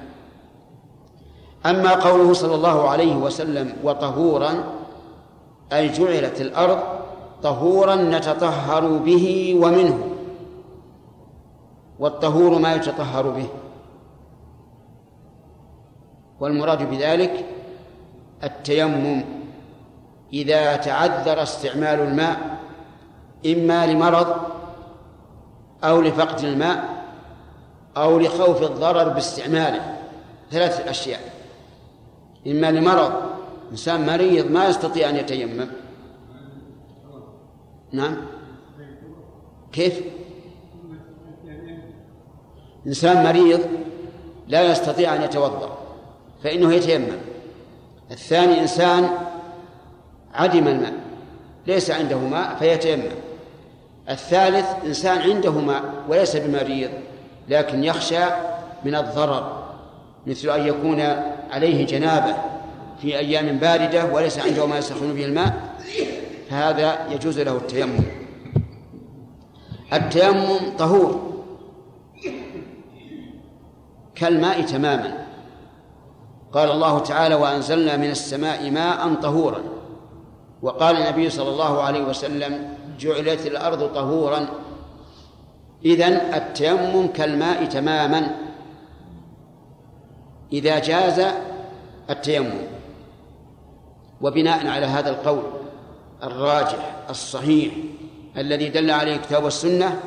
أما 1.65 1.93
قوله 1.93 2.34
صلى 2.34 2.56
الله 2.56 2.89
عليه 2.89 3.15
وسلم 3.15 3.73
وطهورا 3.84 4.64
أي 5.73 5.89
جعلت 5.89 6.41
الأرض 6.41 6.80
طهورا 7.43 7.95
نتطهر 7.95 8.97
به 8.97 9.56
ومنه 9.64 9.99
والطهور 11.99 12.60
ما 12.60 12.76
يتطهر 12.76 13.30
به. 13.30 13.47
والمراد 16.40 16.90
بذلك 16.90 17.45
التيمم 18.44 19.24
إذا 20.34 20.76
تعذر 20.76 21.44
استعمال 21.44 21.99
الماء 21.99 22.60
إما 23.45 23.88
لمرض 23.88 24.36
أو 25.84 26.02
لفقد 26.02 26.44
الماء 26.44 27.03
أو 27.98 28.20
لخوف 28.20 28.64
الضرر 28.64 29.10
باستعماله 29.10 29.98
ثلاث 30.52 30.88
أشياء. 30.88 31.20
إما 32.48 32.72
لمرض 32.72 33.14
إنسان 33.72 34.06
مريض 34.06 34.52
ما 34.52 34.68
يستطيع 34.68 35.10
أن 35.10 35.16
يتيمم. 35.16 35.68
نعم. 37.91 38.18
كيف؟ 39.72 40.02
إنسان 42.88 43.24
مريض 43.24 43.60
لا 44.48 44.72
يستطيع 44.72 45.16
أن 45.16 45.22
يتوضأ. 45.22 45.78
فإنه 46.44 46.74
يتيمم. 46.74 47.18
الثاني 48.11 48.61
إنسان 48.61 49.10
عدم 50.34 50.68
الماء 50.68 50.94
ليس 51.68 51.91
عنده 51.91 52.18
ماء 52.18 52.56
فيتيمم. 52.60 53.11
الثالث 54.10 54.66
إنسان 54.86 55.18
عنده 55.22 55.52
ماء 55.52 55.84
وليس 56.10 56.36
بمريض 56.36 56.90
لكن 57.49 57.84
يخشى 57.84 58.26
من 58.86 58.95
الضرر 58.95 59.64
مثل 60.28 60.49
أن 60.49 60.68
يكون 60.68 61.02
عليه 61.52 61.86
جنابة 61.86 62.36
في 63.02 63.18
أيام 63.18 63.57
باردة 63.57 64.06
وليس 64.06 64.40
عنده 64.40 64.66
ما 64.66 64.78
يسخن 64.78 65.14
به 65.14 65.26
الماء 65.26 65.53
فهذا 66.49 67.07
يجوز 67.11 67.40
له 67.40 67.56
التيمم. 67.56 67.99
التيمم 69.94 70.78
طهور 70.78 71.34
كالماء 74.16 74.61
تماما. 74.61 75.28
قال 76.54 76.72
الله 76.72 77.00
تعالى 77.00 77.36
وأنزلنا 77.36 77.98
من 77.98 78.10
السماء 78.10 78.72
ماء 78.72 79.14
طهورا. 79.14 79.64
وقال 80.62 80.98
النبي 80.98 81.30
صلى 81.30 81.50
الله 81.50 81.82
عليه 81.82 82.02
وسلم 82.02 82.76
جعلت 83.00 83.48
الأرض 83.48 83.94
طهورا. 83.94 84.50
إذن 85.86 86.14
التيمم 86.14 87.08
كالماء 87.08 87.66
تماما. 87.66 88.36
إذا 90.54 90.80
جاز 90.80 91.26
التيمم 92.10 92.62
وبناء 94.22 94.68
على 94.68 94.86
هذا 94.86 95.10
القول 95.10 95.44
الراجح 96.24 96.96
الصحيح 97.10 97.74
الذي 98.38 98.70
دل 98.70 98.92
عليه 98.92 99.16
الكتاب 99.16 99.44
والسنة 99.44 100.00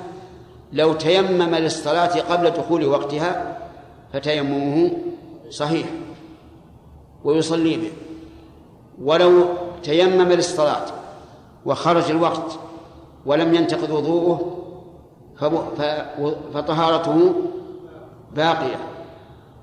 لو 0.73 0.93
تيمم 0.93 1.55
للصلاة 1.55 2.20
قبل 2.20 2.51
دخول 2.51 2.86
وقتها 2.86 3.59
فتيممه 4.12 4.90
صحيح. 5.51 5.86
ويصلي 7.24 7.76
به. 7.76 7.92
ولو 9.02 9.44
تيمم 9.82 10.32
للصلاة 10.32 10.86
وخرج 11.66 12.10
الوقت 12.10 12.58
ولم 13.26 13.54
ينتقض 13.54 13.90
وضوءه 13.90 14.58
فطهارته 16.54 17.34
باقية. 18.36 18.78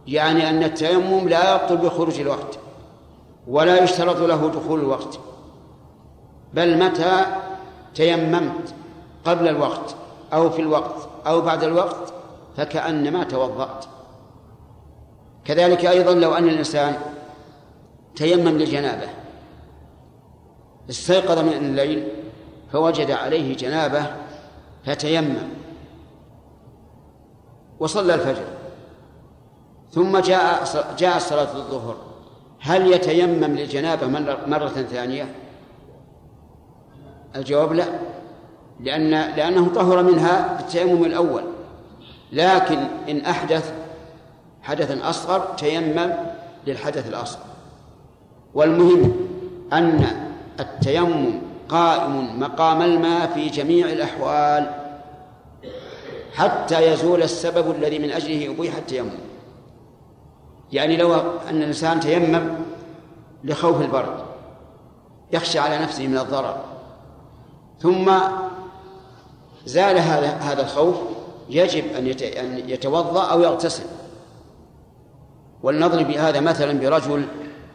يعني 0.08 0.50
أن 0.50 0.64
التيمم 0.64 1.30
لا 1.30 1.56
يبطل 1.56 1.78
بخروج 1.78 2.20
الوقت 2.20 2.60
ولا 3.48 3.84
يشترط 3.84 4.18
له 4.18 4.48
دخول 4.50 4.80
الوقت. 4.80 5.20
بل 6.54 6.84
متى 6.86 7.26
تيممت؟ 7.96 8.74
قبل 9.26 9.48
الوقت 9.48 9.96
أو 10.34 10.50
في 10.50 10.62
الوقت 10.62 11.08
أو 11.28 11.42
بعد 11.42 11.64
الوقت 11.64 12.14
فكأنما 12.58 13.24
توضأت. 13.24 13.86
كذلك 15.46 15.86
أيضا 15.86 16.14
لو 16.14 16.34
أن 16.34 16.50
الإنسان 16.50 16.96
تيمم 18.20 18.58
للجنابة 18.58 19.08
استيقظ 20.90 21.40
من 21.40 21.54
الليل 21.54 22.08
فوجد 22.72 23.12
عليه 23.12 23.58
جنابة 23.58 24.06
فتيمم. 24.86 25.50
وصلى 27.80 28.14
الفجر. 28.14 28.46
ثم 29.92 30.18
جاء 30.18 30.64
جاء 30.98 31.20
صلاة 31.20 31.56
الظهر. 31.56 31.98
هل 32.60 32.92
يتيمم 32.94 33.56
للجنابة 33.56 34.08
مرة 34.48 34.68
ثانية؟ 34.68 35.36
الجواب 37.36 37.74
لا 37.74 37.86
لأن 38.80 39.12
لأنه 39.12 39.68
طهر 39.68 40.04
منها 40.04 40.58
بالتيمم 40.58 41.04
الأول. 41.04 41.44
لكن 42.32 42.78
إن 43.10 43.22
أحدث 43.22 43.74
حدثا 44.62 45.10
أصغر 45.10 45.40
تيمم 45.58 46.14
للحدث 46.68 47.10
الأصغر. 47.10 47.49
والمهم 48.54 49.16
أن 49.74 50.06
التيمم 50.60 51.42
قائم 51.70 52.40
مقام 52.40 52.82
الماء 52.82 53.28
في 53.34 53.50
جميع 53.50 53.90
الأحوال 53.90 54.72
حتى 56.34 56.92
يزول 56.92 57.24
السبب 57.24 57.72
الذي 57.72 58.00
من 58.00 58.12
أجله 58.12 58.52
أبيح 58.52 58.76
التيمم. 58.76 59.20
يعني 60.72 60.98
لو 60.98 61.14
أن 61.50 61.56
الإنسان 61.56 62.00
تيمم 62.00 62.50
لخوف 63.44 63.82
البرد 63.82 64.24
يخشى 65.32 65.60
على 65.60 65.78
نفسه 65.78 66.08
من 66.08 66.18
الضرر 66.18 66.64
ثم 67.80 68.12
زال 69.66 69.98
هذا 69.98 70.28
هذا 70.28 70.62
الخوف 70.62 70.96
يجب 71.50 71.84
أن 71.96 72.08
يتوضأ 72.70 73.24
أو 73.24 73.42
يغتسل. 73.42 73.84
ولنضرب 75.64 76.08
بهذا 76.08 76.40
مثلا 76.40 76.80
برجل 76.80 77.28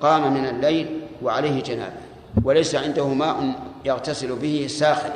قام 0.05 0.35
من 0.35 0.47
الليل 0.47 1.01
وعليه 1.23 1.63
جنابة 1.63 1.97
وليس 2.45 2.75
عنده 2.75 3.09
ماء 3.09 3.53
يغتسل 3.85 4.37
به 4.37 4.67
ساخن. 4.71 5.11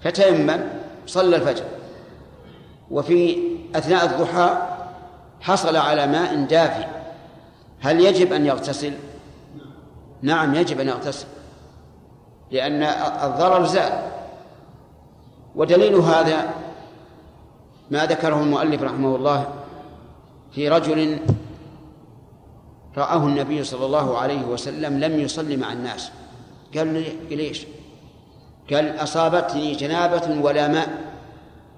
فتيمم 0.00 0.60
صلى 1.06 1.36
الفجر. 1.36 1.64
وفي 2.90 3.38
أثناء 3.74 4.04
الضحى 4.04 4.56
حصل 5.40 5.76
على 5.76 6.06
ماء 6.06 6.44
دافئ. 6.44 6.86
هل 7.80 8.00
يجب 8.00 8.32
أن 8.32 8.46
يغتسل؟ 8.46 8.92
نعم 10.22 10.54
يجب 10.54 10.80
أن 10.80 10.88
يغتسل 10.88 11.26
لأن 12.50 12.82
الضرر 13.24 13.66
زال 13.66 13.92
ودليل 15.54 15.94
هذا 15.94 16.50
ما 17.90 18.06
ذكره 18.06 18.42
المؤلف 18.42 18.82
رحمه 18.82 19.16
الله 19.16 19.46
في 20.52 20.68
رجل 20.68 21.18
رآه 22.96 23.26
النبي 23.26 23.64
صلى 23.64 23.86
الله 23.86 24.18
عليه 24.18 24.42
وسلم 24.42 25.00
لم 25.00 25.20
يصلي 25.20 25.56
مع 25.56 25.72
الناس. 25.72 26.10
قال 26.76 26.86
لي 26.86 27.36
ليش؟ 27.36 27.66
قال 28.72 29.02
أصابتني 29.02 29.74
جنابة 29.74 30.40
ولا 30.42 30.68
ماء. 30.68 30.88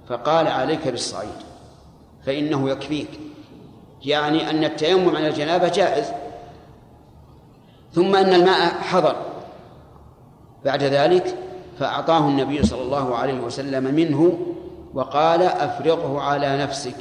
فقال 0.09 0.47
عليك 0.47 0.89
بالصعيد 0.89 1.29
فإنه 2.27 2.71
يكفيك. 2.71 3.09
يعني 4.03 4.51
أن 4.51 4.65
التيمم 4.65 5.17
على 5.17 5.29
الجنابة 5.29 5.69
جائز 5.69 6.07
ثم 7.93 8.17
أن 8.17 8.35
الماء 8.35 8.75
حضر. 8.75 9.17
بعد 10.65 10.83
ذلك 10.83 11.39
فأعطاه 11.79 12.29
النبي 12.29 12.67
صلى 12.67 12.83
الله 12.83 13.17
عليه 13.17 13.41
وسلم 13.41 13.95
منه 13.95 14.39
وقال 14.95 15.43
أفرغه 15.43 16.21
على 16.21 16.59
نفسك. 16.59 16.97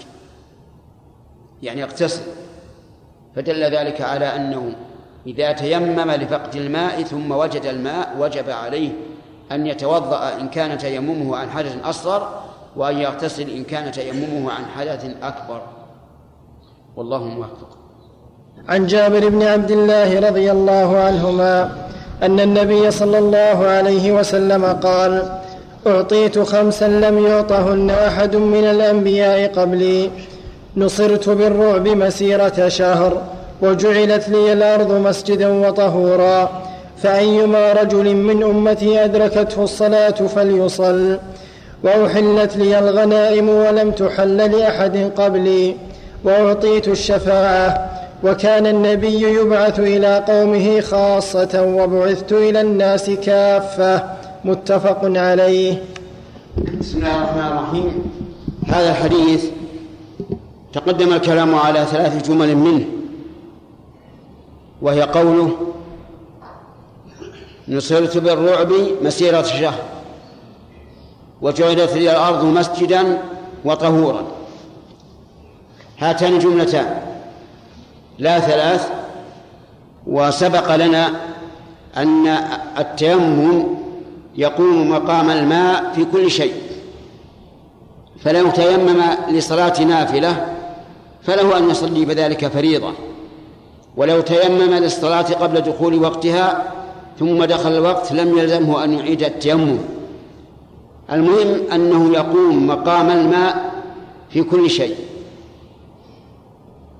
يعني 1.64 1.84
اغتسل. 1.84 2.43
فدل 3.36 3.64
ذلك 3.64 4.02
على 4.02 4.26
أنه 4.26 4.76
إذا 5.28 5.52
تيمم 5.52 6.12
لفقد 6.12 6.56
الماء 6.56 7.04
ثم 7.04 7.32
وجد 7.32 7.66
الماء 7.66 8.16
وجب 8.20 8.50
عليه 8.50 8.90
أن 9.52 9.68
يتوضأ 9.68 10.34
إن 10.42 10.48
كان 10.48 10.78
تيممه 10.78 11.38
عن 11.38 11.50
حدث 11.50 11.76
أصغر 11.84 12.42
وأن 12.76 12.98
يغتسل 12.98 13.50
إن 13.50 13.64
كان 13.64 13.92
تيممه 13.92 14.52
عن 14.52 14.66
حدث 14.66 15.06
أكبر. 15.24 15.62
والله 16.96 17.24
موفق. 17.24 17.78
عن 18.70 18.88
جابر 18.88 19.30
بن 19.30 19.44
عبد 19.44 19.72
الله 19.72 20.30
رضي 20.30 20.52
الله 20.52 20.98
عنهما 20.98 21.72
أن 22.24 22.40
النبي 22.40 22.92
صلى 22.92 23.20
الله 23.20 23.68
عليه 23.68 24.12
وسلم 24.12 24.66
قال 24.66 25.40
أعطيت 25.88 26.40
خمسا 26.40 26.88
لم 26.88 27.26
يعطهن 27.28 27.90
أحد 27.90 28.36
من 28.36 28.64
الأنبياء 28.64 29.54
قبلي. 29.54 30.12
نصرت 30.78 31.30
بالرعب 31.30 31.88
مسيرة 31.88 32.68
شهر 32.68 33.22
وجعلت 33.62 34.30
لي 34.30 34.54
الأرض 34.54 34.92
مسجدا 34.92 35.48
وطهورا 35.48 36.50
فأيما 36.98 37.74
رجل 37.74 38.16
من 38.16 38.44
أمتي 38.44 39.06
أدركته 39.06 39.64
الصلاة 39.64 40.10
فليصل 40.12 41.18
وأحلت 41.84 42.58
لي 42.58 42.80
الغنائم 42.80 43.50
ولم 43.50 43.92
تحل 43.92 44.38
لأحد 44.38 45.12
قبلي 45.18 45.76
وأعطيت 46.24 46.88
الشفاعة 46.88 47.90
وكان 48.24 48.68
النبي 48.68 49.22
يبعث 49.22 49.80
إلى 49.80 50.24
قومه 50.28 50.82
خاصة 50.82 51.64
وبعثت 51.64 52.32
إلى 52.32 52.62
الناس 52.62 53.10
كافة 53.10 54.04
متفق 54.46 55.00
عليه. 55.04 55.82
بسم 56.80 56.98
الله 56.98 57.18
الرحمن 57.18 57.58
الرحيم. 57.58 58.12
هذا 58.68 58.90
الحديث 58.90 59.46
تقدم 60.74 61.14
الكلام 61.14 61.56
على 61.56 61.86
ثلاث 61.86 62.30
جمل 62.30 62.58
منه 62.58 62.86
وهي 64.82 65.02
قوله 65.02 65.58
نصرت 67.68 68.18
بالرعب 68.18 68.74
مسيرة 69.02 69.42
شهر 69.42 69.80
وجعلت 71.42 71.94
لي 71.94 72.12
الأرض 72.12 72.46
مسجدا 72.46 73.18
وطهورا. 73.66 74.24
هاتان 76.00 76.40
جملتان 76.40 77.02
لا 78.20 78.40
ثلاث 78.40 78.90
وسبق 80.08 80.76
لنا 80.76 81.10
أن 81.98 82.28
التيمم 82.78 83.64
يقوم 84.36 84.90
مقام 84.90 85.30
الماء 85.30 85.94
في 85.96 86.06
كل 86.06 86.32
شيء 86.32 86.54
فلو 88.24 88.50
تيمم 88.50 89.02
لصلاة 89.30 89.84
نافلة 89.84 90.53
فله 91.24 91.58
أن 91.58 91.70
يصلي 91.70 92.06
بذلك 92.06 92.48
فريضة. 92.48 92.94
ولو 93.98 94.22
تيمم 94.22 94.74
للصلاة 94.74 95.34
قبل 95.34 95.62
دخول 95.62 96.04
وقتها 96.04 96.74
ثم 97.20 97.44
دخل 97.44 97.72
الوقت 97.72 98.12
لم 98.12 98.38
يلزمه 98.38 98.84
أن 98.84 98.94
يعيد 98.94 99.24
التيمم. 99.24 99.78
المهم 101.12 101.72
أنه 101.74 102.14
يقوم 102.14 102.68
مقام 102.68 103.10
الماء 103.10 103.72
في 104.30 104.44
كل 104.44 104.70
شيء. 104.70 104.96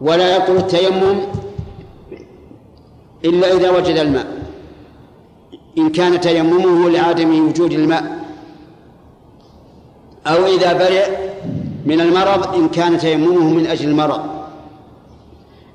ولا 0.02 0.36
يبطل 0.36 0.58
التيمم 0.58 1.18
إلا 3.26 3.54
إذا 3.54 3.70
وجد 3.70 3.98
الماء. 3.98 4.28
إن 5.78 5.90
كان 5.90 6.22
تيممه 6.22 6.90
لعدم 6.90 7.48
وجود 7.48 7.72
الماء. 7.72 8.24
أو 10.28 10.46
إذا 10.46 10.74
برئ 10.74 11.06
من 11.86 12.02
المرض 12.02 12.56
إن 12.56 12.70
كان 12.70 12.98
تيممه 12.98 13.54
من 13.54 13.68
أجل 13.68 13.90
المرض. 13.90 14.22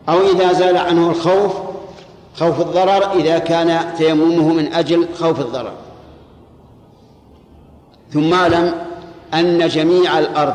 أو 0.08 0.20
إذا 0.20 0.52
زال 0.52 0.76
عنه 0.76 1.10
الخوف 1.10 1.52
خوف 2.34 2.60
الضرر 2.60 3.12
إذا 3.12 3.38
كان 3.38 3.94
تيممه 3.98 4.52
من 4.52 4.72
أجل 4.72 5.06
خوف 5.14 5.40
الضرر. 5.40 5.72
ثم 8.12 8.34
أعلم 8.34 8.74
أن 9.34 9.68
جميع 9.68 10.18
الأرض 10.18 10.54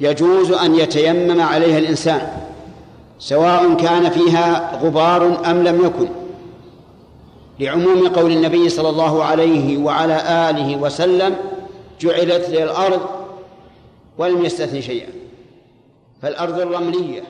يجوز 0.00 0.52
أن 0.52 0.74
يتيمم 0.74 1.40
عليها 1.40 1.78
الإنسان 1.78 2.28
سواء 3.18 3.74
كان 3.74 4.10
فيها 4.10 4.80
غبار 4.82 5.50
أم 5.50 5.62
لم 5.64 5.84
يكن. 5.86 6.08
لعموم 7.60 8.08
قول 8.08 8.32
النبي 8.32 8.68
صلى 8.68 8.88
الله 8.88 9.24
عليه 9.24 9.78
وعلى 9.78 10.50
آله 10.50 10.76
وسلم 10.76 11.36
جعلت 12.00 12.50
للأرض 12.50 13.00
ولم 14.20 14.44
يستثن 14.44 14.80
شيئا. 14.80 15.08
فالأرض 16.22 16.60
الرملية 16.60 17.22